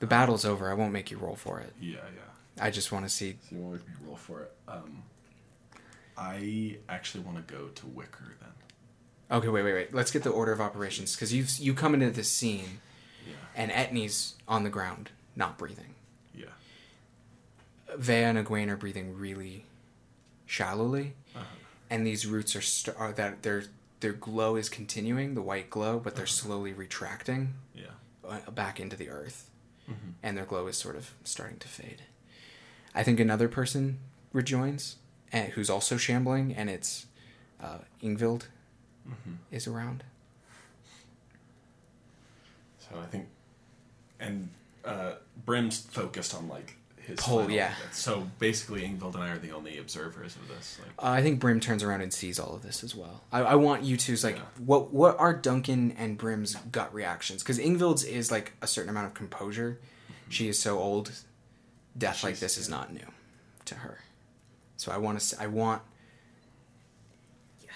The 0.00 0.06
battle's 0.06 0.44
over. 0.44 0.70
I 0.70 0.74
won't 0.74 0.92
make 0.92 1.10
you 1.10 1.18
roll 1.18 1.36
for 1.36 1.60
it. 1.60 1.72
Yeah, 1.80 1.96
yeah. 1.96 2.64
I 2.64 2.70
just 2.70 2.92
want 2.92 3.04
to 3.04 3.08
see. 3.08 3.36
So 3.48 3.56
you 3.56 3.62
want 3.62 3.74
me 3.74 3.94
to 4.00 4.06
roll 4.06 4.16
for 4.16 4.42
it? 4.42 4.52
Um, 4.68 5.04
I 6.16 6.78
actually 6.88 7.24
want 7.24 7.46
to 7.46 7.54
go 7.54 7.68
to 7.68 7.86
Wicker 7.86 8.36
then. 8.40 9.38
Okay, 9.38 9.48
wait, 9.48 9.62
wait, 9.62 9.72
wait. 9.72 9.94
Let's 9.94 10.10
get 10.10 10.24
the 10.24 10.30
order 10.30 10.52
of 10.52 10.60
operations 10.60 11.14
because 11.14 11.32
you 11.32 11.46
you 11.58 11.72
come 11.72 11.94
into 11.94 12.10
this 12.10 12.30
scene 12.30 12.80
Yeah, 13.26 13.34
and 13.54 13.70
Etney's 13.70 14.34
on 14.48 14.64
the 14.64 14.70
ground, 14.70 15.10
not 15.36 15.58
breathing. 15.58 15.94
yeah. 16.34 16.46
Vea 17.96 18.24
and 18.24 18.38
Egwene 18.46 18.68
are 18.70 18.76
breathing 18.76 19.16
really 19.16 19.64
shallowly, 20.46 21.14
Uh-huh. 21.34 21.44
and 21.90 22.06
these 22.06 22.26
roots 22.26 22.56
are, 22.56 22.62
st- 22.62 22.96
are 22.96 23.12
that 23.12 23.42
their 23.42 23.64
their 24.00 24.12
glow 24.12 24.56
is 24.56 24.68
continuing, 24.68 25.34
the 25.36 25.40
white 25.42 25.70
glow, 25.70 26.00
but 26.00 26.16
they're 26.16 26.26
slowly 26.26 26.72
retracting 26.72 27.54
Yeah. 27.72 28.40
back 28.50 28.80
into 28.80 28.96
the 28.96 29.08
earth, 29.08 29.48
Mhm. 29.88 30.14
and 30.24 30.36
their 30.36 30.44
glow 30.44 30.66
is 30.66 30.76
sort 30.76 30.96
of 30.96 31.14
starting 31.22 31.58
to 31.60 31.68
fade. 31.68 32.02
I 32.96 33.04
think 33.04 33.20
another 33.20 33.48
person 33.48 34.00
rejoins, 34.32 34.96
eh, 35.30 35.50
who's 35.50 35.70
also 35.70 35.96
shambling, 35.96 36.52
and 36.52 36.68
it's 36.68 37.06
uh, 37.60 37.78
Ingvild 38.02 38.46
Mhm. 39.08 39.36
is 39.52 39.68
around. 39.68 40.02
So 42.92 42.98
I 43.00 43.06
think, 43.06 43.26
and 44.20 44.48
uh, 44.84 45.12
Brim's 45.46 45.80
focused 45.80 46.34
on 46.34 46.48
like 46.48 46.76
his 46.98 47.18
Pole, 47.18 47.50
yeah. 47.50 47.68
bit. 47.68 47.94
So 47.94 48.28
basically, 48.38 48.82
Ingvild 48.82 49.14
and 49.14 49.24
I 49.24 49.30
are 49.30 49.38
the 49.38 49.50
only 49.50 49.78
observers 49.78 50.36
of 50.36 50.46
this. 50.48 50.78
Like, 50.80 50.90
Uh, 50.98 51.10
I 51.10 51.22
think 51.22 51.40
Brim 51.40 51.58
turns 51.58 51.82
around 51.82 52.02
and 52.02 52.12
sees 52.12 52.38
all 52.38 52.54
of 52.54 52.62
this 52.62 52.84
as 52.84 52.94
well. 52.94 53.22
I, 53.32 53.40
I 53.40 53.54
want 53.56 53.82
you 53.82 53.96
to 53.96 54.16
like 54.24 54.36
Yeah. 54.36 54.42
what 54.64 54.92
what 54.92 55.18
are 55.18 55.32
Duncan 55.34 55.92
and 55.92 56.16
Brim's 56.18 56.54
gut 56.70 56.92
reactions? 56.94 57.42
Because 57.42 57.58
Ingvild's 57.58 58.04
is 58.04 58.30
like 58.30 58.52
a 58.62 58.66
certain 58.66 58.90
amount 58.90 59.06
of 59.06 59.14
composure. 59.14 59.80
She 60.28 60.48
is 60.48 60.58
so 60.58 60.78
old. 60.78 61.10
Death 61.98 62.22
like 62.22 62.32
She's- 62.32 62.40
this 62.40 62.58
is 62.58 62.68
not 62.68 62.92
new 62.92 63.06
to 63.66 63.74
her. 63.76 63.98
So 64.76 64.92
I 64.92 64.98
want 64.98 65.18
to. 65.20 65.42
I 65.42 65.46
want. 65.46 65.82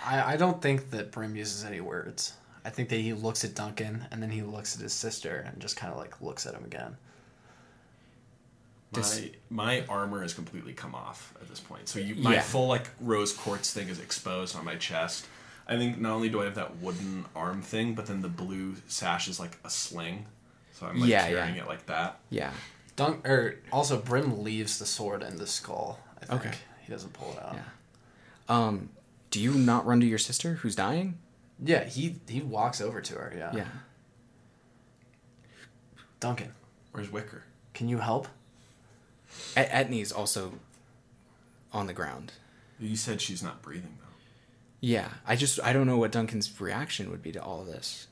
I, 0.05 0.35
I 0.35 0.37
don't 0.37 0.61
think 0.62 0.91
that 0.91 1.11
Brim 1.11 1.37
uses 1.37 1.64
any 1.64 1.81
words. 1.81 2.35
I 2.67 2.71
think 2.71 2.89
that 2.91 2.97
he 3.01 3.12
looks 3.12 3.45
at 3.45 3.55
Duncan 3.55 4.07
and 4.11 4.21
then 4.23 4.31
he 4.31 4.43
looks 4.43 4.75
at 4.77 4.83
his 4.83 4.93
sister 4.93 5.45
and 5.47 5.61
just 5.62 5.77
kind 5.77 5.93
of 5.93 5.99
like 5.99 6.21
looks 6.21 6.47
at 6.47 6.55
him 6.55 6.64
again. 6.64 6.97
my 8.93 9.31
my 9.51 9.85
armor 9.89 10.23
has 10.23 10.33
completely 10.35 10.73
come 10.73 10.95
off 10.95 11.35
at 11.41 11.49
this 11.49 11.61
point. 11.61 11.89
So 11.89 11.99
you, 11.99 12.14
my 12.17 12.35
Yeah. 12.35 12.41
full 12.43 12.67
like 12.69 12.89
rose 13.01 13.33
quartz 13.33 13.73
thing 13.73 13.89
is 13.89 14.01
exposed 14.01 14.57
on 14.57 14.64
my 14.64 14.77
chest. 14.77 15.27
I 15.69 15.77
think 15.77 15.99
not 15.99 16.12
only 16.12 16.29
do 16.29 16.41
I 16.41 16.45
have 16.45 16.55
that 16.55 16.77
wooden 16.79 17.25
arm 17.35 17.61
thing, 17.62 17.95
but 17.95 18.07
then 18.07 18.23
the 18.23 18.29
blue 18.29 18.77
sash 18.87 19.29
is 19.29 19.39
like 19.41 19.59
a 19.64 19.71
sling. 19.71 20.27
So 20.75 20.87
I'm 20.87 21.01
like 21.01 21.11
Yeah, 21.11 21.27
carrying 21.29 21.57
yeah. 21.57 21.62
it 21.62 21.69
like 21.69 21.87
that. 21.87 22.19
Yeah. 22.31 22.53
Dunk 22.95 23.27
or 23.29 23.57
also 23.73 23.99
Brim 24.01 24.43
leaves 24.43 24.79
the 24.79 24.87
sword 24.87 25.23
in 25.23 25.37
the 25.37 25.47
skull. 25.47 25.99
I 26.23 26.27
think 26.27 26.47
Okay. 26.47 26.55
he 26.85 26.93
doesn't 26.93 27.12
pull 27.12 27.33
it 27.33 27.43
out. 27.43 27.55
Yeah. 27.55 27.62
Um. 28.49 28.91
Do 29.31 29.41
you 29.41 29.53
not 29.53 29.85
run 29.85 30.01
to 30.01 30.07
your 30.07 30.19
sister 30.19 30.55
who's 30.55 30.75
dying? 30.77 31.19
Yeah, 31.62 31.84
he 31.84 32.16
he 32.28 32.40
walks 32.42 32.80
over 32.80 33.00
to 33.00 33.14
her. 33.14 33.32
Yeah. 33.36 33.52
Yeah. 33.54 33.66
Duncan, 36.20 36.52
Where's 36.92 37.11
Wicker? 37.12 37.44
can 37.74 37.88
you 37.88 37.98
help? 37.98 38.26
Et- 39.57 39.68
Etney's 39.70 40.12
also 40.12 40.54
on 41.72 41.86
the 41.86 41.92
ground. 41.92 42.32
You 42.80 42.96
said 42.96 43.20
she's 43.20 43.42
not 43.42 43.62
breathing 43.62 43.96
though. 44.00 44.07
Yeah, 44.80 45.09
I 45.26 45.36
just 45.36 45.61
I 45.62 45.72
don't 45.72 45.86
know 45.86 45.98
what 45.98 46.12
Duncan's 46.12 46.59
reaction 46.61 47.11
would 47.11 47.22
be 47.22 47.32
to 47.32 47.42
all 47.42 47.61
of 47.61 47.66
this. 47.66 48.07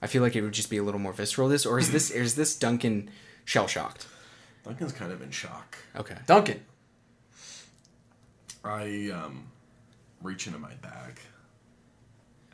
I 0.00 0.06
feel 0.06 0.22
like 0.22 0.34
it 0.36 0.42
would 0.42 0.52
just 0.52 0.70
be 0.70 0.76
a 0.78 0.82
little 0.82 1.00
more 1.00 1.12
visceral. 1.12 1.48
This 1.48 1.66
or 1.66 1.78
is 1.78 1.90
this 1.90 2.10
is 2.10 2.34
this 2.34 2.56
Duncan 2.56 3.10
shell 3.44 3.66
shocked? 3.66 4.06
Duncan's 4.64 4.92
kind 4.92 5.10
of 5.12 5.22
in 5.22 5.30
shock. 5.32 5.76
Okay. 5.96 6.16
Duncan. 6.26 6.60
I 8.64 9.10
um, 9.12 9.46
reach 10.22 10.46
into 10.46 10.58
my 10.60 10.72
bag 10.74 11.18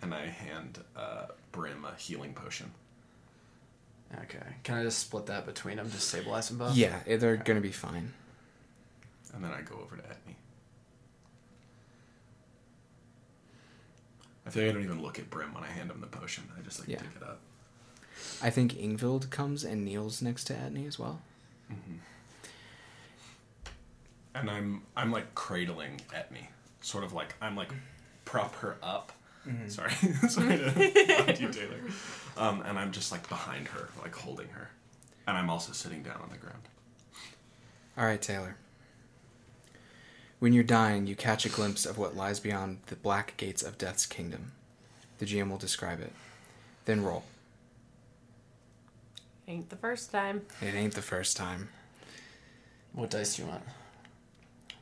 and 0.03 0.15
I 0.15 0.27
hand 0.27 0.79
uh, 0.97 1.27
Brim 1.53 1.85
a 1.85 1.95
healing 2.01 2.33
potion. 2.35 2.71
Okay. 4.23 4.39
Can 4.63 4.77
I 4.79 4.83
just 4.85 4.99
split 5.01 5.27
that 5.27 5.45
between 5.45 5.77
them 5.77 5.91
to 5.91 5.99
stabilize 6.01 6.49
them 6.49 6.59
both? 6.59 6.75
Yeah, 6.77 7.01
they're 7.07 7.37
gonna 7.37 7.61
be 7.61 7.73
fine. 7.73 8.13
And 9.35 9.45
then 9.45 9.51
I 9.53 9.61
go 9.61 9.75
over 9.83 9.97
to 9.97 10.03
Etney. 10.03 10.35
I 14.47 14.51
feel 14.51 14.63
like 14.63 14.71
I 14.71 14.75
don't 14.75 14.85
even 14.85 15.03
look 15.03 15.19
at 15.19 15.29
Brim 15.29 15.53
when 15.53 15.63
I 15.63 15.67
hand 15.67 15.91
him 15.91 16.01
the 16.01 16.07
potion. 16.07 16.45
I 16.59 16.63
just 16.63 16.81
like 16.81 16.89
Yeah. 16.89 16.99
pick 17.01 17.17
it 17.17 17.23
up. 17.23 17.41
I 18.43 18.49
think 18.51 18.73
Ingvild 18.75 19.29
comes 19.31 19.63
and 19.63 19.85
kneels 19.85 20.23
next 20.23 20.45
to 20.45 20.55
Etney 20.55 20.87
as 20.89 20.99
well. 20.99 21.21
and 24.35 24.49
I'm 24.51 24.83
I'm 24.97 25.11
like 25.13 25.35
cradling 25.35 26.01
Etney, 26.15 26.47
sort 26.81 27.05
of 27.05 27.13
like 27.13 27.35
I'm 27.43 27.57
like 27.57 27.71
prop 28.25 28.55
her 28.57 28.77
up. 28.83 29.13
Sorry, 29.69 29.91
sorry 30.29 30.59
to 30.59 30.71
talk 30.71 31.35
to 31.35 31.43
you, 31.43 31.53
Taylor. 31.53 31.81
Um, 32.37 32.63
and 32.65 32.79
I'm 32.79 32.93
just 32.93 33.11
like 33.11 33.29
behind 33.29 33.67
her, 33.67 33.89
like 34.01 34.15
holding 34.15 34.47
her, 34.51 34.71
and 35.27 35.37
I'm 35.37 35.51
also 35.51 35.73
sitting 35.73 36.05
down 36.05 36.21
on 36.23 36.29
the 36.31 36.37
ground. 36.37 36.63
All 37.97 38.05
right, 38.05 38.23
Taylor. 38.23 38.55
When 40.39 40.53
you're 40.53 40.63
dying, 40.63 41.09
you 41.09 41.17
catch 41.17 41.45
a 41.45 41.49
glimpse 41.49 41.85
of 41.85 41.99
what 41.99 42.17
lies 42.17 42.39
beyond 42.39 42.79
the 42.87 42.95
black 42.95 43.37
gates 43.37 43.61
of 43.61 43.77
Death's 43.77 44.07
kingdom. 44.07 44.53
The 45.19 45.27
GM 45.27 45.51
will 45.51 45.57
describe 45.59 46.01
it. 46.01 46.13
Then 46.85 47.03
roll. 47.03 47.25
Ain't 49.49 49.69
the 49.69 49.77
first 49.77 50.13
time. 50.13 50.43
It 50.63 50.77
ain't 50.77 50.95
the 50.95 51.03
first 51.03 51.37
time. 51.37 51.71
What 52.93 53.11
dice 53.11 53.35
do 53.35 53.43
you 53.43 53.49
want? 53.49 53.65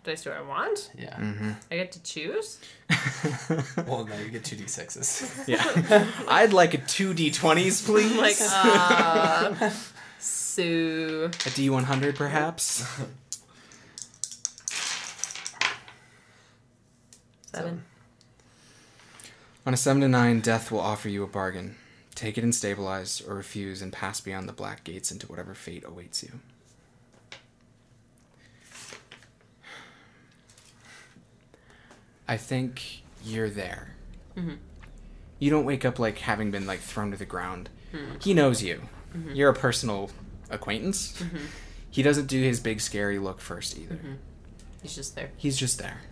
Dice 0.07 0.22
do 0.22 0.30
I 0.30 0.40
want? 0.40 0.90
Yeah. 0.96 1.16
Mm-hmm. 1.16 1.50
I 1.70 1.76
get 1.76 1.92
to 1.92 2.02
choose? 2.02 2.59
well, 3.86 4.04
no, 4.04 4.16
you 4.18 4.30
get 4.30 4.44
two 4.44 4.57
d6s. 4.57 5.48
Yeah. 5.48 6.07
I'd 6.28 6.52
like 6.52 6.74
a 6.74 6.78
two 6.78 7.12
d20s, 7.12 7.84
please. 7.84 8.12
I'm 8.12 8.16
like, 8.16 8.36
uh. 8.40 9.70
so. 10.20 10.62
a 10.62 11.28
d100, 11.28 12.14
perhaps. 12.14 12.86
Seven. 17.52 17.84
On 19.66 19.74
a 19.74 19.76
7 19.76 20.02
to 20.02 20.09
9, 20.09 20.40
Death 20.40 20.70
will 20.70 20.78
offer 20.78 21.09
you 21.09 21.24
a 21.24 21.26
bargain. 21.26 21.74
Take 22.14 22.38
it 22.38 22.44
and 22.44 22.54
stabilize, 22.54 23.20
or 23.20 23.34
refuse 23.34 23.82
and 23.82 23.92
pass 23.92 24.20
beyond 24.20 24.48
the 24.48 24.52
black 24.52 24.84
gates 24.84 25.11
into 25.11 25.26
whatever 25.26 25.54
fate 25.54 25.82
awaits 25.84 26.22
you. 26.22 26.38
I 32.29 32.37
think 32.37 33.03
you're 33.24 33.51
there. 33.51 33.95
Mm-hmm. 34.37 34.55
You 35.39 35.51
don't 35.51 35.64
wake 35.64 35.85
up 35.85 35.99
like 35.99 36.18
having 36.18 36.51
been 36.51 36.66
like 36.66 36.81
thrown 36.81 37.11
to 37.11 37.16
the 37.16 37.27
ground. 37.27 37.68
Mm-hmm. 37.93 38.16
He 38.20 38.35
knows 38.35 38.62
you. 38.62 38.83
Mm-hmm. 39.16 39.35
You're 39.35 39.51
a 39.51 39.55
personal 39.55 40.11
acquaintance. 40.51 41.22
He 41.91 42.03
doesn't 42.03 42.27
do 42.27 42.43
his 42.43 42.61
big 42.61 42.81
scary 42.81 43.18
look 43.18 43.41
first 43.41 43.79
either. 43.79 43.99
He's 44.83 44.95
just 44.95 45.14
there. 45.14 45.31
He's 45.37 45.57
just 45.57 45.79
there. 45.79 46.03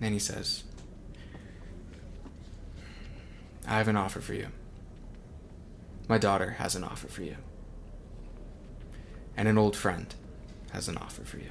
Then 0.00 0.12
he 0.12 0.18
says, 0.18 0.62
I 3.66 3.78
have 3.78 3.88
an 3.88 3.96
offer 3.96 4.20
for 4.20 4.34
you. 4.34 4.48
My 6.08 6.18
daughter 6.18 6.50
has 6.52 6.76
an 6.76 6.84
offer 6.84 7.08
for 7.08 7.22
you. 7.22 7.36
And 9.36 9.48
an 9.48 9.58
old 9.58 9.76
friend 9.76 10.14
has 10.72 10.88
an 10.88 10.96
offer 10.96 11.22
for 11.22 11.38
you. 11.38 11.50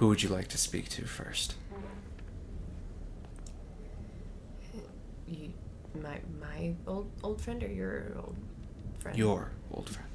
Who 0.00 0.08
would 0.08 0.22
you 0.22 0.30
like 0.30 0.48
to 0.48 0.56
speak 0.56 0.88
to 0.90 1.04
first? 1.04 1.56
You, 5.28 5.52
my 6.02 6.20
my 6.40 6.72
old 6.86 7.10
old 7.22 7.38
friend 7.38 7.62
or 7.62 7.68
your 7.68 8.14
old 8.16 8.34
friend? 8.98 9.18
Your 9.18 9.50
old 9.70 9.90
friend. 9.90 10.08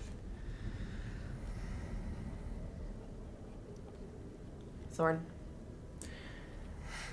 Thorn. 4.94 5.24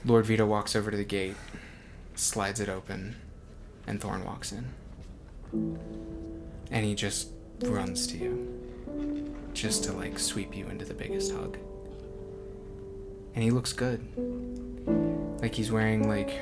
Lord 0.06 0.24
Vita 0.24 0.46
walks 0.46 0.74
over 0.74 0.90
to 0.90 0.96
the 0.96 1.04
gate, 1.04 1.36
slides 2.14 2.58
it 2.58 2.70
open, 2.70 3.16
and 3.86 4.00
Thorn 4.00 4.24
walks 4.24 4.50
in. 4.50 4.64
And 6.70 6.86
he 6.86 6.94
just 6.94 7.28
runs 7.60 8.06
to 8.06 8.16
you, 8.16 9.36
just 9.52 9.84
to 9.84 9.92
like 9.92 10.18
sweep 10.18 10.56
you 10.56 10.68
into 10.68 10.86
the 10.86 10.94
biggest 10.94 11.34
hug. 11.34 11.58
And 13.34 13.42
he 13.42 13.50
looks 13.50 13.72
good. 13.72 14.00
Like 15.40 15.54
he's 15.54 15.72
wearing 15.72 16.08
like 16.08 16.38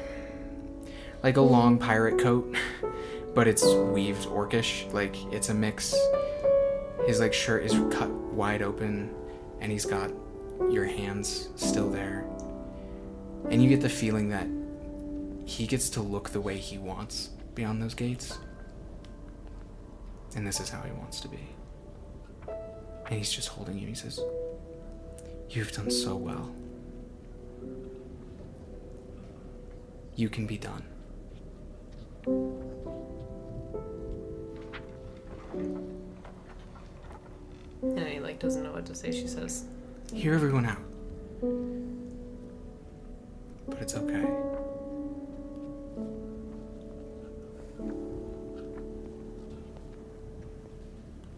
like 1.22 1.36
a 1.36 1.40
long 1.40 1.78
pirate 1.78 2.18
coat, 2.20 2.54
but 3.34 3.46
it's 3.46 3.64
weaved 3.64 4.26
orcish. 4.26 4.92
Like 4.92 5.16
it's 5.32 5.48
a 5.48 5.54
mix. 5.54 5.94
His 7.06 7.20
like 7.20 7.32
shirt 7.32 7.64
is 7.64 7.72
cut 7.94 8.10
wide 8.10 8.62
open, 8.62 9.14
and 9.60 9.72
he's 9.72 9.86
got 9.86 10.10
your 10.70 10.84
hands 10.84 11.48
still 11.56 11.90
there. 11.90 12.26
And 13.50 13.62
you 13.62 13.68
get 13.68 13.80
the 13.80 13.88
feeling 13.88 14.28
that 14.30 14.46
he 15.48 15.66
gets 15.66 15.90
to 15.90 16.02
look 16.02 16.30
the 16.30 16.40
way 16.40 16.56
he 16.56 16.78
wants 16.78 17.30
beyond 17.54 17.82
those 17.82 17.94
gates. 17.94 18.38
And 20.36 20.46
this 20.46 20.60
is 20.60 20.68
how 20.68 20.82
he 20.82 20.92
wants 20.92 21.20
to 21.20 21.28
be. 21.28 21.40
And 23.06 23.18
he's 23.18 23.32
just 23.32 23.48
holding 23.48 23.78
you. 23.78 23.88
He 23.88 23.94
says, 23.94 24.20
You've 25.48 25.72
done 25.72 25.90
so 25.90 26.14
well. 26.14 26.54
You 30.16 30.28
can 30.28 30.46
be 30.46 30.58
done. 30.58 30.84
And 37.82 38.08
he 38.08 38.20
like 38.20 38.38
doesn't 38.38 38.62
know 38.62 38.72
what 38.72 38.86
to 38.86 38.94
say. 38.94 39.10
She 39.12 39.26
says, 39.26 39.64
Hear 40.12 40.34
everyone 40.34 40.66
out. 40.66 40.82
But 43.68 43.80
it's 43.80 43.94
okay. 43.94 44.24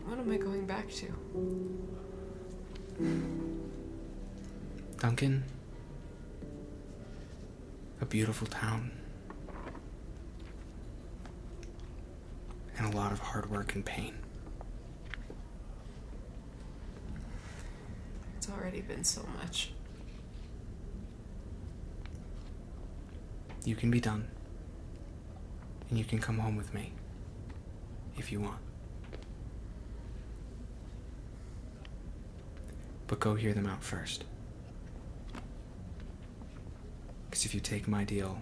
"What 0.05 0.19
am 0.19 0.31
I 0.31 0.37
going 0.37 0.67
back 0.67 0.91
to?" 0.91 1.07
Duncan, 4.99 5.45
a 8.03 8.05
beautiful 8.05 8.49
town, 8.49 8.91
and 12.77 12.93
a 12.93 12.97
lot 12.97 13.13
of 13.13 13.21
hard 13.21 13.49
work 13.49 13.77
and 13.77 13.87
pain. 13.87 14.13
It's 18.37 18.51
already 18.51 18.81
been 18.81 19.05
so 19.05 19.25
much. 19.39 19.71
You 23.65 23.77
can 23.77 23.93
be 23.93 24.01
done. 24.01 24.27
And 25.89 25.97
you 25.97 26.05
can 26.05 26.19
come 26.19 26.39
home 26.39 26.57
with 26.57 26.75
me. 26.75 26.93
If 28.17 28.33
you 28.33 28.41
want. 28.41 28.59
But 33.07 33.21
go 33.21 33.37
hear 33.37 33.55
them 33.55 33.67
out 33.67 33.85
first. 33.85 34.25
Because 37.43 37.51
if 37.51 37.55
you 37.55 37.61
take 37.61 37.89
my 37.89 38.05
deal, 38.05 38.41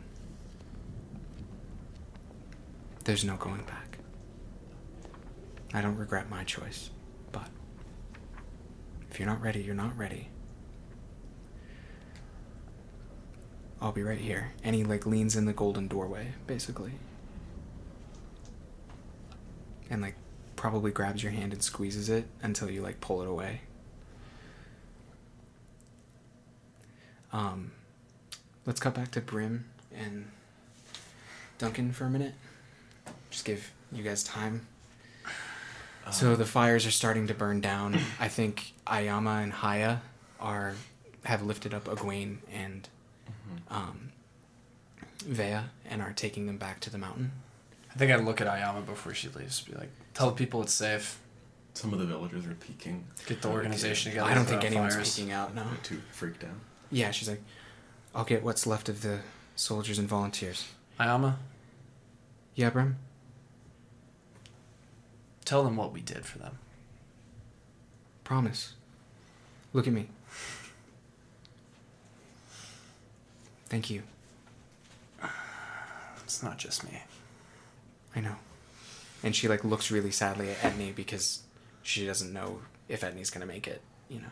there's 3.05 3.25
no 3.25 3.37
going 3.37 3.63
back. 3.63 3.97
I 5.73 5.81
don't 5.81 5.97
regret 5.97 6.29
my 6.29 6.45
choice, 6.45 6.91
but 7.33 7.49
if 9.11 9.19
you're 9.19 9.27
not 9.27 9.41
ready, 9.41 9.63
you're 9.63 9.75
not 9.75 9.97
ready. 9.97 10.29
I'll 13.81 13.93
be 13.93 14.03
right 14.03 14.19
here. 14.19 14.53
And 14.63 14.77
he 14.77 14.85
like 14.85 15.07
leans 15.07 15.35
in 15.35 15.47
the 15.47 15.55
golden 15.55 15.89
doorway, 15.89 16.35
basically. 16.47 16.93
And 19.89 20.03
like 20.03 20.17
probably 20.57 20.91
grabs 20.91 21.23
your 21.23 21.33
hand 21.33 21.55
and 21.55 21.63
squeezes 21.63 22.11
it 22.11 22.27
until 22.43 22.69
you 22.69 22.83
like 22.83 23.01
pull 23.01 23.23
it 23.23 23.29
away. 23.29 23.63
Um 27.33 27.73
let's 28.71 28.79
cut 28.79 28.95
back 28.95 29.11
to 29.11 29.21
Brim 29.21 29.65
and 29.93 30.27
Duncan 31.59 31.91
for 31.91 32.05
a 32.05 32.09
minute. 32.09 32.35
Just 33.29 33.45
give 33.45 33.73
you 33.91 34.05
guys 34.05 34.23
time. 34.23 34.65
So 36.13 36.37
the 36.37 36.47
fires 36.47 36.87
are 36.87 36.93
starting 36.93 37.27
to 37.27 37.35
burn 37.35 37.61
down. 37.61 37.99
I 38.21 38.29
think 38.29 38.73
Ayama 38.87 39.43
and 39.43 39.53
Haya 39.53 40.03
are 40.39 40.75
have 41.25 41.43
lifted 41.43 41.75
up 41.75 41.87
Egwene 41.87 42.37
and 42.55 42.89
um, 43.69 44.13
Vea 45.27 45.63
and 45.91 46.01
are 46.01 46.13
taking 46.13 46.47
them 46.47 46.57
back 46.57 46.79
to 46.81 46.91
the 46.91 46.99
mountain. 46.99 47.33
I 47.93 47.99
think 47.99 48.13
I'd 48.13 48.25
look 48.25 48.41
at 48.41 48.47
Ayama 48.47 48.87
before 48.87 49.15
she 49.15 49.29
leaves. 49.31 49.61
Be 49.63 49.73
like, 49.75 49.91
tell 50.15 50.29
the 50.31 50.37
people 50.37 50.63
it's 50.63 50.73
safe. 50.75 51.19
Some 51.75 51.93
of 51.93 51.99
the 51.99 52.07
villagers 52.07 52.47
are 52.47 52.55
peeking. 52.55 53.03
Get 53.27 53.43
the 53.43 53.49
organization 53.49 54.11
Okay. 54.11 54.19
together. 54.19 54.31
I 54.31 54.35
don't 54.37 54.45
think 54.47 54.63
anyone's 54.63 54.95
fires. 54.95 55.17
peeking 55.17 55.33
out. 55.33 55.57
No. 55.57 55.65
They're 55.65 55.77
too 55.83 56.01
freaked 56.13 56.45
out. 56.45 56.51
Yeah, 56.93 57.11
she's 57.11 57.29
like, 57.29 57.43
I'll 58.15 58.25
get 58.25 58.43
what's 58.43 58.67
left 58.67 58.89
of 58.89 59.03
the 59.03 59.21
soldiers 59.57 59.99
and 59.99 60.09
volunteers. 60.09 60.69
Ayama, 60.99 61.37
Yeah, 62.55 62.71
Brim. 62.71 62.97
tell 65.45 65.63
them 65.65 65.77
what 65.77 65.93
we 65.93 66.01
did 66.01 66.25
for 66.27 66.39
them. 66.39 66.59
Promise. 68.25 68.75
Look 69.73 69.87
at 69.87 69.93
me. 69.93 70.09
Thank 73.69 73.91
you. 73.91 74.03
It's 76.25 76.43
not 76.43 76.59
just 76.59 76.85
me. 76.85 77.03
I 78.15 78.21
know. 78.21 78.37
And 79.23 79.35
she 79.35 79.49
like 79.49 79.65
looks 79.65 79.91
really 79.91 80.11
sadly 80.11 80.51
at 80.51 80.59
Etney 80.59 80.95
because 80.95 81.43
she 81.83 82.07
doesn't 82.07 82.33
know 82.33 82.61
if 82.89 83.01
Etney's 83.03 83.31
gonna 83.31 83.47
make 83.47 83.67
it, 83.69 83.81
you 84.09 84.21
know. 84.21 84.31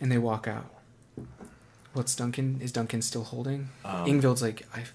And 0.00 0.10
they 0.10 0.18
walk 0.18 0.46
out. 0.48 0.72
What's 1.92 2.14
Duncan? 2.16 2.58
Is 2.62 2.72
Duncan 2.72 3.02
still 3.02 3.24
holding? 3.24 3.68
Um, 3.84 4.06
Ingvild's 4.06 4.42
like, 4.42 4.66
I've, 4.74 4.92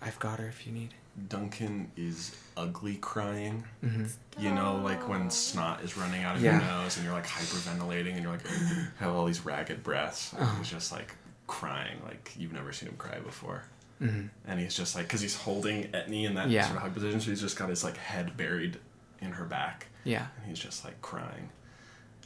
I've 0.00 0.18
got 0.18 0.38
her 0.38 0.46
if 0.46 0.66
you 0.66 0.72
need. 0.72 0.90
Duncan 1.28 1.90
is 1.96 2.36
ugly 2.56 2.96
crying. 2.96 3.64
hmm 3.80 4.04
You 4.38 4.52
know, 4.52 4.76
like 4.84 5.08
when 5.08 5.30
snot 5.30 5.82
is 5.82 5.96
running 5.96 6.22
out 6.24 6.36
of 6.36 6.42
Yeah. 6.42 6.58
your 6.58 6.60
nose 6.82 6.96
and 6.96 7.04
you're 7.06 7.14
like 7.14 7.26
hyperventilating 7.26 8.12
and 8.14 8.22
you're 8.22 8.30
like 8.32 8.46
have 8.98 9.14
all 9.14 9.24
these 9.24 9.44
ragged 9.44 9.82
breaths. 9.82 10.32
And 10.34 10.42
Uh-huh. 10.42 10.58
He's 10.58 10.68
just 10.70 10.92
like 10.92 11.14
crying 11.46 11.96
like 12.04 12.32
you've 12.38 12.52
never 12.52 12.72
seen 12.72 12.90
him 12.90 12.96
cry 12.96 13.18
before. 13.18 13.62
hmm 13.98 14.26
And 14.46 14.60
he's 14.60 14.74
just 14.76 14.94
like, 14.94 15.06
because 15.06 15.22
he's 15.22 15.36
holding 15.36 15.84
Etney 15.92 16.24
in 16.26 16.34
that 16.34 16.50
Yeah. 16.50 16.64
sort 16.66 16.76
of 16.76 16.82
hug 16.82 16.94
position, 16.94 17.18
so 17.20 17.30
he's 17.30 17.40
just 17.40 17.56
got 17.56 17.70
his 17.70 17.82
like 17.82 17.96
head 17.96 18.36
buried 18.36 18.78
in 19.22 19.32
her 19.32 19.46
back, 19.46 19.86
Yeah. 20.04 20.26
and 20.36 20.46
he's 20.46 20.58
just 20.58 20.84
like 20.84 21.00
crying. 21.00 21.48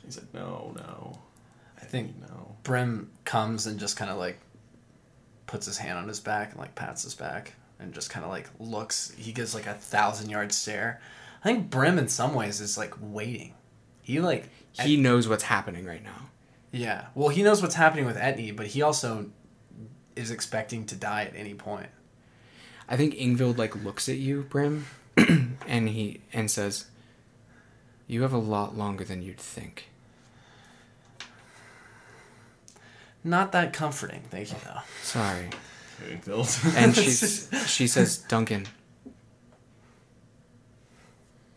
He's 0.05 0.17
like, 0.19 0.35
no, 0.35 0.75
no, 0.77 1.19
I 1.81 1.85
think- 1.87 2.15
no. 2.21 2.57
Brim 2.63 3.11
comes 3.25 3.67
and 3.67 3.81
just 3.81 3.97
kind 3.97 4.11
of 4.11 4.19
like 4.19 4.39
puts 5.47 5.67
his 5.67 5.79
hand 5.79 5.99
on 5.99 6.07
his 6.09 6.21
back 6.21 6.51
and 6.53 6.61
like 6.61 6.75
pats 6.75 7.03
his 7.05 7.15
back 7.15 7.55
and 7.79 7.93
just 7.95 8.11
kind 8.11 8.25
of 8.25 8.31
like 8.31 8.49
looks. 8.59 9.13
He 9.17 9.33
gives 9.33 9.55
like 9.55 9.67
a 9.67 9.75
thousand 9.75 10.31
yard 10.31 10.53
stare. 10.53 11.01
I 11.43 11.49
think 11.49 11.71
Brim 11.71 11.99
in 11.99 12.09
some 12.09 12.35
ways 12.35 12.61
is 12.61 12.77
like 12.77 12.95
waiting. 13.01 13.55
He 14.03 14.21
like 14.21 14.49
He 14.79 14.97
knows 14.97 15.27
what's 15.27 15.45
happening 15.45 15.87
right 15.87 16.03
now. 16.05 16.29
yeah. 16.71 17.07
Well, 17.15 17.31
he 17.31 17.43
knows 17.43 17.63
what's 17.63 17.75
happening 17.77 18.05
with 18.05 18.17
Etney, 18.17 18.55
but 18.55 18.67
he 18.69 18.83
also 18.83 19.31
is 20.17 20.31
expecting 20.31 20.85
to 20.87 20.95
die 20.97 21.25
at 21.25 21.35
any 21.35 21.55
point. 21.55 21.89
I 22.89 22.97
think 22.97 23.15
Ingvild 23.15 23.57
like 23.57 23.75
looks 23.85 24.09
at 24.09 24.17
you, 24.19 24.43
Brim, 24.43 24.87
and 25.17 25.89
he 25.89 26.21
and 26.33 26.51
says, 26.51 26.87
"You 28.07 28.23
have 28.23 28.33
a 28.33 28.39
lot 28.39 28.77
longer 28.77 29.05
than 29.05 29.23
you'd 29.23 29.39
think." 29.41 29.89
Not 33.23 33.53
that 33.53 33.73
comforting. 33.73 34.23
Thank 34.31 34.51
you 34.51 34.57
though. 34.65 34.81
Sorry. 35.03 35.51
And 36.77 36.95
she's 36.95 37.49
she 37.67 37.87
says, 37.87 38.19
"Duncan, 38.19 38.67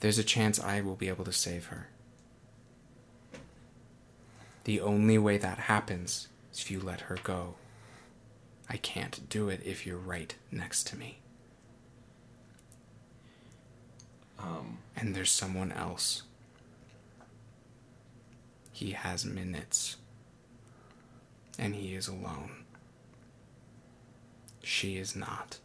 there's 0.02 0.18
a 0.18 0.24
chance 0.24 0.60
I 0.60 0.82
will 0.82 0.96
be 0.96 1.08
able 1.08 1.24
to 1.26 1.32
save 1.32 1.68
her. 1.68 1.88
The 4.66 4.82
only 4.82 5.18
way 5.18 5.38
that 5.38 5.58
happens 5.60 6.28
is 6.54 6.60
if 6.60 6.72
you 6.72 6.80
let 6.80 7.02
her 7.02 7.18
go. 7.24 7.56
I 8.70 8.78
can't 8.78 9.28
do 9.30 9.50
it 9.50 9.62
if 9.66 9.86
you're 9.86 9.98
right 9.98 10.34
next 10.52 10.88
to 10.88 10.98
me. 10.98 11.20
um, 14.40 14.80
And 14.96 15.14
there's 15.16 15.32
someone 15.32 15.72
else. 15.72 16.24
He 18.72 18.92
has 18.92 19.26
minutes. 19.26 19.98
And 21.60 21.76
he 21.76 21.94
is 21.96 22.08
alone. 22.08 22.52
She 24.64 24.98
is 24.98 25.16
not. 25.16 25.58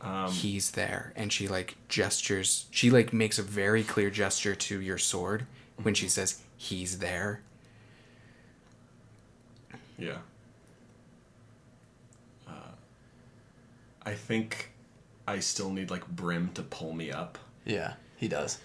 um, 0.00 0.30
He's 0.30 0.72
there. 0.72 1.12
And 1.16 1.32
she 1.32 1.48
like 1.48 1.76
gestures. 1.88 2.66
She 2.70 2.90
like 2.90 3.12
makes 3.12 3.38
a 3.38 3.42
very 3.42 3.82
clear 3.82 4.10
gesture 4.10 4.54
to 4.54 4.80
your 4.80 4.98
sword 4.98 5.46
when 5.82 5.94
she 5.94 6.08
says, 6.08 6.40
he's 6.56 6.98
there. 6.98 7.40
yeah. 9.98 10.18
Uh, 12.46 12.52
I 14.04 14.14
think 14.14 14.70
I 15.26 15.38
still 15.40 15.70
need 15.70 15.90
like 15.90 16.06
Brim 16.06 16.50
to 16.54 16.62
pull 16.62 16.92
me 16.92 17.10
up, 17.10 17.38
Yeah, 17.64 17.94
he 18.16 18.28
does. 18.28 18.58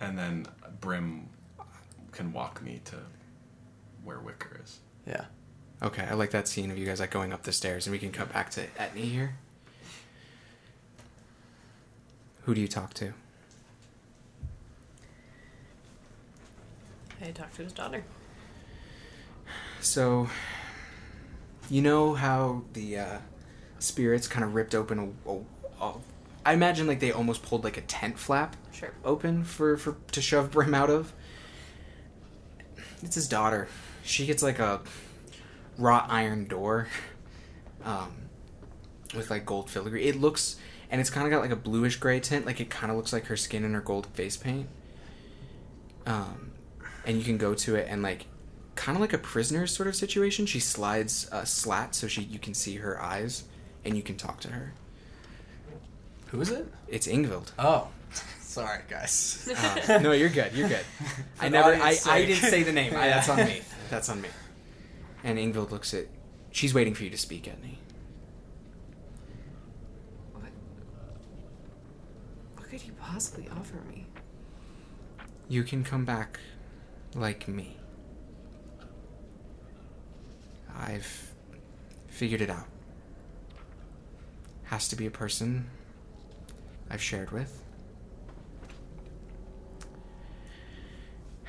and 0.00 0.18
then 0.18 0.46
Brim 0.80 1.28
can 2.12 2.32
walk 2.32 2.62
me 2.62 2.80
to 2.86 2.96
where 4.04 4.20
Wicker 4.20 4.60
is. 4.62 4.80
Yeah. 5.06 5.24
Okay, 5.82 6.06
I 6.08 6.14
like 6.14 6.30
that 6.30 6.46
scene 6.46 6.70
of 6.70 6.78
you 6.78 6.86
guys 6.86 7.00
like 7.00 7.10
going 7.10 7.32
up 7.32 7.42
the 7.42 7.52
stairs, 7.52 7.86
and 7.86 7.92
we 7.92 7.98
can 7.98 8.12
cut 8.12 8.32
back 8.32 8.50
to 8.50 8.66
Etney 8.78 9.04
here. 9.10 9.36
Who 12.42 12.54
do 12.54 12.60
you 12.60 12.68
talk 12.68 12.94
to? 12.94 13.12
I 17.24 17.30
talk 17.30 17.52
to 17.54 17.62
his 17.62 17.72
daughter. 17.72 18.04
So, 19.80 20.28
you 21.70 21.82
know 21.82 22.14
how 22.14 22.62
the 22.72 22.98
uh, 22.98 23.18
spirits 23.78 24.26
kind 24.26 24.44
of 24.44 24.54
ripped 24.54 24.74
open 24.74 25.14
a, 25.26 25.30
a, 25.30 25.38
a. 25.80 25.92
I 26.44 26.54
imagine 26.54 26.86
like 26.88 26.98
they 27.00 27.12
almost 27.12 27.42
pulled 27.44 27.62
like 27.64 27.76
a 27.76 27.82
tent 27.82 28.18
flap 28.18 28.56
Sure. 28.72 28.90
open 29.04 29.44
for, 29.44 29.76
for 29.76 29.96
to 30.12 30.20
shove 30.20 30.50
Brim 30.50 30.74
out 30.74 30.90
of. 30.90 31.12
It's 33.02 33.14
his 33.14 33.28
daughter. 33.28 33.68
She 34.04 34.26
gets 34.26 34.42
like 34.42 34.58
a 34.58 34.80
wrought 35.78 36.06
iron 36.08 36.46
door, 36.46 36.88
um, 37.84 38.12
with 39.14 39.30
like 39.30 39.44
gold 39.44 39.70
filigree. 39.70 40.04
It 40.04 40.20
looks, 40.20 40.56
and 40.90 41.00
it's 41.00 41.10
kind 41.10 41.26
of 41.26 41.30
got 41.30 41.40
like 41.40 41.50
a 41.50 41.56
bluish 41.56 41.96
gray 41.96 42.20
tint. 42.20 42.46
Like 42.46 42.60
it 42.60 42.70
kind 42.70 42.90
of 42.90 42.96
looks 42.96 43.12
like 43.12 43.26
her 43.26 43.36
skin 43.36 43.64
and 43.64 43.74
her 43.74 43.80
gold 43.80 44.06
face 44.14 44.36
paint. 44.36 44.68
Um, 46.06 46.52
and 47.06 47.16
you 47.16 47.24
can 47.24 47.38
go 47.38 47.54
to 47.54 47.76
it 47.76 47.86
and 47.88 48.02
like, 48.02 48.26
kind 48.74 48.96
of 48.96 49.00
like 49.00 49.12
a 49.12 49.18
prisoner 49.18 49.66
sort 49.66 49.86
of 49.88 49.94
situation. 49.94 50.46
She 50.46 50.60
slides 50.60 51.28
a 51.30 51.44
slat 51.44 51.94
so 51.94 52.08
she 52.08 52.22
you 52.22 52.38
can 52.38 52.54
see 52.54 52.76
her 52.76 53.00
eyes, 53.00 53.44
and 53.84 53.96
you 53.96 54.02
can 54.02 54.16
talk 54.16 54.40
to 54.40 54.48
her. 54.48 54.72
Who 56.28 56.40
is 56.40 56.50
it? 56.50 56.66
It's 56.88 57.06
Ingvild. 57.06 57.52
Oh, 57.58 57.88
sorry 58.52 58.80
guys. 58.88 59.48
Uh, 59.88 59.98
no, 59.98 60.12
you're 60.12 60.28
good. 60.28 60.52
You're 60.52 60.68
good. 60.68 60.84
I 61.40 61.48
never. 61.48 61.70
I, 61.74 61.78
audience 61.78 62.06
I 62.06 62.24
didn't 62.24 62.50
say 62.50 62.62
the 62.62 62.72
name. 62.72 62.94
I, 62.94 63.08
that's 63.08 63.28
on 63.28 63.38
me. 63.38 63.62
That's 63.90 64.08
on 64.08 64.22
me. 64.22 64.28
And 65.22 65.38
Ingvild 65.38 65.70
looks 65.70 65.92
at. 65.92 66.06
She's 66.50 66.72
waiting 66.72 66.94
for 66.94 67.04
you 67.04 67.10
to 67.10 67.18
speak, 67.18 67.44
Etney. 67.44 67.76
What? 70.32 70.44
What 72.56 72.70
could 72.70 72.80
he 72.80 72.90
possibly 72.92 73.48
offer 73.54 73.76
me? 73.88 74.06
You 75.48 75.62
can 75.62 75.84
come 75.84 76.06
back, 76.06 76.40
like 77.14 77.46
me. 77.48 77.76
I've 80.74 81.34
figured 82.08 82.40
it 82.40 82.48
out. 82.48 82.66
Has 84.64 84.88
to 84.88 84.96
be 84.96 85.04
a 85.04 85.10
person 85.10 85.68
I've 86.88 87.02
shared 87.02 87.30
with. 87.30 87.61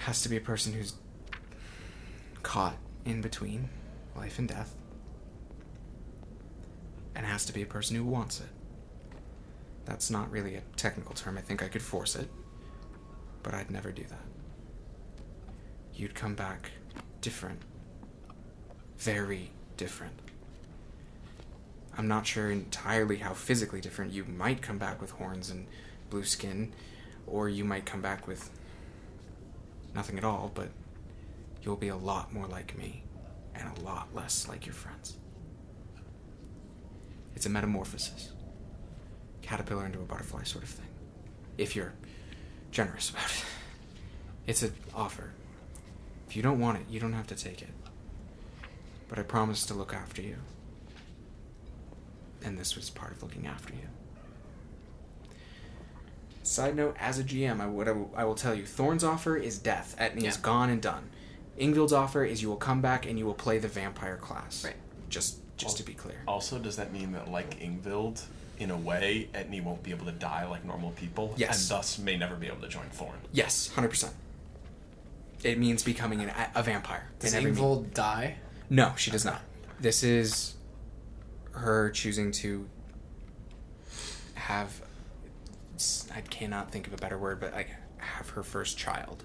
Has 0.03 0.21
to 0.23 0.29
be 0.29 0.35
a 0.35 0.41
person 0.41 0.73
who's 0.73 0.93
caught 2.43 2.75
in 3.05 3.21
between 3.21 3.69
life 4.17 4.37
and 4.37 4.49
death. 4.49 4.75
And 7.15 7.25
has 7.25 7.45
to 7.45 7.53
be 7.53 7.61
a 7.61 7.65
person 7.65 7.95
who 7.95 8.03
wants 8.03 8.41
it. 8.41 8.47
That's 9.85 10.09
not 10.09 10.29
really 10.29 10.55
a 10.55 10.61
technical 10.75 11.13
term. 11.15 11.37
I 11.37 11.41
think 11.41 11.63
I 11.63 11.69
could 11.69 11.81
force 11.81 12.17
it. 12.17 12.27
But 13.43 13.53
I'd 13.53 13.71
never 13.71 13.93
do 13.93 14.03
that. 14.03 14.25
You'd 15.93 16.15
come 16.15 16.35
back 16.35 16.71
different. 17.21 17.61
Very 18.97 19.51
different. 19.77 20.19
I'm 21.97 22.09
not 22.09 22.27
sure 22.27 22.51
entirely 22.51 23.17
how 23.17 23.33
physically 23.33 23.79
different. 23.79 24.11
You 24.11 24.25
might 24.25 24.61
come 24.61 24.77
back 24.77 24.99
with 24.99 25.11
horns 25.11 25.49
and 25.49 25.65
blue 26.09 26.25
skin, 26.25 26.73
or 27.25 27.47
you 27.47 27.63
might 27.63 27.85
come 27.85 28.01
back 28.01 28.27
with 28.27 28.49
nothing 29.95 30.17
at 30.17 30.23
all, 30.23 30.51
but 30.53 30.69
you'll 31.61 31.75
be 31.75 31.87
a 31.87 31.95
lot 31.95 32.33
more 32.33 32.47
like 32.47 32.77
me, 32.77 33.03
and 33.55 33.77
a 33.77 33.81
lot 33.81 34.13
less 34.13 34.47
like 34.47 34.65
your 34.65 34.75
friends. 34.75 35.17
It's 37.35 37.45
a 37.45 37.49
metamorphosis. 37.49 38.31
Caterpillar 39.41 39.85
into 39.85 39.99
a 39.99 40.03
butterfly 40.03 40.43
sort 40.43 40.63
of 40.63 40.69
thing. 40.69 40.87
If 41.57 41.75
you're 41.75 41.93
generous 42.71 43.09
about 43.11 43.25
it. 43.25 43.45
It's 44.45 44.63
an 44.63 44.73
offer. 44.93 45.31
If 46.27 46.35
you 46.35 46.41
don't 46.41 46.59
want 46.59 46.79
it, 46.79 46.85
you 46.89 46.99
don't 46.99 47.13
have 47.13 47.27
to 47.27 47.35
take 47.35 47.61
it. 47.61 47.69
But 49.07 49.19
I 49.19 49.23
promise 49.23 49.65
to 49.67 49.73
look 49.73 49.93
after 49.93 50.21
you. 50.21 50.37
And 52.43 52.57
this 52.57 52.75
was 52.75 52.89
part 52.89 53.13
of 53.13 53.23
looking 53.23 53.47
after 53.47 53.73
you. 53.73 53.87
Side 56.43 56.75
note, 56.75 56.95
as 56.99 57.17
a 57.19 57.23
GM, 57.23 57.61
I, 57.61 57.67
what 57.67 57.87
I, 57.87 58.23
will, 58.25 58.35
tell 58.35 58.53
you, 58.53 58.65
Thorn's 58.65 59.03
offer 59.03 59.37
is 59.37 59.57
death. 59.57 59.95
Etney 59.97 60.17
is 60.25 60.35
Yeah. 60.35 60.41
gone 60.41 60.69
and 60.69 60.81
done. 60.81 61.09
Ingvild's 61.57 61.93
offer 61.93 62.25
is 62.25 62.41
you 62.41 62.49
will 62.49 62.57
come 62.57 62.81
back 62.81 63.05
and 63.05 63.17
you 63.17 63.25
will 63.25 63.33
play 63.33 63.59
the 63.59 63.67
vampire 63.69 64.17
class. 64.17 64.63
Right. 64.65 64.75
Just, 65.09 65.37
just 65.57 65.77
to 65.77 65.83
be 65.83 65.93
clear. 65.93 66.17
Also, 66.27 66.59
does 66.59 66.75
that 66.75 66.91
mean 66.91 67.13
that, 67.13 67.31
like 67.31 67.59
Ingvild, 67.61 68.23
in 68.59 68.71
a 68.71 68.77
way, 68.77 69.29
Etney 69.33 69.63
won't 69.63 69.83
be 69.83 69.91
able 69.91 70.05
to 70.05 70.11
die 70.11 70.45
like 70.45 70.65
normal 70.65 70.91
people, 70.91 71.33
Yes. 71.37 71.61
and 71.61 71.77
thus 71.77 71.97
may 71.97 72.17
never 72.17 72.35
be 72.35 72.47
able 72.47 72.61
to 72.61 72.67
join 72.67 72.85
Thorn? 72.91 73.17
Yes, 73.31 73.69
hundred 73.69 73.89
percent. 73.89 74.13
It 75.43 75.57
means 75.57 75.83
becoming 75.83 76.21
an, 76.21 76.31
a 76.55 76.63
vampire. 76.63 77.09
Does 77.19 77.33
in 77.33 77.45
every 77.45 77.83
die? 77.93 78.35
No, 78.69 78.93
she 78.97 79.11
does 79.11 79.25
not. 79.25 79.41
This 79.79 80.03
is 80.03 80.55
her 81.51 81.89
choosing 81.91 82.31
to 82.31 82.67
have 84.35 84.81
I 86.13 86.21
cannot 86.21 86.71
think 86.71 86.87
of 86.87 86.93
a 86.93 86.97
better 86.97 87.17
word, 87.17 87.39
but 87.39 87.53
like 87.53 87.69
have 87.97 88.29
her 88.31 88.43
first 88.43 88.77
child 88.77 89.23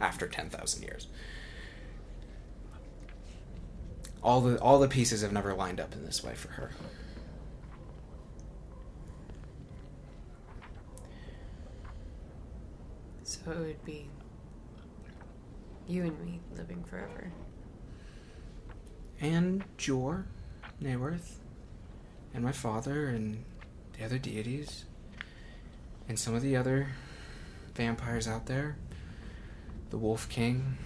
after 0.00 0.26
10,000 0.26 0.82
years. 0.82 1.08
All 4.22 4.40
the 4.40 4.58
all 4.60 4.80
the 4.80 4.88
pieces 4.88 5.22
have 5.22 5.32
never 5.32 5.54
lined 5.54 5.78
up 5.78 5.92
in 5.92 6.04
this 6.04 6.24
way 6.24 6.34
for 6.34 6.48
her. 6.48 6.72
So 13.22 13.52
it 13.52 13.58
would 13.58 13.84
be 13.84 14.08
you 15.86 16.02
and 16.02 16.20
me 16.20 16.40
living 16.56 16.82
forever. 16.84 17.32
And 19.20 19.64
Jor, 19.76 20.26
Nayworth, 20.82 21.36
and 22.34 22.44
my 22.44 22.52
father, 22.52 23.06
and 23.08 23.44
the 23.96 24.04
other 24.04 24.18
deities, 24.18 24.84
and 26.08 26.18
some 26.18 26.34
of 26.34 26.42
the 26.42 26.56
other 26.56 26.88
vampires 27.74 28.26
out 28.26 28.46
there. 28.46 28.76
The 29.90 29.98
Wolf 29.98 30.28
King. 30.28 30.76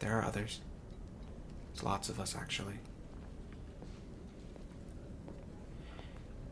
There 0.00 0.18
are 0.18 0.24
others. 0.24 0.60
There's 1.72 1.82
lots 1.82 2.08
of 2.08 2.20
us, 2.20 2.34
actually. 2.36 2.78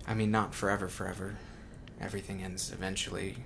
I 0.07 0.15
mean, 0.15 0.31
not 0.31 0.55
forever, 0.55 0.89
forever. 0.89 1.37
Everything 2.01 2.43
ends 2.43 2.71
eventually. 2.73 3.37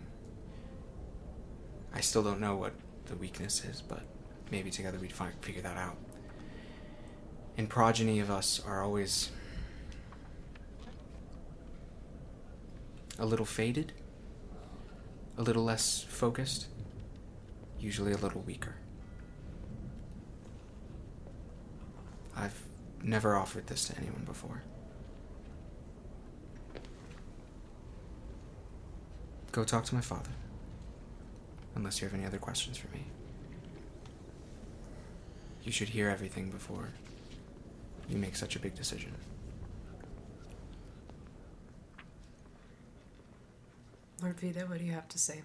I 1.94 2.00
still 2.00 2.22
don't 2.22 2.40
know 2.40 2.56
what 2.56 2.72
the 3.06 3.16
weakness 3.16 3.64
is, 3.64 3.80
but 3.80 4.02
maybe 4.50 4.70
together 4.70 4.98
we'd 4.98 5.12
fi- 5.12 5.32
figure 5.40 5.62
that 5.62 5.76
out. 5.76 5.96
And 7.56 7.68
progeny 7.68 8.20
of 8.20 8.30
us 8.30 8.60
are 8.64 8.82
always 8.82 9.30
a 13.20 13.26
little 13.26 13.46
faded, 13.46 13.92
a 15.36 15.42
little 15.42 15.62
less 15.62 16.02
focused, 16.08 16.66
usually 17.78 18.12
a 18.12 18.16
little 18.16 18.40
weaker. 18.40 18.74
I've 22.34 22.62
never 23.02 23.36
offered 23.36 23.66
this 23.66 23.84
to 23.88 23.96
anyone 23.98 24.24
before. 24.24 24.62
Go 29.52 29.64
talk 29.64 29.84
to 29.84 29.94
my 29.94 30.00
father. 30.00 30.30
Unless 31.74 32.00
you 32.00 32.08
have 32.08 32.14
any 32.14 32.24
other 32.24 32.38
questions 32.38 32.78
for 32.78 32.88
me. 32.88 33.04
You 35.62 35.72
should 35.72 35.90
hear 35.90 36.08
everything 36.08 36.50
before 36.50 36.88
you 38.08 38.16
make 38.16 38.34
such 38.34 38.56
a 38.56 38.58
big 38.58 38.74
decision. 38.74 39.14
Lord 44.22 44.38
Vita, 44.38 44.60
what 44.66 44.78
do 44.78 44.84
you 44.84 44.92
have 44.92 45.08
to 45.08 45.18
say? 45.18 45.42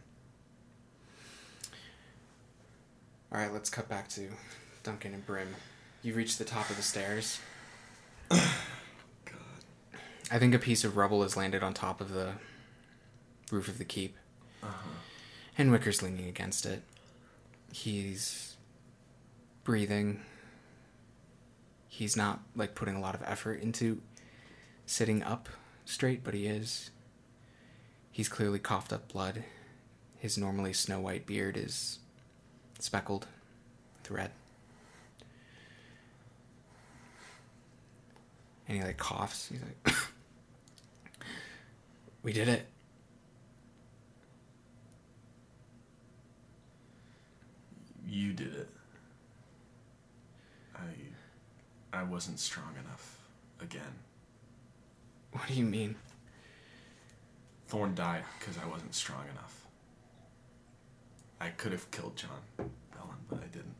All 3.31 3.39
right, 3.39 3.51
let's 3.53 3.69
cut 3.69 3.87
back 3.87 4.09
to 4.09 4.29
Duncan 4.83 5.13
and 5.13 5.25
Brim. 5.25 5.55
You've 6.01 6.17
reached 6.17 6.37
the 6.37 6.45
top 6.45 6.69
of 6.69 6.75
the 6.75 6.81
stairs. 6.81 7.39
God. 8.29 8.41
I 10.31 10.39
think 10.39 10.53
a 10.53 10.59
piece 10.59 10.83
of 10.83 10.97
rubble 10.97 11.21
has 11.23 11.37
landed 11.37 11.63
on 11.63 11.73
top 11.73 12.01
of 12.01 12.11
the 12.11 12.33
roof 13.51 13.67
of 13.67 13.77
the 13.77 13.85
keep, 13.85 14.17
uh-huh. 14.61 14.89
and 15.57 15.71
Wicker's 15.71 16.01
leaning 16.01 16.27
against 16.27 16.65
it. 16.65 16.83
He's 17.71 18.57
breathing. 19.63 20.21
He's 21.87 22.17
not 22.17 22.41
like 22.55 22.75
putting 22.75 22.95
a 22.95 23.01
lot 23.01 23.15
of 23.15 23.21
effort 23.25 23.61
into 23.61 24.01
sitting 24.85 25.23
up 25.23 25.47
straight, 25.85 26.23
but 26.23 26.33
he 26.33 26.45
is. 26.45 26.89
He's 28.15 28.29
clearly 28.29 28.59
coughed 28.59 28.93
up 28.93 29.11
blood. 29.11 29.43
His 30.19 30.37
normally 30.37 30.71
snow 30.71 31.01
white 31.01 31.25
beard 31.25 31.57
is 31.57 31.99
speckled 32.79 33.27
with 33.97 34.09
red. 34.09 34.31
And 38.69 38.77
he 38.77 38.83
like 38.85 38.95
coughs. 38.95 39.49
He's 39.51 39.59
like, 39.61 39.95
"We 42.23 42.31
did 42.31 42.47
it." 42.47 42.67
You 48.07 48.31
did 48.31 48.55
it. 48.55 48.69
I 50.73 50.87
I 51.91 52.03
wasn't 52.03 52.39
strong 52.39 52.75
enough 52.81 53.19
again. 53.59 53.99
What 55.33 55.49
do 55.49 55.53
you 55.53 55.65
mean? 55.65 55.97
Thorn 57.75 57.93
died 57.93 58.23
because 58.39 58.57
I 58.57 58.65
wasn't 58.69 58.95
strong 58.95 59.25
enough. 59.33 59.65
I 61.41 61.49
could 61.49 61.73
have 61.73 61.91
killed 61.91 62.15
John 62.15 62.29
Bellin, 62.57 63.17
but 63.29 63.39
I 63.39 63.47
didn't. 63.47 63.75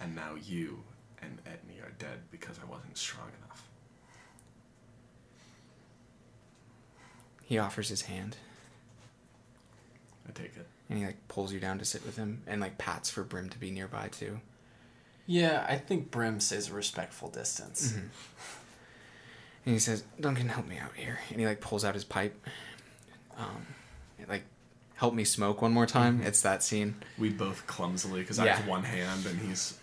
And 0.00 0.14
now 0.14 0.36
you 0.40 0.84
and 1.20 1.40
Etney 1.44 1.84
are 1.84 1.90
dead 1.98 2.20
because 2.30 2.60
I 2.62 2.70
wasn't 2.70 2.96
strong 2.96 3.26
enough. 3.42 3.66
He 7.42 7.58
offers 7.58 7.88
his 7.88 8.02
hand 8.02 8.36
I 10.28 10.30
take 10.30 10.56
it. 10.56 10.68
and 10.88 10.96
he 10.96 11.04
like 11.04 11.26
pulls 11.26 11.52
you 11.52 11.58
down 11.58 11.80
to 11.80 11.84
sit 11.84 12.06
with 12.06 12.16
him 12.16 12.42
and 12.46 12.60
like 12.60 12.78
pats 12.78 13.10
for 13.10 13.24
Brim 13.24 13.50
to 13.50 13.58
be 13.58 13.72
nearby 13.72 14.06
too. 14.06 14.40
Yeah, 15.26 15.66
I 15.68 15.78
think 15.78 16.12
Brim 16.12 16.38
stays 16.38 16.70
a 16.70 16.74
respectful 16.74 17.28
distance. 17.28 17.90
Mm-hmm. 17.90 18.06
And 19.66 19.72
he 19.72 19.78
says, 19.78 20.04
"Duncan, 20.20 20.48
help 20.50 20.68
me 20.68 20.78
out 20.78 20.92
here." 20.94 21.18
And 21.30 21.40
he 21.40 21.46
like 21.46 21.60
pulls 21.60 21.84
out 21.84 21.94
his 21.94 22.04
pipe. 22.04 22.46
Um, 23.36 23.66
like, 24.28 24.44
help 24.96 25.14
me 25.14 25.24
smoke 25.24 25.60
one 25.62 25.72
more 25.72 25.86
time. 25.86 26.22
It's 26.22 26.42
that 26.42 26.62
scene. 26.62 26.94
We 27.18 27.30
both 27.30 27.66
clumsily 27.66 28.20
because 28.20 28.38
I 28.38 28.46
have 28.48 28.66
one 28.66 28.84
hand 28.84 29.26
and 29.26 29.38
he's. 29.40 29.78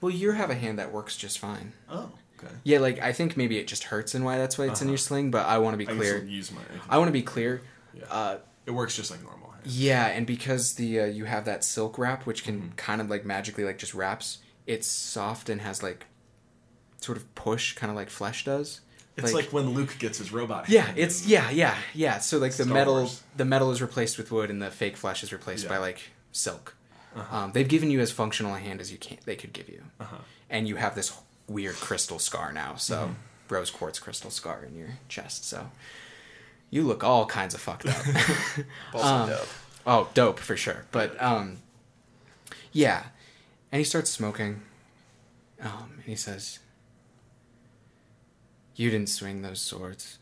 Well, 0.00 0.10
you 0.10 0.32
have 0.32 0.50
a 0.50 0.54
hand 0.54 0.78
that 0.78 0.92
works 0.92 1.16
just 1.16 1.38
fine. 1.38 1.72
Oh, 1.88 2.10
okay. 2.38 2.52
Yeah, 2.64 2.78
like 2.78 2.98
I 3.00 3.12
think 3.12 3.36
maybe 3.36 3.58
it 3.58 3.66
just 3.66 3.84
hurts 3.84 4.14
and 4.14 4.24
why 4.24 4.36
that's 4.38 4.58
why 4.58 4.66
it's 4.66 4.80
in 4.80 4.86
Uh-huh. 4.88 4.92
your 4.92 4.98
sling. 4.98 5.30
But 5.30 5.46
I 5.46 5.58
want 5.58 5.74
to 5.74 5.78
be 5.78 5.86
clear. 5.86 6.20
just 6.20 6.30
use 6.30 6.52
my. 6.52 6.60
I 6.88 6.98
want 6.98 7.08
to 7.08 7.12
be 7.12 7.22
clear. 7.22 7.62
Yeah. 7.94 8.04
Uh, 8.10 8.38
it 8.66 8.70
works 8.72 8.96
just 8.96 9.10
like 9.10 9.22
normal 9.22 9.50
hands. 9.50 9.78
yeah, 9.78 10.06
and 10.06 10.26
because 10.26 10.74
the 10.74 11.00
uh, 11.00 11.04
you 11.06 11.24
have 11.26 11.44
that 11.46 11.64
silk 11.64 11.96
wrap, 11.98 12.26
which 12.26 12.44
can 12.44 12.60
Mhm. 12.72 12.76
kind 12.76 13.00
of 13.00 13.08
like 13.10 13.24
magically 13.24 13.64
like 13.64 13.78
just 13.78 13.94
wraps. 13.94 14.38
It's 14.66 14.86
soft 14.86 15.48
and 15.50 15.60
has 15.60 15.82
like 15.82 16.06
sort 17.00 17.16
of 17.18 17.34
push, 17.34 17.74
kind 17.74 17.90
of 17.90 17.96
like 17.96 18.08
flesh 18.10 18.44
does. 18.44 18.80
It's 19.16 19.32
like, 19.32 19.52
when 19.52 19.70
Luke 19.70 19.96
gets 20.00 20.18
his 20.18 20.32
robot. 20.32 20.66
Hand. 20.66 20.72
Yeah, 20.72 20.92
it's 20.96 21.26
yeah, 21.26 21.48
yeah, 21.50 21.76
yeah. 21.94 22.18
So 22.18 22.38
like 22.38 22.52
the 22.54 22.64
metal, 22.66 22.94
Wars. 22.94 23.22
the 23.36 23.44
metal 23.44 23.70
is 23.70 23.80
replaced 23.80 24.18
with 24.18 24.32
wood, 24.32 24.50
and 24.50 24.60
the 24.60 24.70
fake 24.72 24.96
flesh 24.96 25.22
is 25.22 25.32
replaced 25.32 25.64
Yeah. 25.64 25.70
by 25.70 25.78
like 25.78 26.10
silk. 26.32 26.74
Uh-huh. 27.16 27.36
Um, 27.36 27.52
they've 27.52 27.68
given 27.68 27.90
you 27.92 28.00
as 28.00 28.10
functional 28.10 28.54
a 28.54 28.58
hand 28.58 28.80
as 28.80 28.90
you 28.90 28.98
can 28.98 29.18
they 29.24 29.36
could 29.36 29.52
give 29.52 29.68
you, 29.68 29.84
Uh-huh. 30.00 30.16
and 30.50 30.66
you 30.66 30.76
have 30.76 30.96
this 30.96 31.12
weird 31.46 31.76
crystal 31.76 32.18
scar 32.18 32.52
now. 32.52 32.74
So 32.74 32.96
Mm-hmm. 32.96 33.54
rose 33.54 33.70
quartz 33.70 34.00
crystal 34.00 34.30
scar 34.32 34.64
in 34.64 34.74
your 34.74 34.98
chest. 35.08 35.44
So 35.44 35.70
you 36.70 36.82
look 36.82 37.04
all 37.04 37.24
kinds 37.26 37.54
of 37.54 37.60
fucked 37.60 37.86
up. 37.86 38.04
Um, 38.94 39.28
dope. 39.28 39.48
oh, 39.86 40.08
dope 40.14 40.40
for 40.40 40.56
sure. 40.56 40.86
But 40.90 41.20
um, 41.22 41.58
yeah, 42.72 43.04
and 43.70 43.78
he 43.78 43.84
starts 43.84 44.10
smoking, 44.10 44.62
um, 45.60 45.92
and 45.98 46.04
he 46.04 46.16
says, 46.16 46.58
"You 48.76 48.90
didn't 48.90 49.08
swing 49.08 49.42
those 49.42 49.60
swords. 49.60 50.18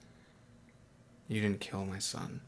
You 1.29 1.41
didn't 1.41 1.61
kill 1.61 1.85
my 1.85 1.99
son. 1.99 2.41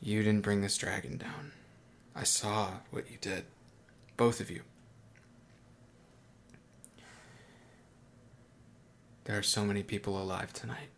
You 0.00 0.22
didn't 0.22 0.42
bring 0.42 0.62
this 0.62 0.78
dragon 0.78 1.18
down. 1.18 1.52
I 2.14 2.24
saw 2.24 2.78
what 2.90 3.10
you 3.10 3.18
did, 3.20 3.44
both 4.16 4.40
of 4.40 4.50
you. 4.50 4.62
There 9.24 9.38
are 9.38 9.42
so 9.42 9.64
many 9.64 9.82
people 9.82 10.20
alive 10.20 10.52
tonight." 10.52 10.88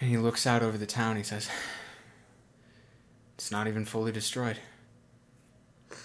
And 0.00 0.10
he 0.10 0.18
looks 0.18 0.46
out 0.46 0.62
over 0.62 0.76
the 0.76 0.84
town. 0.86 1.16
He 1.16 1.22
says, 1.22 1.48
It's 3.38 3.50
not 3.50 3.66
even 3.66 3.86
fully 3.86 4.12
destroyed. 4.12 4.58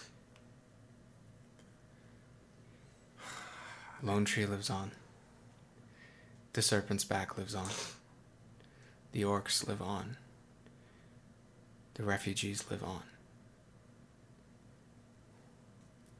Lone 4.01 4.23
Tree 4.25 4.45
lives 4.45 4.69
on. 4.69 4.91
The 6.59 6.63
Serpent's 6.63 7.05
Back 7.05 7.37
lives 7.37 7.55
on. 7.55 7.69
The 9.13 9.21
orcs 9.21 9.65
live 9.65 9.81
on. 9.81 10.17
The 11.93 12.03
refugees 12.03 12.65
live 12.69 12.83
on. 12.83 13.03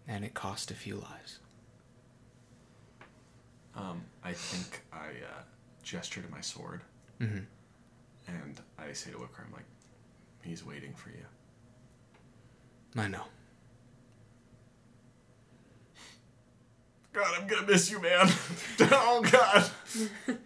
And 0.08 0.24
it 0.24 0.34
cost 0.34 0.72
a 0.72 0.76
few 0.76 0.96
lives. 0.96 1.40
Um, 3.76 4.06
I 4.24 4.32
think 4.32 4.82
I 4.94 5.08
uh, 5.08 5.42
gesture 5.84 6.22
to 6.22 6.32
my 6.32 6.40
sword 6.40 6.84
Mm-hmm. 7.20 7.40
and 8.30 8.62
I 8.78 8.94
say 8.94 9.12
to 9.12 9.18
Wicker, 9.18 9.44
I'm 9.46 9.52
like, 9.52 9.66
he's 10.42 10.66
waiting 10.66 10.94
for 10.94 11.10
you. 11.10 11.26
I 12.96 13.10
know. 13.10 13.26
God, 17.14 17.36
I'm 17.39 17.47
gonna 17.47 17.68
miss 17.68 17.89
you, 17.89 18.01
man. 18.01 18.30
oh 18.80 19.26
God. 19.30 20.38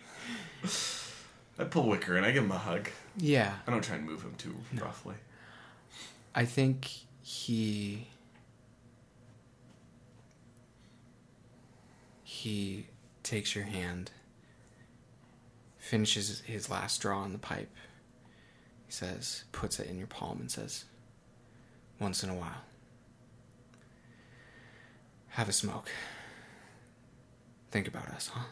I 1.59 1.64
pull 1.66 1.88
Wicker 1.88 2.16
and 2.16 2.26
I 2.26 2.32
give 2.32 2.43
him 2.43 2.51
a 2.51 2.57
hug. 2.57 2.89
Yeah. 3.18 3.53
I 3.68 3.72
don't 3.72 3.84
try 3.84 3.97
and 3.97 4.05
move 4.05 4.24
him 4.24 4.34
too 4.38 4.55
roughly. 4.82 5.16
I 6.34 6.45
think 6.45 6.89
he 7.22 8.07
he 12.24 12.88
takes 13.22 13.55
your 13.55 13.66
hand, 13.66 14.11
finishes 15.78 16.41
his 16.41 16.70
last 16.70 17.01
draw 17.01 17.20
on 17.20 17.32
the 17.32 17.38
pipe. 17.38 17.70
He 18.88 18.91
says, 18.91 19.43
puts 19.51 19.80
it 19.80 19.88
in 19.88 19.97
your 19.97 20.07
palm 20.07 20.39
and 20.39 20.49
says, 20.49 20.86
"Once 21.99 22.24
in 22.24 22.30
a 22.30 22.36
while, 22.36 22.64
have 25.30 25.47
a 25.47 25.53
smoke. 25.53 25.89
Think 27.74 27.88
about 27.88 28.08
us, 28.10 28.28
huh? 28.32 28.44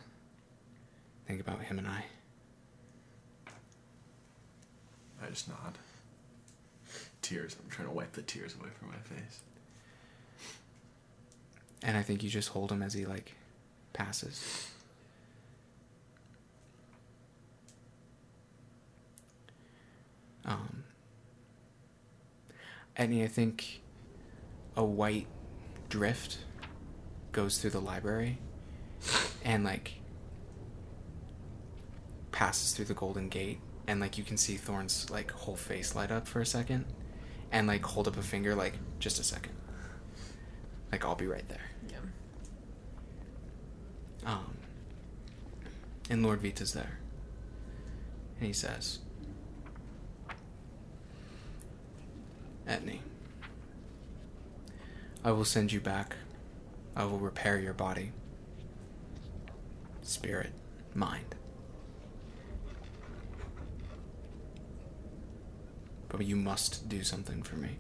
Think 1.28 1.42
about 1.42 1.62
him 1.62 1.78
and 1.78 1.88
I." 1.88 2.06
I 5.22 5.30
just 5.30 5.48
nod. 5.48 5.78
Tears. 7.22 7.56
I'm 7.64 7.70
trying 7.70 7.88
to 7.88 7.94
wipe 7.94 8.14
the 8.14 8.24
tears 8.24 8.56
away 8.60 8.70
from 8.80 8.88
my 8.88 8.96
face. 8.96 9.42
And 11.84 11.96
I 11.96 12.02
think 12.02 12.24
you 12.24 12.32
just 12.32 12.50
hold 12.50 12.72
him 12.72 12.82
as 12.82 12.96
he 12.96 13.06
like 13.06 13.36
passes. 13.94 14.72
Um, 20.46 20.84
Etney, 22.98 23.24
I 23.24 23.28
think 23.28 23.82
a 24.76 24.84
white 24.84 25.28
drift 25.90 26.40
goes 27.32 27.60
through 27.60 27.70
the 27.70 27.82
library 27.82 28.40
and 29.44 29.64
like 29.64 29.94
passes 32.32 32.74
through 32.74 32.86
the 32.86 32.94
golden 32.94 33.30
gate 33.30 33.60
and 33.88 34.00
like 34.00 34.18
you 34.18 34.24
can 34.24 34.38
see 34.38 34.56
Thorn's 34.56 35.10
like 35.10 35.32
whole 35.32 35.56
face 35.56 35.96
light 35.96 36.12
up 36.12 36.28
for 36.28 36.42
a 36.42 36.46
second 36.46 36.86
and 37.52 37.68
like 37.68 37.84
hold 37.84 38.08
up 38.08 38.18
a 38.18 38.22
finger 38.22 38.56
like 38.56 38.74
just 39.00 39.20
a 39.20 39.24
second. 39.24 39.54
Like 40.92 41.06
I'll 41.06 41.16
be 41.16 41.28
right 41.28 41.48
there. 41.48 41.70
Yeah. 41.90 41.98
Um, 44.26 44.58
and 46.10 46.24
Lord 46.24 46.42
Vita's 46.42 46.74
there. 46.74 47.00
And 48.38 48.48
he 48.48 48.54
says, 48.54 49.00
Etney, 52.68 53.00
I 55.24 55.32
will 55.32 55.46
send 55.46 55.72
you 55.72 55.80
back. 55.80 56.16
I 56.96 57.06
will 57.06 57.20
repair 57.20 57.60
your 57.60 57.74
body, 57.74 58.12
spirit, 60.02 60.52
mind. 60.94 61.36
But 66.10 66.26
you 66.26 66.36
must 66.36 66.90
do 66.90 67.04
something 67.04 67.42
for 67.42 67.56
me. 67.56 67.78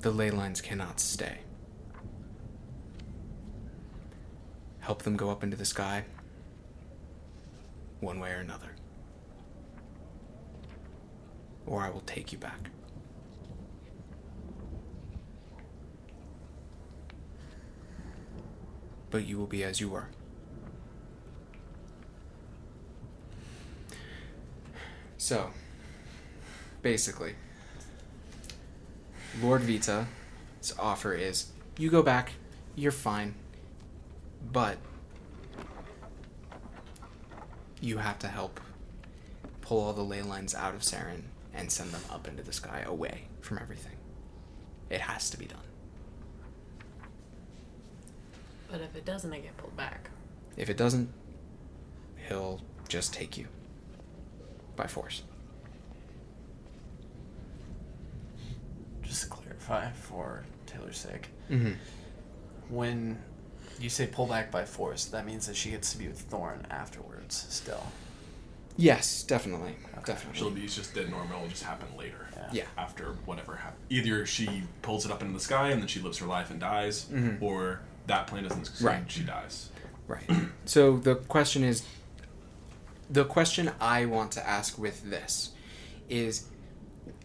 The 0.00 0.10
ley 0.10 0.30
lines 0.30 0.60
cannot 0.60 1.00
stay. 1.00 1.38
help 4.88 5.02
them 5.02 5.18
go 5.18 5.28
up 5.28 5.42
into 5.42 5.54
the 5.54 5.66
sky 5.66 6.02
one 8.00 8.18
way 8.18 8.30
or 8.30 8.38
another. 8.38 8.70
Or 11.66 11.82
I 11.82 11.90
will 11.90 12.00
take 12.00 12.32
you 12.32 12.38
back. 12.38 12.70
But 19.10 19.26
you 19.26 19.38
will 19.38 19.46
be 19.46 19.64
as 19.64 19.80
you 19.80 19.88
were. 19.88 20.08
So, 25.16 25.50
basically, 26.82 27.34
Lord 29.42 29.62
Vita's 29.62 30.06
offer 30.78 31.12
is 31.12 31.50
you 31.76 31.90
go 31.90 32.02
back, 32.02 32.32
you're 32.76 32.92
fine, 32.92 33.34
but 34.52 34.78
you 37.80 37.98
have 37.98 38.18
to 38.20 38.28
help 38.28 38.60
pull 39.60 39.80
all 39.80 39.92
the 39.92 40.02
ley 40.02 40.22
lines 40.22 40.54
out 40.54 40.74
of 40.74 40.80
Serein 40.80 41.22
and 41.52 41.70
send 41.70 41.90
them 41.90 42.02
up 42.10 42.26
into 42.26 42.42
the 42.42 42.52
sky 42.52 42.82
away 42.86 43.24
from 43.40 43.58
everything. 43.58 43.96
It 44.90 45.02
has 45.02 45.28
to 45.30 45.38
be 45.38 45.46
done. 45.46 45.67
But 48.70 48.80
if 48.80 48.94
it 48.96 49.04
doesn't, 49.04 49.32
I 49.32 49.38
get 49.40 49.56
pulled 49.56 49.76
back. 49.76 50.10
If 50.56 50.68
it 50.68 50.76
doesn't, 50.76 51.08
he'll 52.28 52.60
just 52.88 53.12
take 53.14 53.38
you 53.38 53.46
by 54.76 54.86
force. 54.86 55.22
Just 59.02 59.22
to 59.24 59.28
clarify 59.30 59.90
for 59.92 60.44
Taylor's 60.66 60.98
sake, 60.98 61.28
Mm-hmm. 61.50 61.72
when 62.68 63.18
you 63.80 63.88
say 63.88 64.06
pull 64.06 64.26
back 64.26 64.50
by 64.50 64.64
force, 64.66 65.06
that 65.06 65.24
means 65.24 65.46
that 65.46 65.56
she 65.56 65.70
gets 65.70 65.92
to 65.92 65.98
be 65.98 66.06
with 66.08 66.20
Thorn 66.20 66.66
afterwards 66.70 67.46
still. 67.48 67.86
Yes, 68.76 69.22
definitely. 69.22 69.74
Okay. 69.98 70.12
Definitely. 70.12 70.38
She'll 70.38 70.50
be 70.50 70.66
just 70.66 70.94
dead 70.94 71.08
normal. 71.10 71.38
It'll 71.38 71.48
just 71.48 71.62
happen 71.64 71.88
later. 71.96 72.26
Yeah. 72.36 72.48
Yeah. 72.52 72.64
After 72.76 73.14
whatever 73.24 73.56
happens. 73.56 73.80
Either 73.88 74.26
she 74.26 74.62
pulls 74.82 75.06
it 75.06 75.10
up 75.10 75.22
into 75.22 75.32
the 75.34 75.40
sky 75.40 75.70
and 75.70 75.80
then 75.80 75.88
she 75.88 76.00
lives 76.00 76.18
her 76.18 76.26
life 76.26 76.50
and 76.50 76.60
dies, 76.60 77.06
Mhm. 77.06 77.40
or 77.40 77.80
that 78.08 78.26
plan 78.26 78.42
doesn't 78.42 78.64
succeed. 78.64 78.84
Right. 78.84 79.02
She 79.10 79.22
dies. 79.22 79.70
Right. 80.06 80.28
So 80.64 80.98
the 80.98 81.14
question 81.14 81.64
is 81.64 81.82
the 83.08 83.24
question 83.24 83.70
I 83.80 84.04
want 84.04 84.32
to 84.32 84.46
ask 84.46 84.78
with 84.78 85.08
this 85.10 85.52
is 86.10 86.44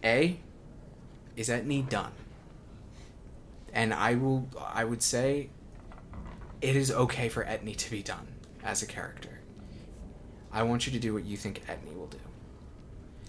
A, 0.02 0.38
is 1.36 1.50
Etney 1.50 1.86
done? 1.86 2.12
And 3.74 3.92
I 3.92 4.14
will 4.14 4.48
I 4.72 4.84
would 4.84 5.02
say 5.02 5.50
it 6.62 6.74
is 6.74 6.90
okay 6.90 7.28
for 7.28 7.44
Etney 7.44 7.76
to 7.76 7.90
be 7.90 8.02
done 8.02 8.26
as 8.62 8.82
a 8.82 8.86
character. 8.86 9.40
I 10.50 10.62
want 10.62 10.86
you 10.86 10.92
to 10.92 10.98
do 10.98 11.12
what 11.12 11.24
you 11.24 11.36
think 11.36 11.66
Etney 11.66 11.94
will 11.94 12.06
do. 12.06 12.18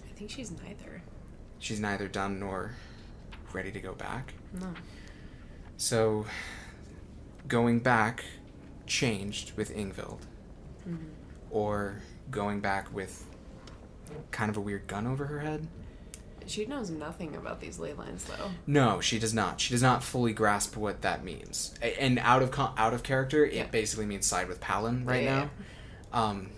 I 0.10 0.14
think 0.18 0.30
she's 0.30 0.52
neither. 0.52 1.02
She's 1.60 1.82
neither 1.82 2.08
done 2.08 2.40
nor 2.40 2.72
ready 3.52 3.72
to 3.72 3.82
go 3.82 3.94
back. 3.94 4.34
No. 4.54 4.74
So 5.78 6.26
going 7.48 7.80
back 7.80 8.24
changed 8.88 9.56
with 9.58 9.74
Ingvild. 9.76 10.20
Mm-hmm. 10.88 11.06
or 11.50 11.96
going 12.30 12.60
back 12.60 12.94
with 12.94 13.26
kind 14.30 14.52
of 14.52 14.58
a 14.58 14.62
weird 14.62 14.86
gun 14.86 15.08
over 15.08 15.26
her 15.26 15.40
head. 15.40 15.66
She 16.46 16.66
knows 16.68 16.92
nothing 16.92 17.36
about 17.36 17.60
these 17.60 17.80
ley 17.80 17.94
lines, 17.94 18.24
though. 18.26 18.52
No, 18.68 19.02
she 19.02 19.18
does 19.18 19.34
not. 19.34 19.60
She 19.60 19.72
does 19.74 19.82
not 19.82 20.04
fully 20.04 20.32
grasp 20.32 20.78
what 20.78 21.02
that 21.02 21.24
means. 21.24 21.74
And 22.00 22.20
out 22.20 22.44
of 22.44 22.52
con- 22.52 22.74
out 22.78 22.94
of 22.94 23.02
character, 23.02 23.44
it 23.44 23.72
basically 23.72 24.06
means 24.06 24.28
side 24.28 24.48
with 24.48 24.62
Palin 24.62 25.06
right 25.06 25.24
Yeah, 25.24 25.48
now. 26.14 26.20
Um, 26.22 26.50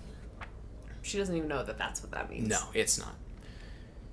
She 1.04 1.18
doesn't 1.18 1.34
even 1.38 1.48
know 1.48 1.64
that 1.64 1.78
that's 1.78 2.02
what 2.04 2.12
that 2.12 2.30
means. 2.30 2.50
no, 2.50 2.60
it's 2.74 3.00
not. 3.00 3.16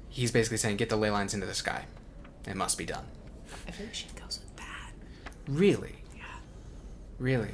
He's 0.09 0.31
basically 0.31 0.59
saying, 0.59 0.77
"Get 0.77 0.91
the 0.91 0.97
ley 0.97 1.11
lines 1.11 1.35
into 1.35 1.47
the 1.47 1.55
sky. 1.55 1.87
It 2.47 2.55
must 2.55 2.79
be 2.79 2.87
done." 2.87 3.07
I 3.67 3.73
feel 3.73 3.87
like 3.87 3.95
she 3.97 4.07
goes 4.15 4.39
with 4.45 4.55
that. 4.59 4.93
Really, 5.49 5.97
Yeah. 5.97 6.04
Really. 7.19 7.51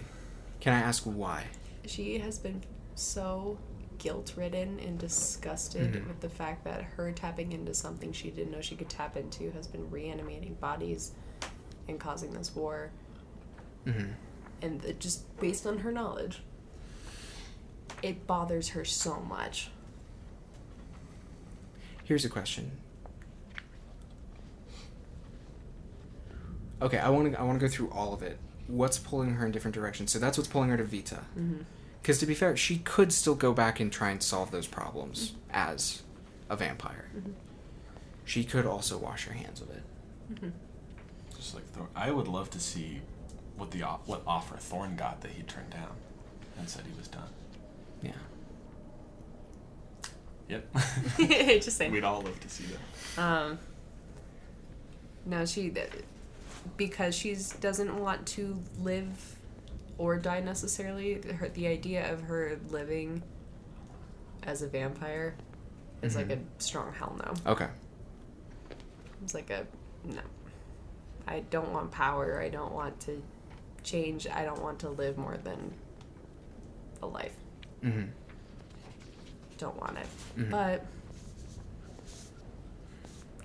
Can 0.61 0.73
I 0.75 0.81
ask 0.81 1.05
why? 1.05 1.45
She 1.87 2.19
has 2.19 2.39
been 2.39 2.63
so 2.95 3.59
guilt 3.99 4.35
ridden 4.37 4.79
and 4.81 4.99
disgusted 4.99 5.93
Mhm. 5.95 6.07
with 6.09 6.21
the 6.21 6.29
fact 6.29 6.65
that 6.65 6.83
her 6.83 7.13
tapping 7.13 7.53
into 7.53 7.75
something 7.75 8.13
she 8.13 8.31
didn't 8.31 8.51
know 8.53 8.61
she 8.61 8.77
could 8.77 8.89
tap 8.89 9.17
into 9.17 9.51
has 9.53 9.67
been 9.67 9.91
reanimating 9.91 10.55
bodies 10.55 11.13
and 11.89 11.99
causing 12.01 12.33
this 12.33 12.55
war. 12.55 12.91
hmm 13.85 14.11
And 14.63 14.85
it 14.85 15.01
just 15.01 15.35
based 15.41 15.67
on 15.67 15.79
her 15.79 15.91
knowledge, 15.93 16.43
it 18.03 18.27
bothers 18.27 18.71
her 18.71 18.85
so 18.85 19.21
much. 19.21 19.71
Here's 22.05 22.25
a 22.25 22.29
question. 22.29 22.73
Okay, 26.83 26.99
I 26.99 27.09
want 27.11 27.33
to 27.33 27.39
I 27.41 27.43
want 27.43 27.61
to 27.61 27.67
go 27.67 27.71
through 27.71 27.91
all 27.91 28.13
of 28.15 28.23
it. 28.23 28.39
What's 28.71 28.99
pulling 28.99 29.35
her 29.35 29.47
in 29.47 29.53
different 29.53 29.75
directions? 29.75 30.11
So 30.12 30.18
that's 30.18 30.39
what's 30.39 30.49
pulling 30.49 30.71
her 30.71 30.77
to 30.77 30.85
Vita. 30.85 31.16
Mm-hmm. 31.39 31.62
Because 32.01 32.18
to 32.21 32.27
be 32.27 32.35
fair, 32.35 32.57
she 32.57 32.79
could 32.79 33.12
still 33.12 33.35
go 33.35 33.53
back 33.53 33.79
and 33.81 33.93
try 33.93 34.11
and 34.11 34.23
solve 34.23 34.51
those 34.51 34.66
problems 34.66 35.35
as 35.51 36.03
a 36.49 36.57
vampire. 36.57 37.11
Mhm. 37.16 37.33
She 38.25 38.45
could 38.45 38.64
also 38.64 38.97
wash 38.97 39.27
her 39.27 39.35
hands 39.35 39.61
of 39.61 39.71
it. 39.71 39.83
Just 41.37 41.55
like 41.55 41.64
Thorn. 41.73 41.89
I 41.97 42.11
would 42.11 42.29
love 42.29 42.49
to 42.51 42.61
see 42.61 43.01
what 43.57 43.71
the 43.73 43.83
o- 43.83 44.01
what 44.07 44.23
offer 44.27 44.57
Thorn 44.57 44.97
got 44.97 45.21
that 45.23 45.33
he 45.33 45.43
turned 45.43 45.71
down 45.71 45.91
and 46.59 46.68
said 46.68 46.85
he 46.91 46.97
was 46.97 47.09
done. 47.09 47.29
Yeah. 48.03 48.12
Yep. 50.49 50.66
just 51.61 51.77
saying. 51.77 51.93
We'd 51.93 52.05
all 52.05 52.23
love 52.23 52.39
to 52.41 52.49
see 52.49 52.64
that. 53.16 53.23
Um, 53.23 53.59
no, 55.27 55.45
she 55.45 55.68
because 56.77 57.15
she 57.15 57.37
doesn't 57.61 57.97
want 57.99 58.27
to 58.29 58.59
live 58.81 59.37
or 59.99 60.17
die 60.17 60.41
necessarily. 60.41 61.21
Her, 61.21 61.49
the 61.49 61.67
idea 61.67 62.13
of 62.13 62.23
her 62.23 62.59
living 62.71 63.23
as 64.43 64.63
a 64.63 64.69
vampire 64.69 65.35
is 66.03 66.17
like 66.17 66.31
a 66.31 66.39
strong 66.59 66.93
hell 66.93 67.17
no. 67.19 67.53
Okay. 67.53 67.69
It's 69.23 69.35
like 69.35 69.51
a 69.51 69.67
no. 70.05 70.23
I 71.29 71.41
don't 71.51 71.73
want 71.73 71.91
power. 71.91 72.41
I 72.41 72.49
don't 72.49 72.73
want 72.73 72.99
to 73.01 73.23
change. 73.83 74.27
I 74.27 74.45
don't 74.45 74.63
want 74.63 74.79
to 74.81 74.89
live 74.89 75.19
more 75.19 75.37
than 75.37 75.75
a 77.03 77.07
life. 77.07 77.37
Mm-hmm. 77.85 78.07
Don't 79.59 79.79
want 79.79 79.99
it. 79.99 80.07
Mhm. 80.39 80.51
But 80.51 80.87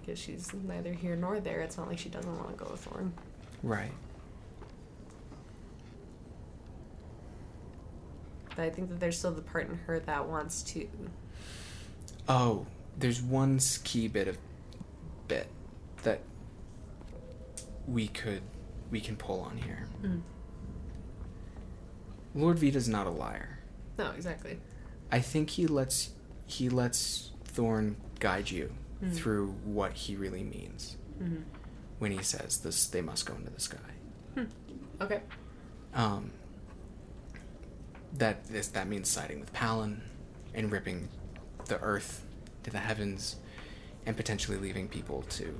because 0.05 0.19
she's 0.19 0.53
neither 0.53 0.93
here 0.93 1.15
nor 1.15 1.39
there, 1.39 1.61
it's 1.61 1.77
not 1.77 1.87
like 1.87 1.97
she 1.97 2.09
doesn't 2.09 2.37
want 2.37 2.49
to 2.49 2.63
go 2.63 2.69
with 2.71 2.81
Thorn. 2.81 3.13
Right. 3.63 3.91
But 8.55 8.59
I 8.59 8.69
think 8.69 8.89
that 8.89 8.99
there's 8.99 9.17
still 9.17 9.31
the 9.31 9.41
part 9.41 9.69
in 9.69 9.75
her 9.75 9.99
that 9.99 10.27
wants 10.27 10.61
to. 10.63 10.87
Oh, 12.29 12.65
there's 12.97 13.21
one 13.21 13.59
key 13.83 14.07
bit 14.07 14.27
of 14.27 14.37
bit 15.27 15.47
that 16.03 16.21
we 17.87 18.07
could 18.07 18.41
we 18.91 19.01
can 19.01 19.15
pull 19.15 19.41
on 19.41 19.57
here. 19.57 19.87
Mm. 20.01 20.21
Lord 22.33 22.59
Vita's 22.59 22.87
not 22.87 23.07
a 23.07 23.09
liar. 23.09 23.59
No, 23.97 24.11
exactly. 24.11 24.59
I 25.11 25.19
think 25.19 25.49
he 25.49 25.67
lets 25.67 26.11
he 26.45 26.69
lets 26.69 27.31
Thorn 27.45 27.97
guide 28.19 28.51
you 28.51 28.71
Mhm. 29.03 29.13
through 29.13 29.51
what 29.65 29.93
he 29.93 30.15
really 30.15 30.43
means 30.43 30.95
hmm 31.19 31.37
when 31.99 32.11
he 32.11 32.21
says 32.21 32.57
this 32.59 32.87
they 32.87 33.01
must 33.01 33.25
go 33.25 33.33
into 33.35 33.49
the 33.51 33.59
sky. 33.61 33.77
Okay. 35.01 35.21
Um, 35.93 36.31
that 38.13 38.45
this 38.47 38.67
that 38.69 38.87
means 38.87 39.09
siding 39.09 39.39
with 39.39 39.51
Palin 39.53 40.01
and 40.53 40.71
ripping 40.71 41.07
the 41.67 41.79
earth 41.81 42.23
to 42.63 42.69
the 42.71 42.79
heavens 42.79 43.37
and 44.05 44.15
potentially 44.15 44.57
leaving 44.57 44.87
people 44.87 45.21
to 45.23 45.57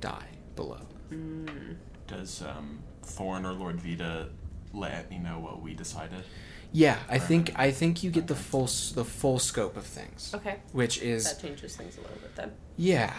die 0.00 0.28
below. 0.56 0.80
Mm. 1.10 1.76
Does 2.06 2.42
um, 2.42 2.80
Thorn 3.02 3.46
or 3.46 3.52
Lord 3.52 3.80
Vita 3.80 4.28
let 4.72 5.10
me 5.10 5.18
know 5.18 5.38
what 5.38 5.62
we 5.62 5.74
decided? 5.74 6.24
Yeah, 6.72 6.98
I 7.08 7.18
think 7.18 7.52
I 7.56 7.70
think 7.70 8.02
you 8.02 8.10
get 8.10 8.26
the 8.26 8.34
full 8.34 8.66
the 8.94 9.04
full 9.04 9.38
scope 9.38 9.76
of 9.76 9.84
things, 9.86 10.32
Okay. 10.34 10.56
which 10.72 11.00
is 11.00 11.24
That 11.24 11.40
changes 11.40 11.76
things 11.76 11.96
a 11.96 12.00
little 12.00 12.16
bit 12.18 12.34
then. 12.34 12.52
Yeah. 12.76 13.12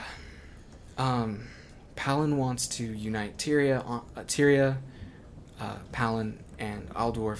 Um, 0.97 1.47
Palin 1.95 2.37
wants 2.37 2.67
to 2.67 2.83
unite 2.83 3.37
Tyria, 3.37 3.83
uh, 3.87 4.21
Tyria, 4.21 4.77
uh, 5.59 5.77
Palin, 5.91 6.39
and 6.59 6.89
Aldorf, 6.89 7.39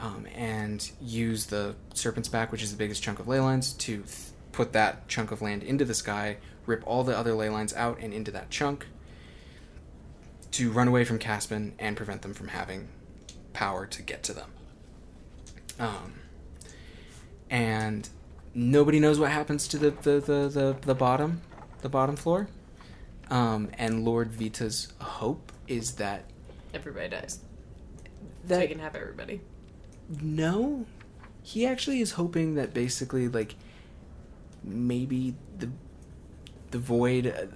um, 0.00 0.26
and 0.34 0.90
use 1.00 1.46
the 1.46 1.74
Serpent's 1.94 2.28
Back, 2.28 2.52
which 2.52 2.62
is 2.62 2.70
the 2.70 2.76
biggest 2.76 3.02
chunk 3.02 3.18
of 3.18 3.28
ley 3.28 3.40
lines, 3.40 3.72
to 3.74 3.98
th- 3.98 4.08
put 4.52 4.72
that 4.72 5.08
chunk 5.08 5.32
of 5.32 5.42
land 5.42 5.62
into 5.62 5.84
the 5.84 5.94
sky, 5.94 6.36
rip 6.66 6.82
all 6.86 7.04
the 7.04 7.16
other 7.16 7.34
ley 7.34 7.48
lines 7.48 7.74
out 7.74 7.98
and 8.00 8.12
into 8.12 8.30
that 8.30 8.50
chunk, 8.50 8.86
to 10.52 10.70
run 10.70 10.86
away 10.86 11.04
from 11.04 11.18
Caspin 11.18 11.72
and 11.78 11.96
prevent 11.96 12.22
them 12.22 12.34
from 12.34 12.48
having 12.48 12.88
power 13.52 13.86
to 13.86 14.02
get 14.02 14.22
to 14.24 14.32
them. 14.32 14.50
Um, 15.78 16.14
and 17.50 18.08
nobody 18.54 19.00
knows 19.00 19.18
what 19.18 19.30
happens 19.30 19.66
to 19.68 19.78
the 19.78 19.90
the, 19.90 20.20
the, 20.20 20.48
the, 20.48 20.76
the 20.82 20.94
bottom 20.94 21.40
the 21.82 21.88
bottom 21.88 22.16
floor 22.16 22.48
um, 23.30 23.68
and 23.78 24.04
lord 24.04 24.32
vita's 24.32 24.92
hope 25.00 25.52
is 25.66 25.92
that 25.92 26.24
Everybody 26.72 27.08
dies. 27.08 27.40
that 28.46 28.56
so 28.56 28.62
you 28.62 28.68
can 28.68 28.78
have 28.80 28.96
everybody. 28.96 29.40
no 30.20 30.86
he 31.42 31.66
actually 31.66 32.00
is 32.00 32.12
hoping 32.12 32.54
that 32.54 32.72
basically 32.74 33.28
like 33.28 33.54
maybe 34.62 35.34
the 35.58 35.68
the 36.70 36.78
void 36.78 37.26
uh, 37.26 37.46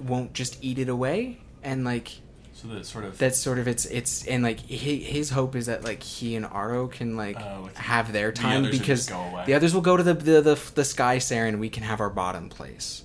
won't 0.00 0.32
just 0.32 0.58
eat 0.62 0.78
it 0.78 0.88
away 0.88 1.38
and 1.62 1.84
like 1.84 2.20
So 2.54 2.68
that 2.68 2.86
sort 2.86 3.04
of 3.04 3.18
that's 3.18 3.38
sort 3.38 3.58
of 3.58 3.66
it's 3.66 3.86
it's 3.86 4.26
and 4.26 4.42
like 4.42 4.60
he, 4.60 4.98
his 5.00 5.30
hope 5.30 5.56
is 5.56 5.66
that 5.66 5.84
like 5.84 6.02
he 6.02 6.36
and 6.36 6.44
Aro 6.46 6.90
can 6.90 7.16
like 7.16 7.36
like 7.36 7.76
have 7.76 8.12
their 8.12 8.30
time 8.30 8.64
others 8.64 8.72
would 8.72 8.80
because 8.80 9.08
go 9.08 9.18
away. 9.18 9.44
the 9.46 9.54
others 9.54 9.74
will 9.74 9.80
go 9.80 9.96
to 9.96 10.02
the 10.02 10.14
the 10.14 10.40
the, 10.40 10.70
the 10.74 10.84
sky 10.84 11.16
Saren 11.16 11.58
we 11.58 11.68
can 11.68 11.82
have 11.82 12.00
our 12.00 12.10
bottom 12.10 12.48
place. 12.48 13.04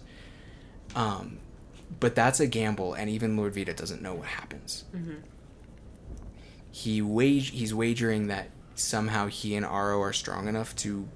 Um, 0.95 1.39
but 1.99 2.15
that's 2.15 2.39
a 2.39 2.47
gamble, 2.47 2.93
and 2.93 3.09
even 3.09 3.37
Lord 3.37 3.55
Vita 3.55 3.73
doesn't 3.73 4.01
know 4.01 4.15
what 4.15 4.27
happens. 4.27 4.83
Mm-hmm. 4.95 5.15
He 6.71 7.01
wage 7.01 7.51
he's 7.51 7.73
wagering 7.73 8.27
that 8.27 8.49
somehow 8.75 9.27
he 9.27 9.55
and 9.55 9.65
Aro 9.65 10.01
are 10.01 10.13
strong 10.13 10.47
enough 10.47 10.75
to 10.77 11.07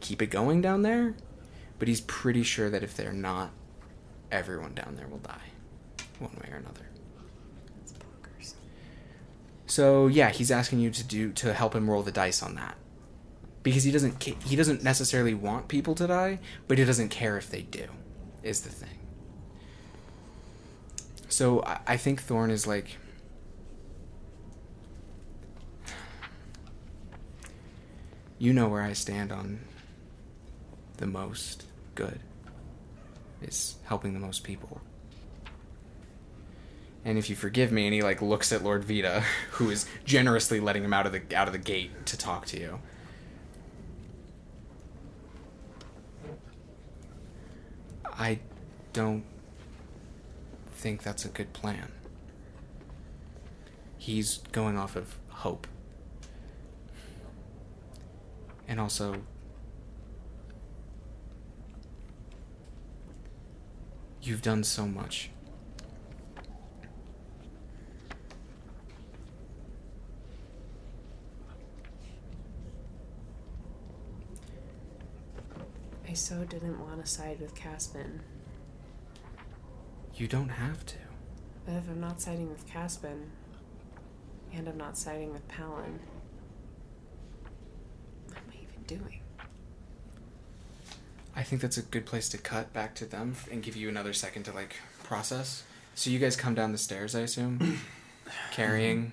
keep 0.00 0.20
it 0.20 0.26
going 0.26 0.60
down 0.60 0.82
there, 0.82 1.14
but 1.78 1.88
he's 1.88 2.00
pretty 2.02 2.42
sure 2.42 2.68
that 2.68 2.82
if 2.82 2.96
they're 2.96 3.12
not, 3.12 3.50
everyone 4.30 4.74
down 4.74 4.96
there 4.96 5.06
will 5.06 5.18
die, 5.18 5.52
one 6.18 6.32
way 6.42 6.50
or 6.52 6.56
another. 6.56 6.87
So 9.68 10.08
yeah, 10.08 10.30
he's 10.30 10.50
asking 10.50 10.80
you 10.80 10.90
to 10.90 11.04
do 11.04 11.30
to 11.34 11.54
help 11.54 11.74
him 11.74 11.88
roll 11.88 12.02
the 12.02 12.10
dice 12.10 12.42
on 12.42 12.56
that, 12.56 12.76
because 13.62 13.84
he 13.84 13.92
doesn't 13.92 14.22
he 14.22 14.56
doesn't 14.56 14.82
necessarily 14.82 15.34
want 15.34 15.68
people 15.68 15.94
to 15.94 16.06
die, 16.06 16.40
but 16.66 16.78
he 16.78 16.84
doesn't 16.84 17.10
care 17.10 17.36
if 17.38 17.48
they 17.48 17.62
do, 17.62 17.84
is 18.42 18.62
the 18.62 18.70
thing. 18.70 18.98
So 21.28 21.62
I, 21.62 21.78
I 21.86 21.96
think 21.96 22.22
Thorn 22.22 22.50
is 22.50 22.66
like. 22.66 22.96
You 28.40 28.52
know 28.52 28.68
where 28.68 28.82
I 28.82 28.92
stand 28.92 29.32
on 29.32 29.60
the 30.98 31.06
most 31.06 31.64
good 31.96 32.20
is 33.42 33.76
helping 33.84 34.14
the 34.14 34.20
most 34.20 34.44
people. 34.44 34.80
And 37.08 37.16
if 37.16 37.30
you 37.30 37.36
forgive 37.36 37.72
me, 37.72 37.86
and 37.86 37.94
he 37.94 38.02
like 38.02 38.20
looks 38.20 38.52
at 38.52 38.62
Lord 38.62 38.84
Vita, 38.84 39.24
who 39.52 39.70
is 39.70 39.86
generously 40.04 40.60
letting 40.60 40.84
him 40.84 40.92
out 40.92 41.06
of 41.06 41.12
the 41.12 41.22
out 41.34 41.48
of 41.48 41.54
the 41.54 41.58
gate 41.58 42.04
to 42.04 42.18
talk 42.18 42.44
to 42.48 42.60
you. 42.60 42.80
I 48.04 48.40
don't 48.92 49.24
think 50.72 51.02
that's 51.02 51.24
a 51.24 51.28
good 51.28 51.54
plan. 51.54 51.92
He's 53.96 54.40
going 54.52 54.76
off 54.76 54.94
of 54.94 55.16
hope. 55.30 55.66
And 58.68 58.78
also 58.78 59.22
you've 64.20 64.42
done 64.42 64.62
so 64.62 64.86
much. 64.86 65.30
I 76.08 76.14
so 76.14 76.44
didn't 76.44 76.80
want 76.80 77.04
to 77.04 77.10
side 77.10 77.38
with 77.38 77.54
Caspin. 77.54 78.20
You 80.14 80.26
don't 80.26 80.48
have 80.48 80.86
to. 80.86 80.96
But 81.66 81.74
if 81.74 81.88
I'm 81.88 82.00
not 82.00 82.20
siding 82.20 82.48
with 82.48 82.66
Caspin, 82.66 83.26
and 84.54 84.66
I'm 84.66 84.78
not 84.78 84.96
siding 84.96 85.32
with 85.32 85.46
Palin, 85.48 86.00
what 88.26 88.38
am 88.38 88.44
I 88.50 88.56
even 88.56 88.82
doing? 88.86 89.20
I 91.36 91.42
think 91.42 91.60
that's 91.60 91.76
a 91.76 91.82
good 91.82 92.06
place 92.06 92.28
to 92.30 92.38
cut 92.38 92.72
back 92.72 92.94
to 92.96 93.04
them 93.04 93.36
and 93.50 93.62
give 93.62 93.76
you 93.76 93.88
another 93.90 94.14
second 94.14 94.44
to 94.44 94.52
like 94.52 94.76
process. 95.04 95.62
So 95.94 96.08
you 96.08 96.18
guys 96.18 96.36
come 96.36 96.54
down 96.54 96.72
the 96.72 96.78
stairs, 96.78 97.14
I 97.14 97.20
assume, 97.20 97.80
carrying 98.52 99.12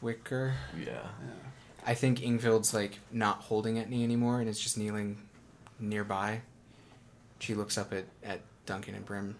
Wicker. 0.00 0.54
yeah. 0.82 1.08
I 1.86 1.94
think 1.94 2.18
Ingvild's 2.20 2.72
like 2.74 2.98
not 3.12 3.40
holding 3.42 3.76
Etney 3.76 4.02
anymore 4.02 4.40
and 4.40 4.48
is 4.48 4.58
just 4.58 4.76
kneeling 4.76 5.27
nearby. 5.78 6.42
She 7.38 7.54
looks 7.54 7.78
up 7.78 7.92
at, 7.92 8.04
at 8.22 8.40
Duncan 8.66 8.94
and 8.94 9.04
Brim. 9.04 9.36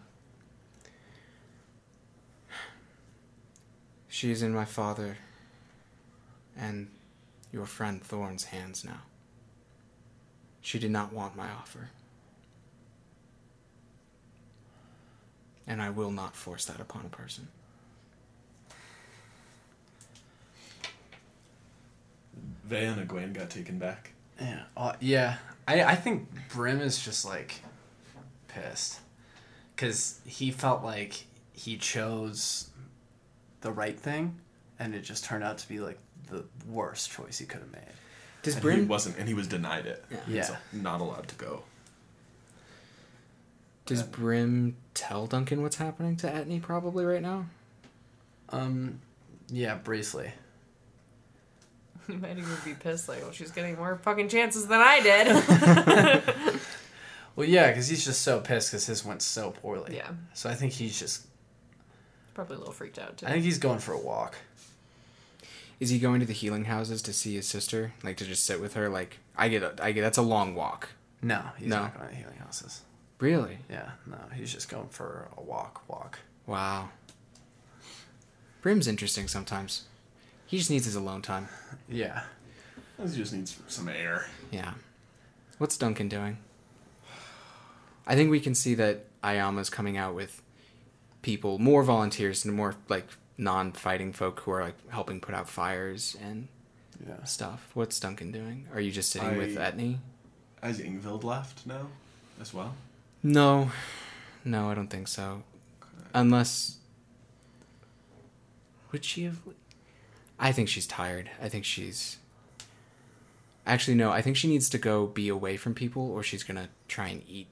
She 4.09 4.31
is 4.31 4.43
in 4.43 4.55
my 4.55 4.65
father 4.65 5.19
and 6.57 6.89
your 7.53 7.67
friend 7.67 8.03
Thorn's 8.03 8.45
hands 8.45 8.85
now. 8.85 9.03
She 10.61 10.79
did 10.79 10.91
not 10.91 11.13
want 11.13 11.37
my 11.37 11.49
offer. 11.51 11.91
And 15.67 15.81
I 15.81 15.91
will 15.91 16.11
not 16.11 16.35
force 16.35 16.65
that 16.67 16.81
upon 16.81 17.05
a 17.05 17.09
person. 17.09 17.49
Vea 22.65 22.85
and 22.85 23.09
Egwene 23.09 23.33
got 23.33 23.51
taken 23.51 23.79
back. 23.79 24.13
Yeah, 24.41 24.63
uh, 24.77 24.93
yeah. 25.01 25.37
I 25.69 25.83
I 25.85 25.95
think 25.95 26.29
Brim 26.49 26.81
is 26.81 26.99
just 27.03 27.25
like 27.25 27.61
pissed 28.49 29.01
because 29.77 30.21
he 30.25 30.51
felt 30.51 30.83
like 30.83 31.25
he 31.53 31.77
chose 31.77 32.71
the 33.61 33.71
right 33.73 33.99
thing, 33.99 34.37
and 34.79 34.95
it 34.95 35.03
just 35.03 35.25
turned 35.25 35.45
out 35.45 35.59
to 35.59 35.69
be 35.69 35.79
like 35.81 35.99
the 36.31 36.45
worst 36.69 37.11
choice 37.11 37.39
he 37.39 37.45
could 37.47 37.61
have 37.61 37.73
made. 37.73 37.83
Does 38.43 38.55
And 38.55 38.63
he 38.65 38.71
Brim 38.71 38.89
wasn't, 38.89 39.19
and 39.19 39.27
he 39.29 39.35
was 39.35 39.47
denied 39.49 39.87
it. 39.87 40.05
Yeah. 40.11 40.17
He's 40.27 40.35
Yeah. 40.51 40.57
not 40.73 41.01
allowed 41.01 41.29
to 41.29 41.35
go. 41.37 41.63
does 43.87 44.03
Brim 44.03 44.77
tell 44.93 45.27
Duncan 45.27 45.63
what's 45.63 45.77
happening 45.77 46.15
to 46.17 46.27
Etney 46.29 46.61
probably 46.61 47.07
right 47.07 47.23
now? 47.23 47.47
Um, 48.51 49.01
yeah, 49.49 49.77
briefly. 49.77 50.33
You 52.09 52.15
might 52.19 52.39
even 52.39 52.57
be 52.65 52.75
pissed, 52.75 53.09
like, 53.09 53.21
well, 53.23 53.33
she's 53.33 53.51
getting 53.51 53.77
more 53.77 53.97
fucking 53.97 54.29
chances 54.29 54.67
than 54.67 54.81
I 54.81 55.01
did. 55.01 56.61
Well, 57.37 57.47
yeah, 57.49 57.69
because 57.69 57.87
he's 57.87 58.05
just 58.05 58.23
so 58.23 58.41
pissed 58.41 58.73
because 58.73 58.87
his 58.87 59.05
went 59.05 59.23
so 59.23 59.53
poorly. 59.53 59.95
yeah, 59.95 60.11
So 60.35 60.51
I 60.51 60.55
think 60.57 60.73
he's 60.73 60.99
just. 60.99 61.25
probably 62.35 62.57
a 62.57 62.59
little 62.59 62.75
freaked 62.75 62.99
out 62.99 63.17
too. 63.19 63.27
I 63.27 63.31
think 63.31 63.45
he's 63.45 63.59
going 63.59 63.79
for 63.79 63.93
a 63.93 63.99
walk. 64.01 64.35
Is 65.79 65.91
he 65.91 66.01
going 66.01 66.19
to 66.19 66.27
the 66.27 66.33
healing 66.33 66.65
houses 66.65 67.01
to 67.03 67.13
see 67.13 67.37
his 67.37 67.47
sister, 67.47 67.93
like 68.03 68.17
to 68.17 68.25
just 68.25 68.43
sit 68.45 68.61
with 68.61 68.75
her? 68.75 68.89
Like 68.89 69.19
I 69.37 69.47
get, 69.49 69.81
I 69.81 69.93
get 69.93 70.01
that's 70.01 70.19
a 70.19 70.23
long 70.23 70.57
walk. 70.57 70.89
No, 71.23 71.41
he's 71.59 71.69
No. 71.69 71.83
not 71.83 71.95
going 71.97 72.09
to 72.09 72.15
the 72.17 72.21
healing 72.21 72.39
houses. 72.39 72.81
Really? 73.21 73.59
Yeah, 73.71 73.91
no, 74.05 74.19
he's 74.35 74.53
just 74.53 74.69
going 74.69 74.89
for 74.89 75.29
a 75.37 75.41
walk. 75.41 75.83
Walk. 75.89 76.19
Wow. 76.45 76.89
Brim's 78.63 78.89
interesting 78.89 79.29
sometimes. 79.29 79.85
He 80.49 80.59
just 80.59 80.71
needs 80.71 80.87
his 80.87 80.97
alone 80.97 81.23
time. 81.23 81.49
Yeah. 81.89 82.23
He 83.01 83.07
just 83.17 83.33
needs 83.33 83.57
some 83.69 83.89
air. 83.89 84.27
Yeah. 84.51 84.73
What's 85.59 85.77
Duncan 85.77 86.09
doing? 86.09 86.39
I 88.07 88.15
think 88.17 88.31
we 88.31 88.41
can 88.41 88.55
see 88.55 88.75
that 88.75 89.05
Ayama's 89.23 89.69
coming 89.71 89.97
out 89.97 90.15
with 90.15 90.43
people, 91.23 91.59
more 91.59 91.83
volunteers 91.83 92.45
and 92.45 92.55
more 92.55 92.75
like 92.89 93.07
non-fighting 93.37 94.15
folk 94.15 94.41
who 94.41 94.51
are 94.51 94.63
like 94.63 94.89
helping 94.91 95.21
put 95.21 95.35
out 95.35 95.49
fires 95.49 96.17
and 96.21 96.49
Yeah. 97.07 97.23
stuff. 97.25 97.71
What's 97.75 98.01
Duncan 98.01 98.33
doing? 98.33 98.67
Are 98.73 98.81
you 98.81 98.91
just 98.91 99.11
sitting 99.11 99.37
with 99.37 99.57
I- 99.59 99.71
Etney? 99.71 99.99
Has 100.63 100.81
Ingvild 100.81 101.23
left 101.23 101.67
now, 101.67 101.87
as 102.41 102.53
well? 102.53 102.75
No. 103.23 103.71
No, 104.45 104.71
I 104.71 104.75
don't 104.75 104.89
think 104.89 105.07
so. 105.07 105.45
Unless 106.15 106.79
would 108.91 109.05
she 109.05 109.25
have 109.25 109.39
I 110.39 110.53
think 110.53 110.69
she's 110.69 110.87
tired. 110.87 111.31
I 111.43 111.49
think 111.49 111.65
she's 111.65 112.19
Actually 113.67 113.97
no, 113.97 114.11
I 114.11 114.23
think 114.23 114.37
she 114.37 114.49
needs 114.49 114.71
to 114.71 114.79
go 114.79 115.07
be 115.07 115.29
away 115.29 115.59
from 115.59 115.75
people 115.75 116.11
or 116.11 116.23
she's 116.23 116.43
going 116.43 116.57
to 116.57 116.69
try 116.89 117.09
and 117.09 117.23
eat 117.29 117.49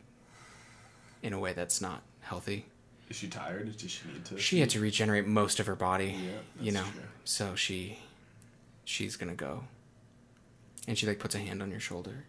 in 1.23 1.35
a 1.35 1.39
way 1.39 1.53
that's 1.53 1.81
not 1.83 2.03
healthy. 2.21 2.65
Is 3.11 3.17
she 3.17 3.29
tired? 3.29 3.77
Does 3.77 3.91
she 3.91 4.09
need 4.09 4.25
to? 4.25 4.39
She 4.39 4.61
had 4.61 4.71
to 4.71 4.81
regenerate 4.81 5.27
most 5.27 5.61
of 5.61 5.67
her 5.67 5.77
body, 5.77 6.17
Yeah, 6.19 6.31
you 6.59 6.73
know. 6.73 6.85
true. 6.85 7.03
So 7.25 7.55
she 7.55 7.99
she's 8.85 9.17
going 9.17 9.29
to 9.29 9.37
go. 9.37 9.65
And 10.89 10.97
she 10.97 11.07
like 11.07 11.19
puts 11.19 11.35
a 11.35 11.39
hand 11.39 11.63
on 11.63 11.71
your 11.71 11.81
shoulder 11.81 12.25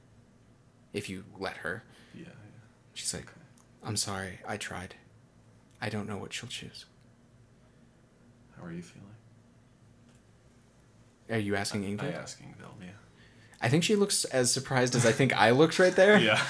if 0.91 1.07
you 1.09 1.23
let 1.39 1.57
her. 1.57 1.83
Yeah, 2.13 2.23
yeah. 2.25 2.31
She's 2.93 3.13
like, 3.13 3.23
Okay. 3.23 3.31
I'm 3.85 3.95
sorry, 3.95 4.39
I 4.45 4.57
tried. 4.57 4.95
I 5.81 5.87
don't 5.89 6.09
know 6.09 6.17
what 6.17 6.33
she'll 6.33 6.49
choose. 6.49 6.85
How 8.57 8.65
are 8.65 8.71
you 8.73 8.81
feeling? 8.81 9.07
Are 11.29 11.37
you 11.37 11.55
asking 11.55 11.83
I 11.85 11.87
Ingrid? 11.89 12.15
ask 12.15 12.39
Ingvild, 12.41 12.81
yeah. 12.81 12.87
I 13.61 13.69
think 13.69 13.83
she 13.83 13.95
looks 13.95 14.23
as 14.25 14.51
surprised 14.51 14.95
as 14.95 15.05
I 15.05 15.11
think 15.11 15.33
I 15.35 15.51
looked 15.51 15.79
right 15.79 15.95
there. 15.95 16.19
Yeah. 16.19 16.41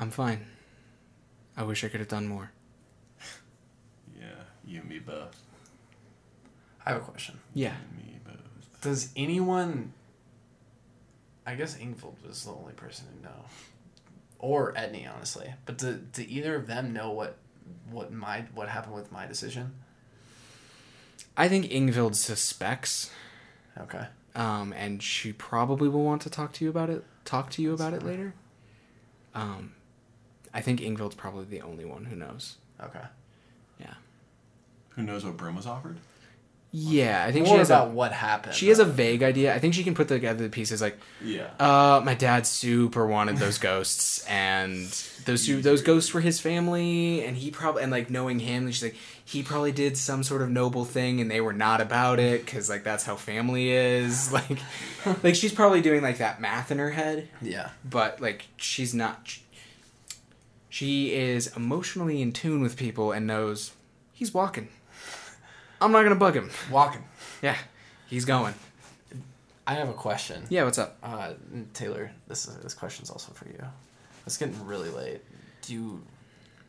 I'm 0.00 0.10
fine. 0.10 0.46
I 1.56 1.64
wish 1.64 1.84
I 1.84 1.88
could 1.88 2.00
have 2.00 2.08
done 2.08 2.26
more. 2.26 2.50
Yeah, 4.18 4.26
you 4.64 4.80
and 4.80 4.88
me 4.88 4.98
both. 4.98 5.36
I 6.84 6.90
have 6.92 7.02
a 7.02 7.04
question. 7.04 7.38
Yeah. 7.54 7.72
You 7.72 7.74
and 7.98 8.06
me 8.06 8.18
both. 8.24 8.80
Does 8.80 9.10
anyone? 9.16 9.92
I 11.46 11.54
guess 11.56 11.76
Ingvild 11.76 12.14
was 12.26 12.44
the 12.44 12.52
only 12.52 12.72
person 12.72 13.06
who 13.14 13.22
know, 13.22 13.44
or 14.38 14.72
Etney, 14.74 15.12
honestly. 15.12 15.52
But 15.66 15.78
do, 15.78 15.94
do 16.12 16.22
either 16.26 16.54
of 16.54 16.66
them 16.68 16.92
know 16.92 17.10
what 17.10 17.36
what 17.90 18.12
my 18.12 18.44
what 18.54 18.68
happened 18.68 18.94
with 18.94 19.12
my 19.12 19.26
decision? 19.26 19.74
I 21.36 21.48
think 21.48 21.66
Ingvild 21.66 22.14
suspects, 22.14 23.10
Okay. 23.78 24.06
um, 24.34 24.72
and 24.74 25.02
she 25.02 25.32
probably 25.32 25.88
will 25.88 26.04
want 26.04 26.22
to 26.22 26.30
talk 26.30 26.52
to 26.54 26.64
you 26.64 26.70
about 26.70 26.90
it. 26.90 27.04
Talk 27.24 27.50
to 27.52 27.62
you 27.62 27.72
about 27.72 27.94
it 27.94 28.02
later. 28.02 28.34
Um, 29.34 29.72
I 30.52 30.60
think 30.60 30.80
Ingvild's 30.80 31.14
probably 31.14 31.44
the 31.46 31.62
only 31.62 31.84
one 31.84 32.04
who 32.06 32.16
knows. 32.16 32.56
Okay. 32.82 33.04
Yeah. 33.80 33.94
Who 34.90 35.02
knows 35.02 35.24
what 35.24 35.36
Brim 35.38 35.56
was 35.56 35.66
offered? 35.66 35.96
Yeah, 36.74 37.22
I 37.28 37.32
think 37.32 37.44
More 37.46 37.56
she 37.56 37.58
has 37.58 37.68
about 37.68 37.88
a 37.88 37.90
what 37.90 38.12
happened. 38.12 38.54
she 38.54 38.68
has 38.68 38.78
a 38.78 38.86
vague 38.86 39.22
idea. 39.22 39.54
I 39.54 39.58
think 39.58 39.74
she 39.74 39.84
can 39.84 39.94
put 39.94 40.08
together 40.08 40.42
the 40.44 40.48
pieces 40.48 40.80
like 40.80 40.98
Yeah. 41.22 41.48
Uh, 41.60 42.00
my 42.02 42.14
dad 42.14 42.46
super 42.46 43.06
wanted 43.06 43.36
those 43.36 43.58
ghosts, 43.58 44.24
and 44.26 44.86
those 45.26 45.42
su- 45.42 45.60
those 45.60 45.82
ghosts 45.82 46.14
were 46.14 46.22
his 46.22 46.40
family, 46.40 47.24
and 47.26 47.36
he 47.36 47.50
probably 47.50 47.82
and 47.82 47.92
like 47.92 48.08
knowing 48.08 48.38
him, 48.38 48.70
she's 48.70 48.82
like 48.82 48.96
he 49.22 49.42
probably 49.42 49.72
did 49.72 49.98
some 49.98 50.22
sort 50.22 50.40
of 50.40 50.48
noble 50.48 50.86
thing, 50.86 51.20
and 51.20 51.30
they 51.30 51.42
were 51.42 51.52
not 51.52 51.82
about 51.82 52.18
it 52.18 52.42
because 52.44 52.70
like 52.70 52.84
that's 52.84 53.04
how 53.04 53.16
family 53.16 53.70
is. 53.70 54.32
Like, 54.32 54.58
like 55.22 55.34
she's 55.34 55.52
probably 55.52 55.82
doing 55.82 56.00
like 56.00 56.18
that 56.18 56.40
math 56.40 56.70
in 56.70 56.78
her 56.78 56.90
head, 56.92 57.28
Yeah. 57.42 57.68
but 57.84 58.18
like 58.22 58.46
she's 58.56 58.94
not. 58.94 59.36
She 60.70 61.12
is 61.14 61.54
emotionally 61.54 62.22
in 62.22 62.32
tune 62.32 62.62
with 62.62 62.76
people 62.78 63.12
and 63.12 63.26
knows 63.26 63.72
he's 64.14 64.32
walking. 64.32 64.68
I'm 65.82 65.92
not 65.92 66.02
gonna 66.02 66.14
bug 66.14 66.34
him. 66.34 66.50
Walking. 66.70 67.04
Yeah, 67.42 67.56
he's 68.08 68.24
going. 68.24 68.54
I 69.66 69.74
have 69.74 69.88
a 69.88 69.92
question. 69.94 70.44
Yeah, 70.48 70.62
what's 70.62 70.78
up? 70.78 70.96
Uh, 71.02 71.32
Taylor, 71.74 72.12
this 72.28 72.46
is 72.46 72.56
this 72.58 72.72
question's 72.72 73.10
also 73.10 73.32
for 73.32 73.46
you. 73.46 73.64
It's 74.26 74.36
getting 74.36 74.64
really 74.64 74.90
late. 74.90 75.22
Do 75.62 75.72
you 75.74 76.02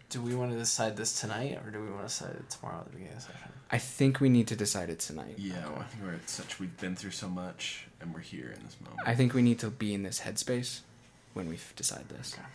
do 0.10 0.20
we 0.22 0.34
want 0.34 0.52
to 0.52 0.58
decide 0.58 0.98
this 0.98 1.20
tonight 1.20 1.60
or 1.64 1.70
do 1.70 1.80
we 1.80 1.90
want 1.90 2.00
to 2.00 2.08
decide 2.08 2.36
it 2.36 2.50
tomorrow 2.50 2.80
at 2.80 2.86
the 2.86 2.92
beginning 2.92 3.14
of 3.14 3.20
the 3.20 3.32
session? 3.32 3.50
I 3.72 3.78
think 3.78 4.20
we 4.20 4.30
need 4.30 4.48
to 4.48 4.56
decide 4.56 4.90
it 4.90 5.00
tonight. 5.00 5.36
Yeah, 5.38 5.66
well, 5.70 5.80
I 5.80 5.84
think 5.86 6.04
we're 6.04 6.14
at 6.14 6.30
such. 6.30 6.60
We've 6.60 6.76
been 6.80 6.96
through 6.96 7.12
so 7.12 7.28
much, 7.28 7.88
and 8.02 8.14
we're 8.14 8.20
here 8.20 8.54
in 8.56 8.64
this 8.64 8.78
moment. 8.82 9.02
I 9.08 9.16
think 9.16 9.34
we 9.34 9.42
need 9.42 9.60
to 9.60 9.70
be 9.70 9.94
in 9.94 10.04
this 10.04 10.22
headspace 10.22 10.82
when 11.34 11.50
we 11.50 11.58
decide 11.76 12.10
this. 12.10 12.36
Okay. 12.36 12.48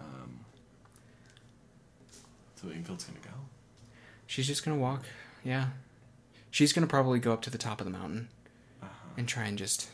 Um, 0.00 0.40
so 2.56 2.66
Ingvild's 2.68 3.04
gonna 3.04 3.20
go. 3.20 3.30
She's 4.30 4.46
just 4.46 4.64
gonna 4.64 4.78
walk. 4.78 5.02
Yeah, 5.42 5.70
she's 6.52 6.72
gonna 6.72 6.86
probably 6.86 7.18
go 7.18 7.32
up 7.32 7.42
to 7.42 7.50
the 7.50 7.58
top 7.58 7.80
of 7.80 7.84
the 7.84 7.90
mountain 7.90 8.28
Uh-huh. 8.80 9.08
and 9.16 9.26
try 9.26 9.46
and 9.46 9.58
just 9.58 9.88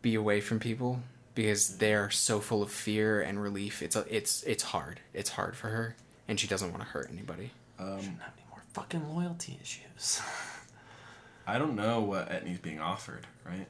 be 0.00 0.14
away 0.14 0.40
from 0.40 0.58
people 0.58 1.02
because 1.34 1.76
they're 1.76 2.08
so 2.08 2.40
full 2.40 2.62
of 2.62 2.72
fear 2.72 3.20
and 3.20 3.38
relief. 3.42 3.82
It's 3.82 3.96
a, 3.96 4.06
it's 4.08 4.42
it's 4.44 4.62
hard. 4.62 5.00
It's 5.12 5.28
hard 5.28 5.56
for 5.58 5.68
her, 5.68 5.94
and 6.26 6.40
she 6.40 6.46
doesn't 6.46 6.70
want 6.70 6.82
to 6.82 6.88
hurt 6.88 7.10
anybody. 7.12 7.50
Um, 7.78 8.00
Shouldn't 8.00 8.22
have 8.22 8.32
any 8.38 8.46
more 8.48 8.62
fucking 8.72 9.14
loyalty 9.14 9.58
issues. 9.60 10.22
I 11.46 11.58
don't 11.58 11.76
know 11.76 12.00
what 12.00 12.30
Etney's 12.30 12.60
being 12.60 12.80
offered, 12.80 13.26
right? 13.44 13.66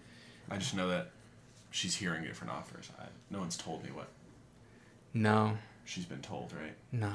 I 0.50 0.56
just 0.58 0.76
know 0.76 0.86
that 0.88 1.10
she's 1.72 1.96
hearing 1.96 2.22
different 2.22 2.52
offers. 2.52 2.90
I, 3.00 3.06
no 3.28 3.40
one's 3.40 3.56
told 3.56 3.82
me 3.82 3.90
what 3.90 4.06
No, 5.14 5.56
she's 5.84 6.04
been 6.04 6.20
told, 6.20 6.52
right? 6.52 6.74
no. 6.92 7.12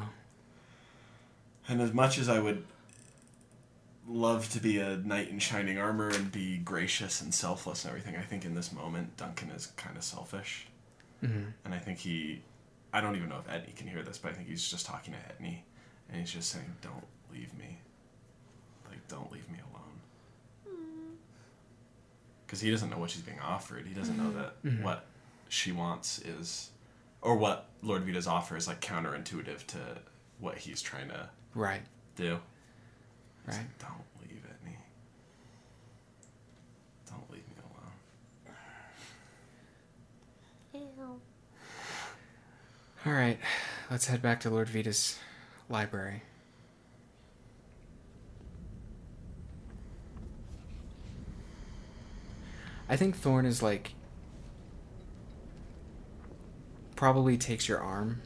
And 1.67 1.81
as 1.81 1.93
much 1.93 2.17
as 2.17 2.29
I 2.29 2.39
would 2.39 2.65
love 4.07 4.49
to 4.51 4.59
be 4.61 4.79
a 4.79 4.97
knight 4.97 5.29
in 5.29 5.39
shining 5.39 5.77
armor 5.77 6.07
and 6.09 6.31
be 6.31 6.57
gracious 6.59 7.21
and 7.21 7.33
selfless 7.33 7.83
and 7.83 7.89
everything, 7.89 8.15
I 8.15 8.21
think 8.21 8.45
in 8.45 8.55
this 8.55 8.71
moment 8.71 9.17
Duncan 9.17 9.49
is 9.51 9.67
kind 9.75 9.97
of 9.97 10.03
selfish. 10.03 10.67
hmm 11.19 11.43
And 11.65 11.73
I 11.73 11.79
think 11.79 11.99
he, 11.99 12.41
I 12.93 13.01
don't 13.01 13.15
even 13.17 13.27
know 13.29 13.39
if 13.39 13.47
Etney 13.47 13.75
can 13.75 13.87
hear 13.87 14.03
this, 14.03 14.17
but 14.17 14.31
I 14.31 14.35
think 14.35 14.47
he's 14.47 14.67
just 14.69 14.85
talking 14.85 15.13
to 15.13 15.19
Etney, 15.19 15.59
and 16.09 16.19
he's 16.21 16.31
just 16.31 16.49
saying, 16.51 16.73
"Don't 16.81 17.05
leave 17.33 17.53
me. 17.57 17.79
Like, 18.89 19.05
don't 19.09 19.29
leave 19.31 19.49
me 19.51 19.57
alone." 19.59 21.17
Because 22.45 22.61
he 22.61 22.71
doesn't 22.71 22.89
know 22.89 22.97
what 22.97 23.09
she's 23.09 23.21
being 23.23 23.41
offered. 23.41 23.85
He 23.87 23.93
doesn't 23.93 24.15
know 24.17 24.31
that 24.31 24.63
Mhm. 24.63 24.81
what 24.83 25.05
she 25.49 25.73
wants 25.73 26.19
is, 26.19 26.69
or 27.21 27.35
what 27.35 27.69
Lord 27.81 28.03
Vita's 28.03 28.25
offer 28.27 28.55
is 28.55 28.67
like 28.69 28.79
counterintuitive 28.79 29.65
to 29.67 30.01
what 30.39 30.59
he's 30.59 30.81
trying 30.81 31.09
to 31.09 31.29
Right. 31.57 31.81
do. 32.15 32.39
Right. 33.47 33.57
like, 33.57 33.79
don't 33.79 34.05
leave 34.21 34.43
Etney. 34.43 34.75
Don't 37.09 37.31
leave 37.31 37.41
me 37.47 37.55
alone. 41.01 41.19
All 43.07 43.13
right, 43.13 43.39
let's 43.89 44.05
head 44.05 44.21
back 44.21 44.39
to 44.41 44.51
Lord 44.51 44.69
Vita's 44.69 45.17
library. 45.67 46.21
I 52.87 52.95
think 52.97 53.15
Thorn 53.15 53.47
is 53.47 53.63
like 53.63 53.93
probably 56.95 57.35
takes 57.35 57.67
your 57.67 57.79
arm 57.79 58.21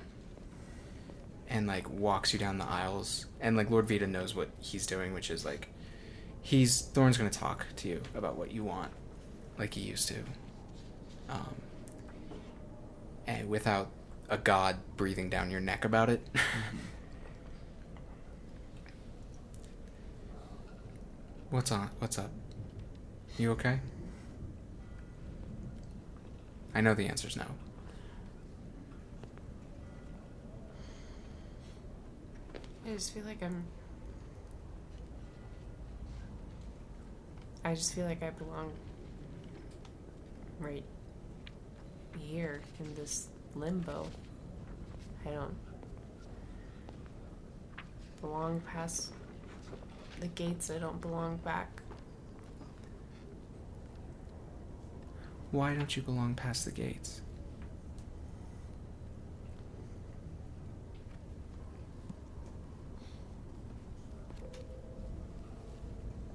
and 1.52 1.68
like 1.68 1.88
walks 1.90 2.34
you 2.34 2.40
down 2.40 2.57
the 2.57 2.65
aisles. 2.65 3.28
And 3.41 3.56
like 3.57 3.69
Lord 3.69 3.88
Vita 3.88 4.07
knows 4.07 4.34
what 4.34 4.49
he's 4.60 4.88
doing, 4.88 5.14
which 5.14 5.30
is 5.30 5.45
like 5.45 5.68
he's 6.41 6.82
Thorn's 6.82 7.18
gonna 7.18 7.30
talk 7.30 7.68
to 7.78 7.88
you 7.90 8.02
about 8.15 8.38
what 8.38 8.52
you 8.52 8.64
want, 8.64 8.91
like 9.60 9.76
he 9.76 9.82
used 9.82 10.07
to. 10.07 10.15
Um, 11.30 11.53
and 13.28 13.49
without 13.49 13.91
a 14.30 14.38
god 14.38 14.78
breathing 14.95 15.30
down 15.30 15.52
your 15.52 15.60
neck 15.60 15.86
about 15.86 16.10
it. 16.10 16.26
What's 21.49 21.69
on? 21.72 21.90
What's 21.99 22.18
up? 22.18 22.32
You 23.38 23.52
okay? 23.52 23.82
I 26.73 26.80
know 26.80 26.94
the 26.94 27.07
answer's 27.07 27.36
no. 27.36 27.44
I 32.86 32.94
just 32.94 33.14
feel 33.14 33.24
like 33.24 33.41
I'm. 33.44 33.64
I 37.64 37.76
just 37.76 37.94
feel 37.94 38.06
like 38.06 38.24
I 38.24 38.32
belong 38.32 38.72
right 40.60 40.84
here 42.20 42.62
in 42.80 42.95
this 42.95 43.28
limbo. 43.56 44.08
I 45.26 45.30
don't 45.30 45.56
belong 48.22 48.62
past 48.62 49.12
the 50.20 50.28
gates. 50.28 50.70
I 50.72 50.78
don't 50.78 51.02
belong 51.02 51.38
back. 51.38 51.82
Why 55.52 55.74
don't 55.74 55.95
you 55.95 56.02
belong 56.02 56.36
past 56.36 56.66
the 56.66 56.72
gates? 56.72 57.22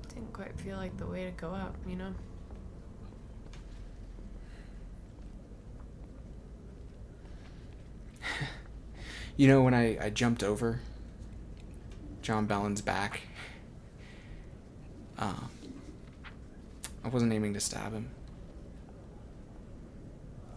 Didn't 0.08 0.32
quite 0.32 0.55
feel 0.66 0.76
like 0.78 0.96
the 0.96 1.06
way 1.06 1.24
to 1.24 1.30
go 1.30 1.54
out, 1.54 1.76
you 1.88 1.94
know? 1.94 2.12
You 9.36 9.48
know 9.48 9.62
when 9.62 9.74
I, 9.74 9.98
I 10.02 10.08
jumped 10.08 10.42
over 10.42 10.80
John 12.22 12.46
Ballin's 12.46 12.80
back? 12.80 13.20
Uh, 15.18 15.34
I 17.04 17.08
wasn't 17.08 17.34
aiming 17.34 17.52
to 17.52 17.60
stab 17.60 17.92
him. 17.92 18.08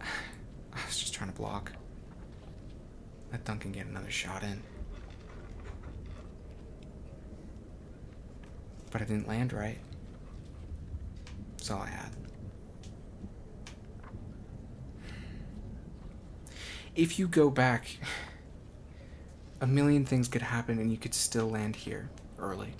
I 0.00 0.06
was 0.86 0.98
just 0.98 1.12
trying 1.12 1.30
to 1.30 1.36
block. 1.36 1.72
Let 3.30 3.44
Duncan 3.44 3.70
get 3.70 3.84
another 3.84 4.10
shot 4.10 4.42
in. 4.42 4.62
But 8.90 9.02
I 9.02 9.04
didn't 9.04 9.28
land 9.28 9.52
right. 9.52 9.78
That's 11.60 11.72
all 11.72 11.82
I 11.82 11.90
had. 11.90 12.08
If 16.96 17.18
you 17.18 17.28
go 17.28 17.50
back, 17.50 17.98
a 19.60 19.66
million 19.66 20.06
things 20.06 20.26
could 20.26 20.40
happen 20.40 20.78
and 20.78 20.90
you 20.90 20.96
could 20.96 21.12
still 21.12 21.50
land 21.50 21.76
here 21.76 22.08
early. 22.38 22.72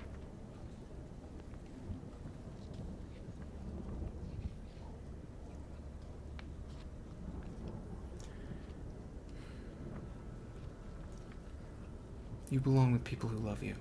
You 12.48 12.60
belong 12.60 12.92
with 12.92 13.04
people 13.04 13.28
who 13.28 13.46
love 13.46 13.62
you. 13.62 13.74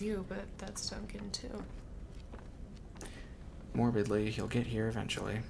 And 0.00 0.10
I 0.10 0.14
know 0.14 0.22
that's 0.22 0.26
you, 0.26 0.26
but 0.28 0.44
that's 0.58 0.90
Duncan 0.90 1.30
too. 1.30 1.62
Morbidly, 3.74 4.30
he'll 4.30 4.46
get 4.46 4.66
here 4.66 4.88
eventually. 4.88 5.40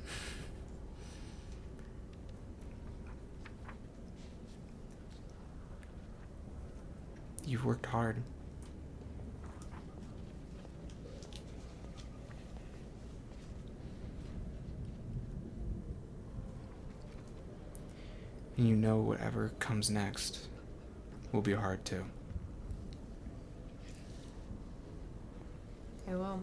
You've 7.47 7.64
worked 7.64 7.86
hard. 7.86 8.16
And 18.56 18.68
you 18.68 18.74
know 18.74 18.97
whatever 18.97 19.52
comes 19.60 19.90
next 19.90 20.48
will 21.31 21.43
be 21.43 21.52
hard 21.52 21.85
too. 21.85 22.05
Will. 26.16 26.40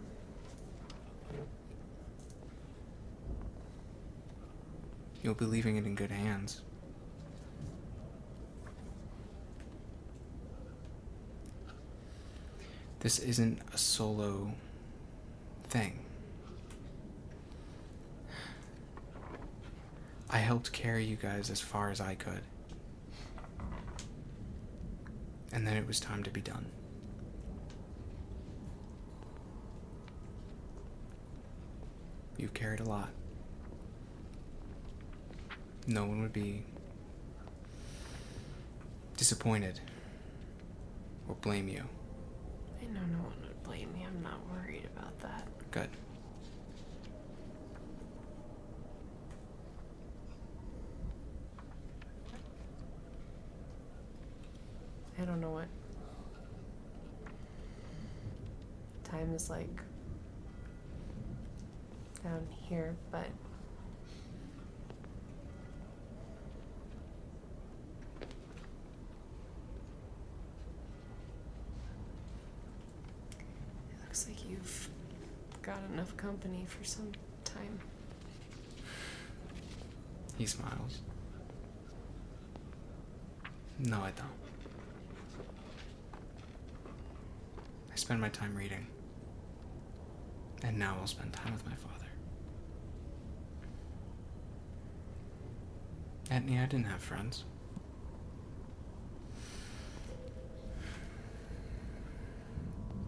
You'll 5.21 5.33
be 5.33 5.45
leaving 5.45 5.77
it 5.77 5.85
in 5.85 5.95
good 5.95 6.11
hands. 6.11 6.61
This 12.99 13.19
isn't 13.19 13.59
a 13.73 13.77
solo 13.77 14.53
thing. 15.65 15.99
I 20.29 20.37
helped 20.37 20.71
carry 20.71 21.05
you 21.05 21.15
guys 21.15 21.49
as 21.49 21.59
far 21.61 21.91
as 21.91 22.01
I 22.01 22.15
could. 22.15 22.41
And 25.51 25.67
then 25.67 25.77
it 25.77 25.85
was 25.85 25.99
time 25.99 26.23
to 26.23 26.31
be 26.31 26.41
done. 26.41 26.65
You've 32.53 32.61
carried 32.61 32.81
a 32.81 32.83
lot. 32.83 33.09
No 35.87 36.05
one 36.05 36.21
would 36.21 36.33
be 36.33 36.61
disappointed 39.17 39.79
or 41.27 41.33
blame 41.41 41.67
you. 41.67 41.83
I 42.79 42.85
know 42.93 42.99
no 43.11 43.23
one 43.23 43.33
would 43.41 43.63
blame 43.63 43.91
me. 43.93 44.05
I'm 44.07 44.21
not 44.21 44.39
worried 44.51 44.87
about 44.95 45.19
that. 45.21 45.47
Good. 45.71 45.89
I 55.19 55.25
don't 55.25 55.41
know 55.41 55.51
what 55.51 55.67
time 59.03 59.33
is 59.33 59.49
like 59.49 59.81
down 62.33 62.47
here, 62.67 62.95
but 63.11 63.27
it 73.91 74.01
looks 74.03 74.27
like 74.27 74.49
you've 74.49 74.89
got 75.61 75.77
enough 75.93 76.15
company 76.17 76.65
for 76.67 76.83
some 76.83 77.11
time. 77.43 77.79
He 80.37 80.47
smiles. 80.47 81.01
No, 83.79 83.97
I 83.97 84.11
don't. 84.11 84.27
I 87.91 87.95
spend 87.95 88.19
my 88.19 88.29
time 88.29 88.55
reading. 88.55 88.87
And 90.63 90.79
now 90.79 90.97
I'll 90.99 91.07
spend 91.07 91.33
time 91.33 91.53
with 91.53 91.65
my 91.65 91.75
father. 91.75 92.02
Etney, 96.33 96.61
I 96.61 96.65
didn't 96.65 96.87
have 96.87 97.01
friends. 97.01 97.45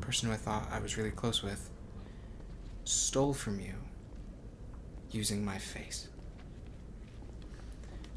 person 0.06 0.30
who 0.30 0.36
I 0.36 0.38
thought 0.38 0.70
I 0.72 0.80
was 0.80 0.98
really 0.98 1.10
close 1.10 1.42
with 1.42 1.72
stole 2.84 3.34
from 3.34 3.60
you 3.60 3.74
using 5.10 5.44
my 5.44 5.58
face. 5.58 6.10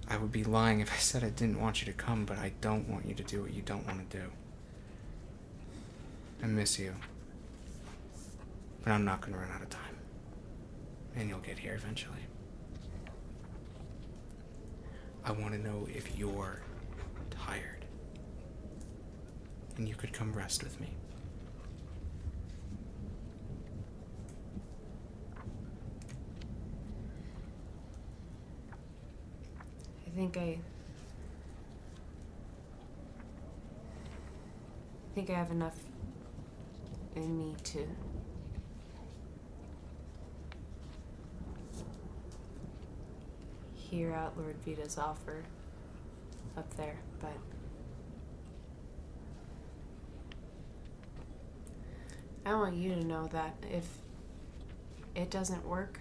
I 0.07 0.19
would 0.19 0.31
be 0.31 0.45
lying 0.45 0.81
if 0.81 0.93
I 0.93 0.99
said 0.99 1.25
I 1.25 1.31
didn't 1.31 1.61
want 1.61 1.81
you 1.81 1.91
to 1.91 1.97
come, 1.97 2.27
but 2.27 2.39
I 2.39 2.53
don't 2.61 2.89
want 2.91 3.07
you 3.07 3.15
to 3.15 3.23
do 3.23 3.41
what 3.41 3.55
you 3.55 3.63
don't 3.63 3.87
want 3.87 4.11
to 4.11 4.19
do. 4.19 4.25
I 6.43 6.47
miss 6.47 6.79
you. 6.79 6.95
But 8.85 8.93
I'm 8.93 9.07
not 9.07 9.23
going 9.23 9.33
to 9.33 9.39
run 9.39 9.51
out 9.51 9.63
of 9.63 9.71
time. 9.71 9.97
And 11.17 11.29
you'll 11.29 11.41
get 11.41 11.59
here 11.59 11.75
eventually. 11.75 12.21
I 15.29 15.33
want 15.33 15.53
to 15.53 15.59
know 15.59 15.87
if 15.95 16.19
you're 16.19 16.63
tired. 17.29 17.85
And 19.77 19.87
you 19.87 19.95
could 19.95 20.11
come 20.11 20.33
rest 20.33 20.65
with 20.65 20.81
me. 20.81 20.89
I 30.07 30.11
think 30.17 30.39
I. 30.39 30.41
I 30.41 30.59
think 35.15 35.29
I 35.29 35.35
have 35.35 35.51
enough 35.51 35.77
in 37.17 37.37
me 37.37 37.55
to 37.65 37.87
Hear 43.91 44.13
out 44.13 44.37
Lord 44.37 44.57
Vita's 44.67 44.99
offer 44.99 45.43
up 46.59 46.77
there, 46.77 46.97
but. 47.21 47.33
I 52.45 52.55
want 52.55 52.77
you 52.77 52.95
to 52.95 53.05
know 53.05 53.27
that 53.29 53.57
if 53.71 53.87
it 55.15 55.31
doesn't 55.31 55.67
work, 55.67 56.01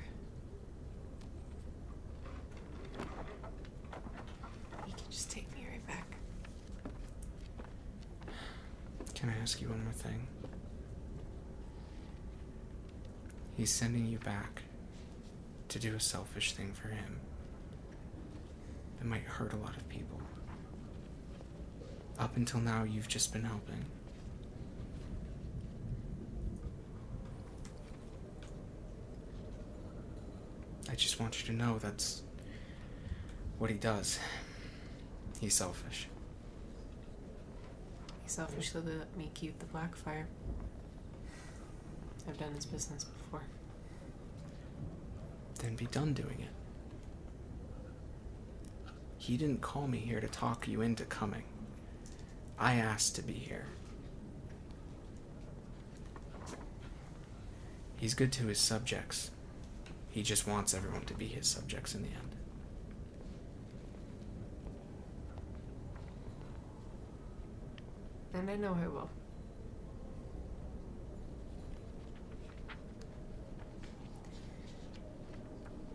you 4.86 4.94
can 4.94 5.06
just 5.10 5.32
take 5.32 5.54
me 5.56 5.66
right 5.70 5.86
back. 5.88 6.08
Can 9.16 9.30
I 9.30 9.42
ask 9.42 9.62
you 9.62 9.70
one 9.70 9.84
more 9.84 9.94
thing? 9.94 10.28
He's 13.56 13.74
sending 13.74 14.08
you 14.08 14.20
back 14.20 14.64
to 15.70 15.80
do 15.80 15.96
a 15.96 16.00
selfish 16.00 16.54
thing 16.54 16.74
for 16.74 16.90
him 16.90 17.20
might 19.08 19.24
hurt 19.24 19.54
a 19.54 19.58
lot 19.58 19.76
of 19.76 19.88
people. 19.90 20.22
Up 22.20 22.36
until 22.36 22.60
now, 22.60 22.84
you've 22.84 23.08
just 23.08 23.32
been 23.32 23.44
helping. 23.44 23.86
I 30.90 30.96
just 30.96 31.20
want 31.20 31.40
you 31.40 31.46
to 31.48 31.54
know 31.54 31.78
that's 31.80 32.24
what 33.60 33.70
he 33.70 33.78
does. 33.78 34.20
He's 35.40 35.54
selfish. 35.54 36.08
He's 38.24 38.32
selfish 38.34 38.72
selfishly 38.72 38.98
let 38.98 39.16
me 39.18 39.30
keep 39.34 39.60
the 39.60 39.66
Blackfire. 39.66 40.26
I've 42.28 42.38
done 42.38 42.54
his 42.54 42.66
business 42.66 43.04
before. 43.04 43.44
then 45.60 45.76
be 45.76 45.86
done 45.88 46.14
doing 46.14 46.40
it. 46.42 46.57
He 49.28 49.36
didn't 49.36 49.60
call 49.60 49.90
me 49.90 49.98
here 49.98 50.22
to 50.22 50.28
talk 50.30 50.70
you 50.70 50.80
into 50.80 51.04
coming. 51.04 51.44
I 52.58 52.76
asked 52.76 53.18
to 53.18 53.22
be 53.22 53.34
here. 53.34 53.66
He's 57.98 58.14
good 58.14 58.32
to 58.32 58.46
his 58.46 58.58
subjects. 58.58 59.32
He 60.12 60.24
just 60.24 60.48
wants 60.48 60.74
everyone 60.74 61.04
to 61.08 61.14
be 61.14 61.28
his 61.28 61.46
subjects 61.46 61.94
in 61.94 62.04
the 62.04 62.08
end. 62.08 62.36
And 68.34 68.50
I 68.50 68.56
know 68.56 68.78
I 68.82 68.88
will. 68.88 69.10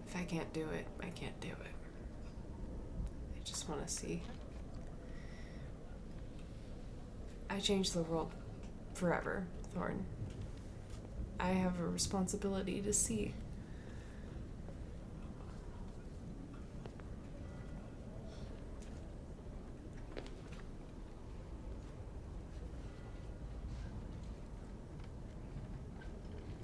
If 0.07 0.17
I 0.17 0.25
can't 0.25 0.53
do 0.53 0.69
it, 0.69 0.87
I 1.01 1.09
can't 1.09 1.41
do 1.41 1.49
it. 1.49 1.82
Just 3.63 3.71
want 3.71 3.87
to 3.87 3.95
see. 3.95 4.21
I 7.49 7.61
changed 7.61 7.95
the 7.95 8.03
world 8.03 8.33
forever, 8.95 9.47
Thorn. 9.73 10.05
I 11.39 11.51
have 11.51 11.79
a 11.79 11.85
responsibility 11.85 12.83
to 12.83 12.93
see. 12.93 13.35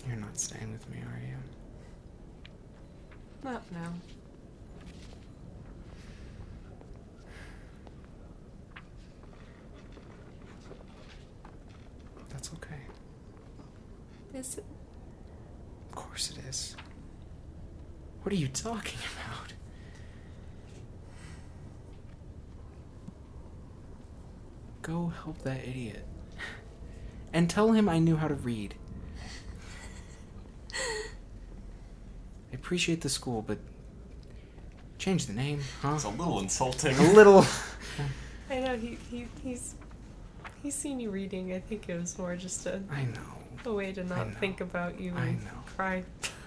You're 0.05 0.17
not 0.17 0.37
staying 0.37 0.73
with 0.73 0.91
me, 0.91 0.99
are 0.99 1.23
you? 1.25 1.37
Not 3.45 3.63
now. 3.71 3.93
That's 12.31 12.53
okay. 12.55 12.83
Is 14.39 14.57
it? 14.57 14.65
Of 15.89 15.97
course 15.97 16.31
it 16.31 16.39
is. 16.49 16.77
What 18.23 18.33
are 18.33 18.37
you 18.37 18.47
talking 18.47 19.01
about? 19.17 19.53
Go 24.83 25.09
help 25.09 25.43
that 25.43 25.67
idiot. 25.67 26.07
And 27.33 27.51
tell 27.51 27.73
him 27.73 27.89
I 27.89 27.99
knew 27.99 28.15
how 28.15 28.29
to 28.29 28.35
read. 28.35 28.77
I 30.73 32.55
appreciate 32.55 33.01
the 33.01 33.09
school, 33.09 33.43
but 33.43 33.59
change 34.99 35.27
the 35.27 35.33
name, 35.33 35.63
huh? 35.83 35.95
It's 35.97 36.05
a 36.05 36.11
little 36.11 36.39
insulting. 36.39 36.97
A 36.97 37.13
little. 37.13 37.45
I 38.49 38.61
know 38.61 38.77
he, 38.77 38.99
he 39.11 39.27
he's 39.43 39.75
he's 40.63 40.77
seen 40.77 41.01
you 41.01 41.11
reading. 41.11 41.53
I 41.53 41.59
think 41.59 41.89
it 41.89 42.01
was 42.01 42.17
more 42.17 42.37
just 42.37 42.65
a, 42.67 42.81
I 42.91 43.03
know. 43.03 43.38
A 43.69 43.73
way 43.75 43.93
to 43.93 44.03
not 44.05 44.35
think 44.37 44.61
about 44.61 44.99
you 45.01 45.15
and 45.17 45.41
cry. 45.77 46.03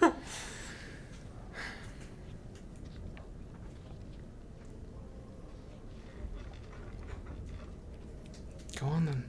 Go 8.78 8.86
on 8.88 9.06
then. 9.06 9.24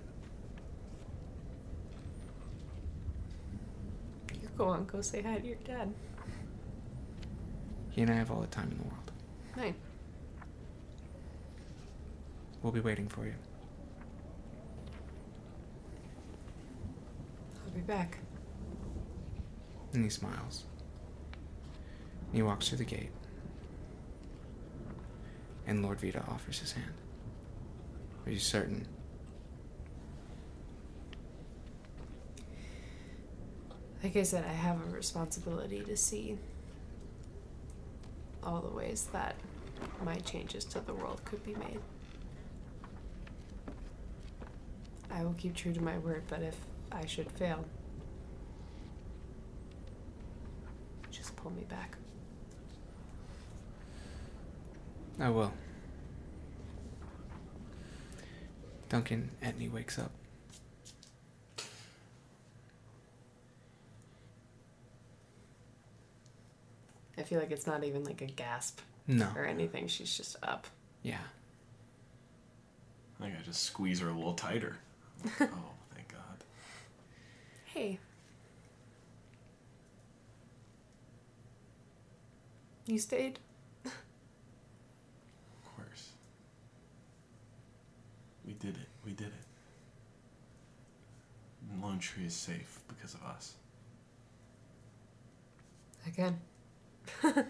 you 4.41 4.49
go 4.57 4.65
on, 4.65 4.85
go 4.85 5.01
say 5.01 5.21
hi 5.21 5.37
to 5.37 5.45
your 5.45 5.57
dad. 5.63 5.93
He 7.91 8.01
and 8.01 8.09
I 8.09 8.15
have 8.15 8.31
all 8.31 8.41
the 8.41 8.47
time 8.47 8.71
in 8.71 8.77
the 8.79 8.83
world. 8.83 9.11
Fine. 9.55 9.75
We'll 12.63 12.73
be 12.73 12.79
waiting 12.79 13.07
for 13.07 13.25
you. 13.25 13.35
Back. 17.85 18.17
And 19.93 20.03
he 20.03 20.09
smiles. 20.09 20.63
And 22.27 22.35
he 22.35 22.41
walks 22.41 22.69
through 22.69 22.79
the 22.79 22.85
gate. 22.85 23.11
And 25.67 25.83
Lord 25.83 25.99
Vita 25.99 26.23
offers 26.27 26.59
his 26.59 26.71
hand. 26.71 26.93
Are 28.25 28.31
you 28.31 28.39
certain? 28.39 28.87
Like 34.03 34.15
I 34.17 34.23
said, 34.23 34.43
I 34.43 34.53
have 34.53 34.77
a 34.85 34.95
responsibility 34.95 35.81
to 35.81 35.95
see 35.95 36.37
all 38.43 38.61
the 38.61 38.75
ways 38.75 39.07
that 39.13 39.35
my 40.03 40.15
changes 40.15 40.65
to 40.65 40.79
the 40.81 40.93
world 40.93 41.21
could 41.23 41.43
be 41.45 41.55
made. 41.55 41.79
I 45.09 45.23
will 45.23 45.35
keep 45.37 45.55
true 45.55 45.73
to 45.73 45.81
my 45.81 45.97
word, 45.99 46.23
but 46.27 46.41
if 46.41 46.55
I 46.93 47.05
should 47.05 47.29
fail, 47.31 47.65
just 51.11 51.35
pull 51.35 51.51
me 51.51 51.63
back. 51.63 51.97
I 55.19 55.29
will. 55.29 55.51
Duncan 58.89 59.31
Etney 59.43 59.71
wakes 59.71 59.97
up. 59.99 60.11
I 67.17 67.23
feel 67.23 67.39
like 67.39 67.51
it's 67.51 67.67
not 67.67 67.83
even 67.83 68.03
like 68.03 68.21
a 68.21 68.25
gasp 68.25 68.79
No. 69.07 69.29
or 69.35 69.45
anything. 69.45 69.87
She's 69.87 70.15
just 70.15 70.35
up. 70.43 70.67
Yeah. 71.03 71.17
I 73.19 73.23
think 73.23 73.35
I 73.39 73.41
just 73.43 73.63
squeeze 73.63 73.99
her 73.99 74.09
a 74.09 74.13
little 74.13 74.33
tighter. 74.33 74.77
oh, 75.25 75.29
thank 75.37 75.51
God. 75.51 75.72
Hey. 77.73 77.97
You 82.85 82.99
stayed? 82.99 83.39
Of 83.83 83.91
course. 85.75 86.09
We 88.45 88.53
did 88.53 88.75
it. 88.75 88.87
We 89.03 89.13
did 89.13 89.27
it. 89.27 89.33
Lone 91.81 91.97
Tree 91.97 92.25
is 92.25 92.35
safe 92.35 92.79
because 92.87 93.15
of 93.15 93.23
us. 93.23 93.55
Again. 96.05 96.39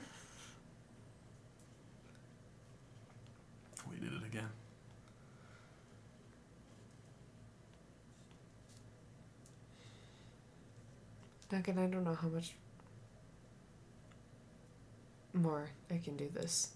We 3.90 3.98
did 3.98 4.14
it 4.14 4.26
again. 4.26 4.50
Duncan, 11.54 11.78
I 11.78 11.86
don't 11.86 12.04
know 12.04 12.16
how 12.16 12.30
much 12.30 12.56
more 15.34 15.70
I 15.92 16.00
can 16.04 16.18
do 16.18 16.28
this. 16.34 16.72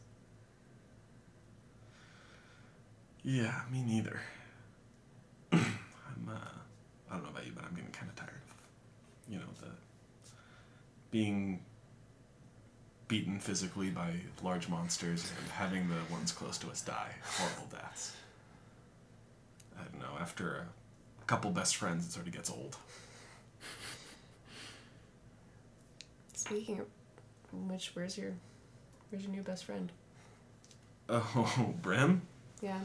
Yeah, 3.24 3.60
me 3.72 3.82
neither. 3.82 4.22
I'm, 5.52 5.64
uh, 6.30 6.34
I 7.10 7.14
don't 7.16 7.24
know 7.24 7.30
about 7.32 7.48
you, 7.48 7.54
but 7.56 7.66
I'm 7.66 7.74
getting 7.74 7.90
kind 7.90 8.08
of 8.08 8.16
tired 8.16 8.38
you 9.28 9.38
know, 9.38 9.46
the 9.62 9.68
being 11.12 11.60
beaten 13.08 13.40
physically 13.40 13.90
by 13.90 14.14
large 14.44 14.70
monsters 14.70 15.32
and 15.40 15.52
having 15.52 15.90
the 15.90 15.96
ones 16.12 16.32
close 16.32 16.58
to 16.60 16.70
us 16.70 16.82
die 16.82 17.16
horrible 17.24 17.68
deaths. 17.72 18.16
I 19.80 19.84
don't 19.86 20.00
know. 20.00 20.20
After 20.20 20.68
a 21.22 21.26
couple 21.26 21.50
best 21.52 21.78
friends, 21.78 22.06
it 22.06 22.12
sort 22.12 22.28
of 22.28 22.34
gets 22.34 22.52
old. 22.52 22.78
Speaking 26.48 26.80
of 26.80 26.88
which, 27.70 27.92
where's 27.94 28.18
your 28.18 28.34
where's 29.10 29.24
your 29.24 29.32
new 29.32 29.42
best 29.44 29.66
friend? 29.66 29.92
Oh, 31.10 31.74
Brim. 31.82 32.22
Yeah. 32.62 32.80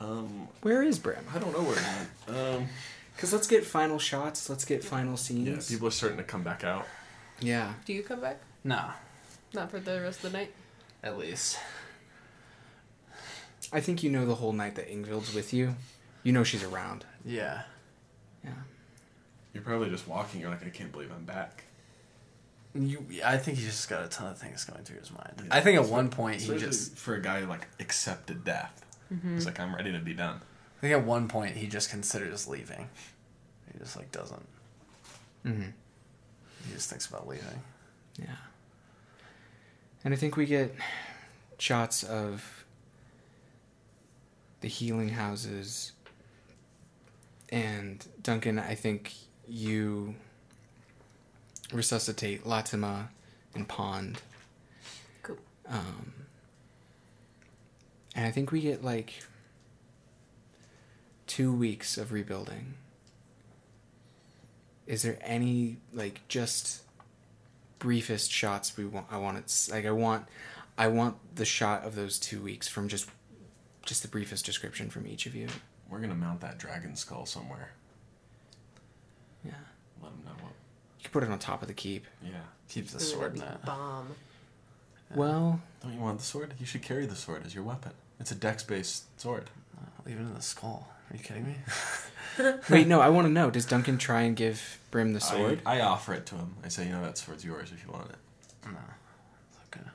Um, 0.00 0.48
Where 0.62 0.82
is 0.82 0.98
Brim? 0.98 1.24
I 1.34 1.38
don't 1.38 1.52
know 1.52 1.62
where. 1.62 1.76
he 1.78 2.32
went. 2.32 2.38
Um, 2.56 2.66
Because 3.14 3.32
let's 3.32 3.46
get 3.46 3.64
final 3.64 3.98
shots. 3.98 4.50
Let's 4.50 4.64
get 4.64 4.82
final 4.84 5.16
scenes. 5.16 5.46
yeah, 5.46 5.54
scenes. 5.54 5.70
people 5.70 5.88
are 5.88 5.92
starting 5.92 6.18
to 6.18 6.24
come 6.24 6.42
back 6.42 6.64
out. 6.64 6.84
Yeah. 7.40 7.72
Do 7.86 7.92
you 7.92 8.02
come 8.02 8.20
back? 8.20 8.40
No, 8.64 8.90
Not 9.54 9.70
for 9.70 9.78
the 9.78 10.00
rest 10.00 10.24
of 10.24 10.32
the 10.32 10.38
night. 10.38 10.52
at 11.02 11.16
least. 11.18 11.58
I 13.72 13.80
think 13.80 14.02
you 14.02 14.10
know 14.10 14.26
the 14.26 14.34
whole 14.36 14.52
night 14.52 14.74
that 14.76 14.88
Ingvild's 14.90 15.34
with 15.34 15.52
you. 15.54 15.76
You 16.22 16.32
know 16.32 16.44
she's 16.44 16.64
around. 16.64 17.04
Yeah. 17.24 17.62
Yeah. 18.44 18.50
You're 19.52 19.62
probably 19.62 19.90
just 19.90 20.06
walking. 20.08 20.40
You're 20.40 20.50
like, 20.50 20.64
I 20.66 20.70
can't 20.70 20.92
believe 20.92 21.10
I'm 21.14 21.24
back. 21.24 21.64
You, 22.74 23.06
I 23.24 23.36
think 23.36 23.58
he's 23.58 23.66
just 23.66 23.88
got 23.88 24.04
a 24.04 24.08
ton 24.08 24.26
of 24.26 24.38
things 24.38 24.64
going 24.64 24.82
through 24.84 24.98
his 24.98 25.12
mind. 25.12 25.34
Yeah. 25.38 25.44
I 25.50 25.60
think 25.60 25.78
at 25.78 25.88
one 25.88 26.08
point 26.08 26.40
he 26.40 26.46
Especially 26.52 26.66
just, 26.66 26.98
for 26.98 27.14
a 27.14 27.22
guy 27.22 27.40
who 27.40 27.46
like 27.46 27.68
accepted 27.78 28.44
death. 28.44 28.84
Mm-hmm. 29.12 29.34
He's 29.34 29.46
like, 29.46 29.60
I'm 29.60 29.74
ready 29.74 29.92
to 29.92 30.00
be 30.00 30.12
done. 30.12 30.40
I 30.78 30.80
think 30.80 30.92
at 30.92 31.04
one 31.04 31.28
point 31.28 31.56
he 31.56 31.68
just 31.68 31.88
considers 31.88 32.48
leaving. 32.48 32.88
He 33.72 33.78
just 33.78 33.96
like 33.96 34.10
doesn't. 34.10 34.46
Mm-hmm. 35.46 35.70
He 36.66 36.74
just 36.74 36.90
thinks 36.90 37.06
about 37.06 37.28
leaving. 37.28 37.62
Yeah. 38.18 38.26
And 40.04 40.12
I 40.12 40.16
think 40.16 40.36
we 40.36 40.46
get 40.46 40.74
shots 41.58 42.02
of 42.02 42.64
the 44.62 44.68
healing 44.68 45.10
houses. 45.10 45.92
And 47.50 48.04
Duncan, 48.20 48.58
I 48.58 48.74
think 48.74 49.12
you 49.46 50.16
resuscitate 51.72 52.44
Latima 52.44 53.08
and 53.54 53.66
Pond. 53.68 54.20
Cool. 55.22 55.36
Um, 55.68 56.12
and 58.14 58.26
I 58.26 58.30
think 58.30 58.52
we 58.52 58.60
get 58.60 58.84
like 58.84 59.22
two 61.26 61.52
weeks 61.52 61.96
of 61.98 62.12
rebuilding. 62.12 62.74
Is 64.86 65.02
there 65.02 65.18
any 65.22 65.78
like 65.92 66.20
just 66.28 66.82
briefest 67.78 68.30
shots 68.30 68.76
we 68.76 68.84
want? 68.84 69.06
I 69.10 69.16
want 69.18 69.38
it 69.38 69.68
like 69.72 69.86
I 69.86 69.90
want, 69.90 70.26
I 70.76 70.88
want 70.88 71.16
the 71.34 71.44
shot 71.44 71.84
of 71.84 71.94
those 71.94 72.18
two 72.18 72.40
weeks 72.42 72.68
from 72.68 72.88
just, 72.88 73.08
just 73.86 74.02
the 74.02 74.08
briefest 74.08 74.44
description 74.44 74.90
from 74.90 75.06
each 75.06 75.26
of 75.26 75.34
you. 75.34 75.48
We're 75.88 76.00
gonna 76.00 76.14
mount 76.14 76.40
that 76.42 76.58
dragon 76.58 76.96
skull 76.96 77.24
somewhere. 77.26 77.70
Yeah, 79.44 79.52
Let 80.02 80.12
him 80.12 80.18
know 80.24 80.32
what. 80.42 80.52
you 80.52 80.98
can 80.98 81.02
put 81.14 81.22
it 81.22 81.30
on 81.30 81.38
top 81.38 81.62
of 81.62 81.68
the 81.68 81.74
keep. 81.74 82.06
Yeah. 82.24 82.30
Keeps 82.68 82.92
the 82.92 82.98
sword 82.98 83.34
in 83.34 83.38
that'd 83.38 83.54
it. 83.54 83.60
be 83.62 83.66
Bomb. 83.66 84.08
Well, 85.14 85.60
Don't 85.80 85.94
you 85.94 86.00
want 86.00 86.18
the 86.18 86.24
sword? 86.24 86.54
You 86.58 86.66
should 86.66 86.82
carry 86.82 87.06
the 87.06 87.14
sword 87.14 87.46
as 87.46 87.54
your 87.54 87.62
weapon. 87.62 87.92
It's 88.18 88.32
a 88.32 88.34
dex-based 88.34 89.20
sword. 89.20 89.48
Uh, 89.78 89.86
leave 90.04 90.16
it 90.16 90.22
in 90.22 90.34
the 90.34 90.42
skull. 90.42 90.88
Are 91.08 91.16
you 91.16 91.22
kidding 91.22 91.46
me? 91.46 91.54
wait, 92.68 92.88
no, 92.88 93.00
I 93.00 93.10
want 93.10 93.28
to 93.28 93.32
know. 93.32 93.48
Does 93.48 93.64
Duncan 93.64 93.96
try 93.96 94.22
and 94.22 94.34
give 94.34 94.80
Brim 94.90 95.12
the 95.12 95.20
sword? 95.20 95.62
I, 95.64 95.78
I 95.78 95.82
offer 95.82 96.14
it 96.14 96.26
to 96.26 96.34
him. 96.34 96.56
I 96.64 96.68
say, 96.68 96.86
you 96.86 96.90
know, 96.90 97.02
that 97.02 97.16
sword's 97.16 97.44
yours 97.44 97.70
if 97.72 97.86
you 97.86 97.92
want 97.92 98.10
it. 98.10 98.16
no. 98.64 98.70
It's 98.72 99.58
okay. 99.72 99.86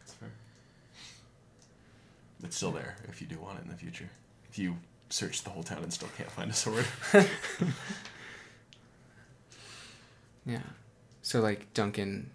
That's 0.00 0.14
fair. 0.14 0.30
It's 2.42 2.56
still 2.56 2.72
there 2.72 2.96
if 3.08 3.20
you 3.20 3.28
do 3.28 3.38
want 3.38 3.60
it 3.60 3.66
in 3.66 3.70
the 3.70 3.76
future. 3.76 4.10
If 4.50 4.58
you 4.58 4.78
search 5.10 5.44
the 5.44 5.50
whole 5.50 5.62
town 5.62 5.84
and 5.84 5.92
still 5.92 6.08
can't 6.16 6.30
find 6.32 6.50
a 6.50 6.54
sword. 6.54 6.86
Yeah. 10.46 10.62
So 11.22 11.40
like 11.40 11.72
Duncan, 11.74 12.30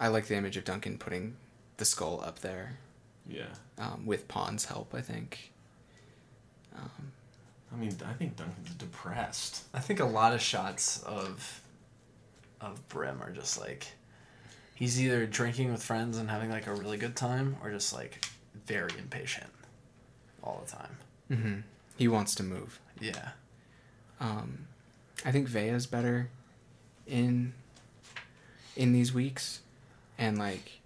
I 0.00 0.08
like 0.08 0.26
the 0.26 0.36
image 0.36 0.56
of 0.56 0.64
Duncan 0.64 0.98
putting 0.98 1.36
the 1.76 1.84
skull 1.84 2.22
up 2.24 2.40
there 2.40 2.78
yeah. 3.28 3.46
um, 3.78 4.04
with 4.06 4.28
Pawn's 4.28 4.64
help. 4.66 4.94
I 4.94 5.00
think. 5.00 5.52
Um, 6.76 7.12
I 7.72 7.76
mean, 7.76 7.94
I 8.06 8.12
think 8.12 8.36
Duncan's 8.36 8.74
depressed. 8.74 9.64
I 9.74 9.80
think 9.80 10.00
a 10.00 10.04
lot 10.04 10.32
of 10.32 10.40
shots 10.40 11.02
of 11.02 11.60
of 12.60 12.86
Brim 12.88 13.22
are 13.22 13.30
just 13.30 13.60
like 13.60 13.86
he's 14.74 15.00
either 15.00 15.26
drinking 15.26 15.70
with 15.72 15.82
friends 15.82 16.18
and 16.18 16.30
having 16.30 16.50
like 16.50 16.66
a 16.66 16.74
really 16.74 16.96
good 16.96 17.16
time 17.16 17.56
or 17.62 17.70
just 17.70 17.92
like 17.92 18.24
very 18.66 18.92
impatient 18.98 19.50
all 20.42 20.62
the 20.64 20.70
time. 20.70 20.96
mhm. 21.30 21.62
He 21.96 22.06
wants 22.08 22.34
to 22.36 22.42
move. 22.44 22.78
Yeah. 23.00 23.30
Um, 24.20 24.66
I 25.24 25.32
think 25.32 25.48
Vea's 25.48 25.86
better 25.86 26.30
in 27.08 27.52
in 28.76 28.92
these 28.92 29.12
weeks, 29.12 29.60
and 30.18 30.38
like, 30.38 30.80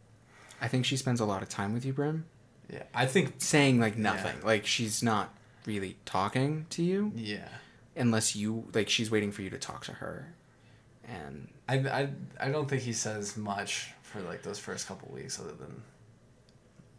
I 0.60 0.68
think 0.68 0.86
she 0.86 0.96
spends 0.96 1.20
a 1.20 1.24
lot 1.26 1.42
of 1.42 1.48
time 1.48 1.74
with 1.74 1.84
you, 1.84 1.92
Brim, 1.92 2.24
Yeah. 2.72 2.84
I 2.94 3.06
think 3.06 3.34
saying 3.38 3.80
like 3.80 3.96
nothing. 3.98 4.36
Like 4.42 4.66
she's 4.66 5.02
not 5.02 5.34
really 5.66 5.96
talking 6.04 6.66
to 6.70 6.82
you 6.82 7.12
yeah. 7.14 7.48
unless 7.96 8.34
you 8.34 8.66
like 8.72 8.88
she's 8.88 9.10
waiting 9.10 9.30
for 9.32 9.42
you 9.42 9.50
to 9.50 9.58
talk 9.58 9.84
to 9.84 9.92
her, 9.92 10.32
and 11.06 11.48
I, 11.68 11.76
I 11.76 12.08
I 12.40 12.48
don't 12.50 12.68
think 12.68 12.82
he 12.82 12.92
says 12.92 13.36
much 13.36 13.90
for 14.02 14.20
like 14.22 14.42
those 14.42 14.58
first 14.58 14.86
couple 14.88 15.12
weeks 15.12 15.38
other 15.38 15.52
than 15.52 15.82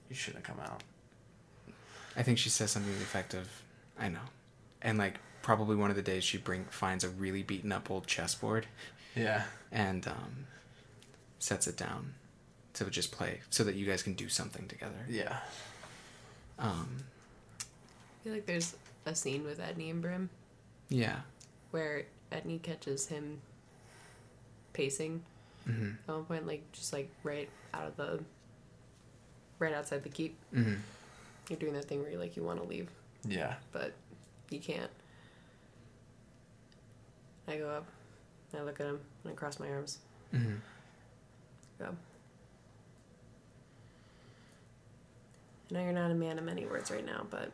you 0.10 0.16
shouldn't 0.16 0.44
come 0.44 0.60
out. 0.60 0.84
I 2.16 2.22
think 2.22 2.38
she 2.38 2.50
says 2.50 2.70
something 2.72 2.92
to 2.92 2.98
the 3.00 3.04
effect 3.04 3.34
of, 3.34 3.48
"I 4.00 4.10
know," 4.10 4.20
and 4.82 4.98
like 5.00 5.16
probably 5.42 5.76
one 5.76 5.90
of 5.90 5.96
the 5.96 6.02
days 6.02 6.24
she 6.24 6.38
bring 6.38 6.66
finds 6.66 7.04
a 7.04 7.10
really 7.10 7.44
beaten 7.44 7.72
up 7.72 7.90
old 7.92 8.08
chessboard 8.08 8.66
Yeah. 9.16 9.44
and 9.72 10.08
um, 10.08 10.46
sets 11.40 11.68
it 11.68 11.78
down 11.78 12.14
to 12.74 12.86
just 12.90 13.12
play 13.12 13.42
so 13.50 13.64
that 13.64 13.76
you 13.76 13.86
guys 13.86 14.02
can 14.04 14.14
do 14.14 14.30
something 14.30 14.68
together. 14.68 15.06
Yeah. 15.10 15.38
Um, 16.58 17.04
I 17.60 18.24
feel 18.24 18.34
like 18.34 18.46
there's 18.46 18.76
a 19.06 19.14
scene 19.14 19.44
with 19.44 19.60
Etney 19.60 19.92
and 19.92 20.02
Brim 20.02 20.30
yeah. 20.90 21.18
where 21.72 22.04
Etney 22.32 22.62
catches 22.62 23.08
him 23.08 23.42
pacing 24.74 25.22
mm-hmm. 25.68 25.92
at 26.08 26.16
one 26.16 26.26
point, 26.26 26.48
like 26.48 26.72
just 26.72 26.94
like 26.94 27.10
right 27.24 27.50
out 27.74 27.88
of 27.88 27.98
the 27.98 28.20
right 29.60 29.74
outside 29.74 30.04
the 30.04 30.10
keep. 30.10 30.36
Mm-hmm. 30.54 30.76
You're 31.50 31.60
doing 31.60 31.74
that 31.74 31.86
thing 31.86 32.02
where 32.02 32.12
you 32.12 32.18
like 32.18 32.36
you 32.38 32.44
want 32.44 32.62
to 32.62 32.68
leave, 32.68 32.90
Yeah. 33.28 33.56
but 33.72 33.94
you 34.50 34.60
can't. 34.60 34.92
I 37.48 37.58
go 37.58 37.70
up, 37.70 37.86
I 38.56 38.62
look 38.62 38.80
at 38.80 38.86
him, 38.88 39.00
and 39.24 39.34
I 39.34 39.36
cross 39.36 39.60
my 39.60 39.70
arms. 39.70 40.00
hmm 40.32 40.56
Go. 41.80 41.96
I 45.70 45.74
know 45.74 45.84
you're 45.84 45.92
not 45.94 46.12
a 46.12 46.16
man 46.16 46.38
of 46.38 46.44
many 46.44 46.66
words 46.66 46.92
right 46.92 47.06
now, 47.06 47.26
but 47.30 47.52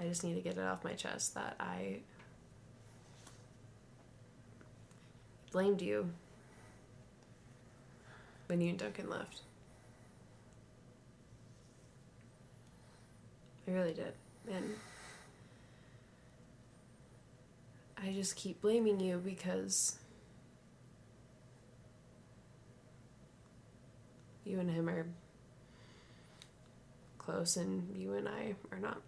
I 0.00 0.04
just 0.08 0.24
need 0.24 0.34
to 0.34 0.40
get 0.40 0.56
it 0.56 0.64
off 0.64 0.82
my 0.82 0.94
chest 0.94 1.34
that 1.34 1.54
I 1.60 1.98
blamed 5.52 5.80
you 5.82 6.10
when 8.46 8.60
you 8.60 8.70
and 8.70 8.78
Duncan 8.78 9.08
left. 9.08 9.42
I 13.66 13.70
really 13.72 13.92
did. 13.92 14.14
And 14.50 14.74
I 18.00 18.12
just 18.12 18.36
keep 18.36 18.60
blaming 18.60 19.00
you 19.00 19.18
because 19.18 19.98
you 24.44 24.60
and 24.60 24.70
him 24.70 24.88
are 24.88 25.06
close 27.18 27.56
and 27.56 27.94
you 27.96 28.14
and 28.14 28.28
I 28.28 28.54
are 28.70 28.78
not. 28.78 29.02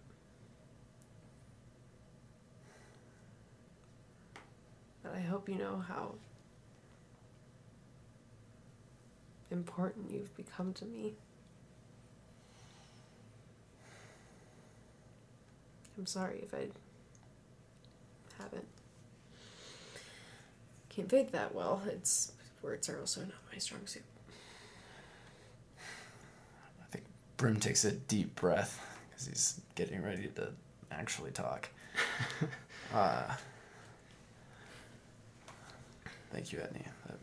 But 5.01 5.15
I 5.15 5.21
hope 5.21 5.47
you 5.47 5.55
know 5.55 5.83
how 5.87 6.15
important 9.51 10.11
you've 10.11 10.35
become 10.35 10.73
to 10.73 10.85
me. 10.85 11.13
I'm 15.97 16.05
sorry 16.05 16.41
if 16.43 16.53
I 16.53 16.67
haven't 18.41 18.67
conveyed 20.93 21.31
that 21.31 21.55
well. 21.55 21.81
It's 21.87 22.33
words 22.61 22.89
are 22.89 22.99
also 22.99 23.21
not 23.21 23.31
my 23.51 23.57
strong 23.57 23.85
suit. 23.85 24.03
I 25.79 26.85
think 26.91 27.05
Brim 27.37 27.59
takes 27.59 27.85
a 27.85 27.91
deep 27.91 28.35
breath 28.35 28.79
because 29.09 29.27
he's 29.27 29.61
getting 29.75 30.03
ready 30.03 30.27
to 30.35 30.49
actually 30.91 31.31
talk. 31.31 31.69
uh, 32.93 33.33
thank 36.31 36.51
you, 36.51 36.59
Etney. 36.59 36.85
That 37.07 37.17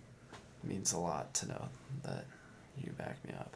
means 0.65 0.93
a 0.93 0.99
lot 0.99 1.33
to 1.35 1.49
know 1.49 1.69
that 2.03 2.25
you 2.83 2.93
back 2.93 3.17
me 3.25 3.35
up. 3.39 3.55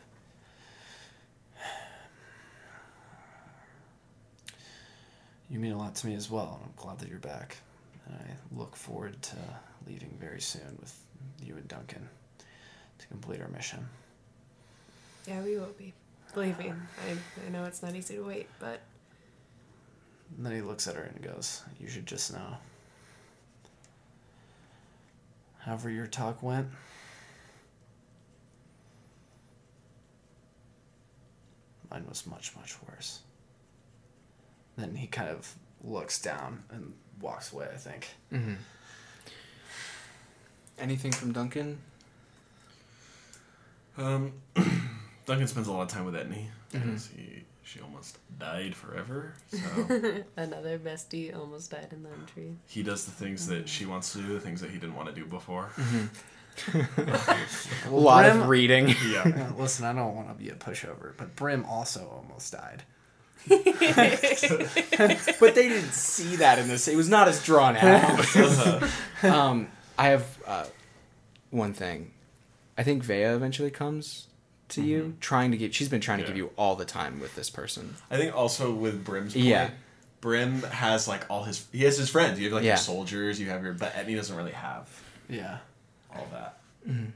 You 5.51 5.59
mean 5.59 5.73
a 5.73 5.79
lot 5.79 5.95
to 5.97 6.07
me 6.07 6.15
as 6.15 6.31
well, 6.31 6.59
and 6.61 6.71
I'm 6.71 6.83
glad 6.83 6.99
that 7.01 7.11
you're 7.11 7.19
back. 7.19 7.59
I 8.11 8.23
look 8.57 8.77
forward 8.77 9.20
to 9.23 9.37
leaving 9.87 10.16
very 10.20 10.41
soon 10.41 10.77
with 10.81 10.97
you 11.43 11.57
and 11.57 11.66
Duncan 11.69 12.09
to 12.99 13.07
complete 13.09 13.41
our 13.41 13.49
mission. 13.49 13.87
Yeah, 15.27 15.43
we 15.43 15.57
will 15.57 15.74
be. 15.79 15.93
Believe 16.35 16.59
me, 16.59 16.73
I, 16.73 17.47
I 17.47 17.51
know 17.51 17.65
it's 17.65 17.83
not 17.83 17.95
easy 17.95 18.15
to 18.16 18.23
wait, 18.23 18.49
but 18.59 18.81
And 20.37 20.47
then 20.47 20.55
he 20.55 20.62
looks 20.62 20.89
at 20.89 20.97
her 20.97 21.03
and 21.03 21.23
goes, 21.23 21.62
You 21.79 21.89
should 21.89 22.07
just 22.07 22.33
know. 22.33 22.57
However, 25.59 25.91
your 25.91 26.07
talk 26.07 26.43
went, 26.43 26.69
mine 31.91 32.05
was 32.09 32.27
much, 32.27 32.57
much 32.57 32.77
worse. 32.89 33.20
Then 34.77 34.97
he 34.97 35.07
kind 35.07 35.29
of 35.29 35.55
looks 35.85 36.20
down 36.20 36.65
and 36.70 36.95
walks 37.23 37.53
away, 37.53 37.69
I 37.73 37.77
think. 37.78 38.09
Mm-hmm. 38.32 38.55
Anything 40.78 41.12
from 41.12 41.32
Duncan? 41.32 41.78
Um, 43.97 44.32
Duncan 45.27 45.47
spends 45.47 45.69
a 45.69 45.73
lot 45.73 45.82
of 45.82 45.89
time 45.89 46.05
with 46.05 46.15
Etney 46.15 46.47
because 46.73 47.09
he 47.15 47.44
she 47.65 47.81
almost 47.81 48.19
died 48.39 48.74
forever. 48.74 49.35
So 49.51 49.59
another 50.36 50.78
bestie 50.78 51.35
almost 51.36 51.70
died 51.70 51.89
in 51.93 52.03
the 52.03 52.09
tree. 52.32 52.53
he 52.66 52.82
does 52.82 53.05
the 53.05 53.12
things 53.12 53.47
that 53.47 53.69
she 53.69 53.86
wants 53.86 54.12
to 54.12 54.19
do, 54.19 54.32
the 54.35 54.40
things 54.40 54.61
that 54.61 54.70
he 54.70 54.78
didn't 54.78 54.97
want 54.97 55.09
to 55.09 55.15
do 55.15 55.24
before. 55.24 55.70
A 56.74 57.90
lot 57.90 58.24
Brim- 58.24 58.40
of 58.43 58.49
reading. 58.49 58.89
Yeah. 58.89 59.28
Yeah, 59.28 59.53
listen, 59.59 59.85
I 59.86 59.93
don't 59.93 60.15
want 60.16 60.28
to 60.28 60.35
be 60.35 60.51
a 60.51 60.55
pushover, 60.55 61.12
but 61.16 61.36
Brim 61.36 61.65
also 61.66 62.09
almost 62.11 62.53
died. 62.53 62.82
but 65.40 65.55
they 65.55 65.69
didn't 65.69 65.93
see 65.93 66.36
that 66.36 66.59
in 66.59 66.69
this. 66.69 66.89
It 66.89 66.97
was 66.97 67.09
not 67.09 67.28
as 67.28 67.43
drawn 67.44 67.77
out. 67.77 68.27
um, 69.24 69.69
I 69.98 70.09
have 70.09 70.39
uh, 70.47 70.64
one 71.51 71.73
thing. 71.74 72.12
I 72.78 72.82
think 72.82 73.02
Vea 73.05 73.23
eventually 73.35 73.70
comes 73.70 74.28
to 74.70 74.82
you, 74.82 75.16
trying 75.20 75.51
to 75.51 75.56
give. 75.56 75.74
She's 75.74 75.89
been 75.89 76.01
trying 76.01 76.19
to 76.19 76.24
Yeah. 76.24 76.28
give 76.28 76.36
you 76.36 76.51
all 76.56 76.77
the 76.77 76.85
time 76.85 77.20
with 77.20 77.35
this 77.35 77.51
person. 77.51 77.97
I 78.10 78.16
think 78.16 78.35
also 78.35 78.73
with 78.73 79.05
Brim's 79.05 79.35
point, 79.35 79.44
Yeah. 79.47 79.70
Brim 80.20 80.62
has 80.62 81.06
like 81.09 81.27
all 81.28 81.43
his 81.44 81.66
he 81.73 81.85
has 81.85 81.98
his 81.98 82.09
friends. 82.09 82.39
You 82.39 82.47
have 82.47 82.55
like 82.55 82.62
Yeah. 82.64 82.70
your 82.70 82.77
soldiers, 82.78 83.39
you 83.40 83.48
have 83.51 83.62
your 83.62 83.73
but 83.74 83.93
Etney 83.94 84.16
doesn't 84.16 84.35
really 84.36 84.52
have 84.52 84.89
Yeah. 85.28 85.59
all 86.14 86.27
that. 86.32 86.59
And 86.86 87.12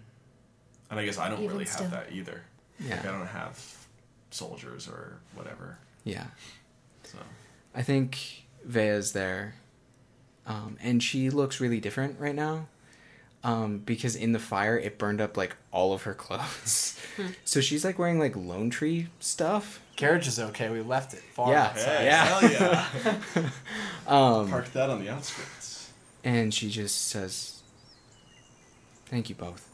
I 0.90 1.04
guess 1.04 1.18
I 1.18 1.28
don't 1.28 1.38
Even 1.40 1.52
really 1.52 1.64
still. 1.66 1.84
have 1.88 1.92
that 1.92 2.12
either. 2.12 2.42
Yeah. 2.78 2.96
Like, 2.96 3.06
I 3.06 3.12
don't 3.12 3.26
have 3.28 3.58
soldiers 4.30 4.86
or 4.88 5.16
whatever. 5.34 5.78
Yeah. 6.06 6.26
So 7.04 7.18
I 7.74 7.82
think 7.82 8.44
Vea's 8.64 9.12
there. 9.12 9.56
Um, 10.46 10.76
and 10.80 11.02
she 11.02 11.28
looks 11.28 11.60
really 11.60 11.80
different 11.80 12.18
right 12.20 12.34
now. 12.34 12.68
Um, 13.44 13.78
because 13.78 14.16
in 14.16 14.32
the 14.32 14.38
fire 14.40 14.76
it 14.78 14.98
burned 14.98 15.20
up 15.20 15.36
like 15.36 15.54
all 15.72 15.92
of 15.92 16.02
her 16.02 16.14
clothes. 16.14 16.98
so 17.44 17.60
she's 17.60 17.84
like 17.84 17.98
wearing 17.98 18.18
like 18.18 18.34
lone 18.36 18.70
tree 18.70 19.08
stuff. 19.20 19.80
Carriage 19.96 20.26
is 20.28 20.38
okay. 20.38 20.68
We 20.68 20.80
left 20.80 21.12
it 21.14 21.20
far 21.34 21.52
Yeah. 21.52 21.64
outside. 21.66 22.04
Yeah. 22.04 22.24
hell 22.24 22.50
yeah. 23.34 23.50
Um, 24.12 24.48
Park 24.48 24.72
that 24.72 24.88
on 24.90 25.00
the 25.04 25.10
outskirts. 25.10 25.90
and 26.22 26.52
she 26.54 26.70
just 26.70 27.06
says, 27.08 27.60
"Thank 29.06 29.28
you 29.28 29.34
both." 29.34 29.68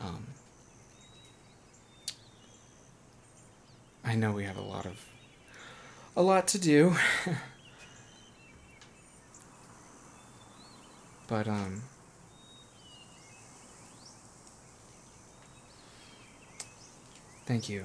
Um, 0.00 0.26
I 4.04 4.14
know 4.16 4.32
we 4.32 4.44
have 4.44 4.56
a 4.56 4.62
lot 4.62 4.86
of 4.86 5.00
a 6.16 6.22
lot 6.22 6.46
to 6.48 6.58
do, 6.58 6.94
but 11.26 11.48
um, 11.48 11.82
thank 17.46 17.68
you. 17.68 17.84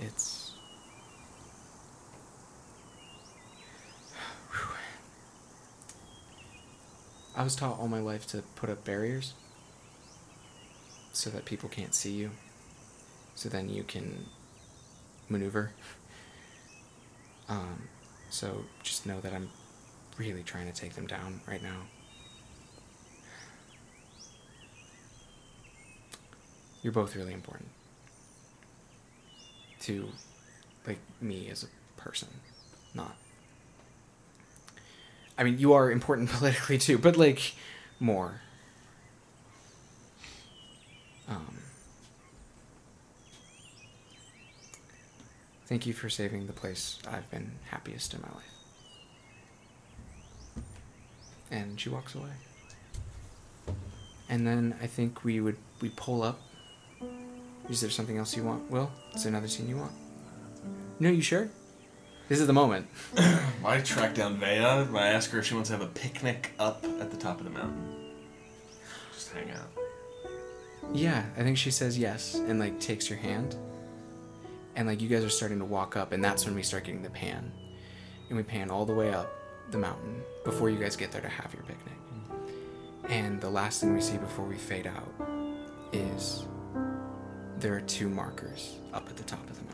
It's 0.00 0.52
I 7.36 7.42
was 7.42 7.56
taught 7.56 7.78
all 7.78 7.88
my 7.88 8.00
life 8.00 8.26
to 8.28 8.42
put 8.54 8.68
up 8.70 8.84
barriers 8.84 9.32
so 11.12 11.30
that 11.30 11.44
people 11.44 11.68
can't 11.68 11.94
see 11.94 12.12
you. 12.12 12.30
So 13.34 13.48
then 13.48 13.68
you 13.68 13.82
can 13.82 14.26
maneuver. 15.28 15.72
Um, 17.48 17.88
so 18.30 18.64
just 18.82 19.06
know 19.06 19.20
that 19.20 19.32
I'm 19.32 19.50
really 20.18 20.42
trying 20.42 20.70
to 20.70 20.72
take 20.72 20.94
them 20.94 21.06
down 21.06 21.40
right 21.46 21.62
now. 21.62 21.82
You're 26.82 26.92
both 26.92 27.16
really 27.16 27.32
important 27.32 27.68
to 29.80 30.08
like 30.86 30.98
me 31.20 31.48
as 31.50 31.64
a 31.64 32.00
person, 32.00 32.28
not 32.94 33.16
I 35.36 35.42
mean, 35.42 35.58
you 35.58 35.72
are 35.72 35.90
important 35.90 36.30
politically 36.32 36.78
too, 36.78 36.98
but 36.98 37.16
like 37.16 37.52
more. 38.00 38.40
Um, 41.28 41.58
thank 45.66 45.86
you 45.86 45.92
for 45.92 46.08
saving 46.08 46.46
the 46.46 46.52
place 46.52 46.98
I've 47.08 47.30
been 47.30 47.52
happiest 47.70 48.14
in 48.14 48.22
my 48.22 48.28
life. 48.28 48.50
And 51.50 51.78
she 51.80 51.88
walks 51.88 52.14
away. 52.14 52.30
And 54.28 54.46
then 54.46 54.76
I 54.82 54.86
think 54.86 55.24
we 55.24 55.40
would 55.40 55.56
we 55.80 55.90
pull 55.90 56.22
up. 56.22 56.40
Is 57.68 57.80
there 57.80 57.90
something 57.90 58.18
else 58.18 58.36
you 58.36 58.42
want, 58.42 58.70
Will? 58.70 58.90
Is 59.14 59.22
there 59.22 59.30
another 59.30 59.48
scene 59.48 59.68
you 59.68 59.76
want? 59.76 59.92
No, 60.98 61.10
you 61.10 61.22
sure? 61.22 61.48
This 62.28 62.40
is 62.40 62.46
the 62.46 62.52
moment. 62.52 62.86
I 63.64 63.80
track 63.80 64.14
down 64.14 64.38
Vea. 64.38 64.46
I 64.46 65.08
ask 65.08 65.30
her 65.30 65.38
if 65.38 65.46
she 65.46 65.54
wants 65.54 65.68
to 65.70 65.76
have 65.76 65.84
a 65.84 65.90
picnic 65.90 66.52
up 66.58 66.84
at 67.00 67.10
the 67.10 67.16
top 67.16 67.38
of 67.38 67.44
the 67.44 67.50
mountain. 67.50 67.94
Just 69.12 69.32
hang 69.32 69.50
out. 69.50 69.84
Yeah, 70.92 71.24
I 71.36 71.42
think 71.42 71.58
she 71.58 71.70
says 71.70 71.98
yes 71.98 72.34
and 72.34 72.58
like 72.58 72.80
takes 72.80 73.10
your 73.10 73.18
hand. 73.18 73.56
And 74.76 74.88
like 74.88 75.00
you 75.00 75.08
guys 75.08 75.24
are 75.24 75.30
starting 75.30 75.58
to 75.58 75.64
walk 75.64 75.96
up 75.96 76.12
and 76.12 76.22
that's 76.22 76.44
when 76.44 76.54
we 76.54 76.62
start 76.62 76.84
getting 76.84 77.02
the 77.02 77.10
pan. 77.10 77.52
And 78.28 78.36
we 78.36 78.42
pan 78.42 78.70
all 78.70 78.84
the 78.84 78.94
way 78.94 79.12
up 79.12 79.30
the 79.70 79.78
mountain 79.78 80.22
before 80.44 80.70
you 80.70 80.78
guys 80.78 80.96
get 80.96 81.12
there 81.12 81.22
to 81.22 81.28
have 81.28 81.52
your 81.54 81.62
picnic. 81.62 81.94
And 83.08 83.40
the 83.40 83.50
last 83.50 83.80
thing 83.80 83.94
we 83.94 84.00
see 84.00 84.16
before 84.16 84.46
we 84.46 84.56
fade 84.56 84.86
out 84.86 85.12
is 85.92 86.46
there 87.58 87.74
are 87.74 87.80
two 87.82 88.08
markers 88.08 88.76
up 88.92 89.08
at 89.08 89.16
the 89.16 89.22
top 89.24 89.48
of 89.48 89.56
the 89.56 89.64
mountain. 89.64 89.73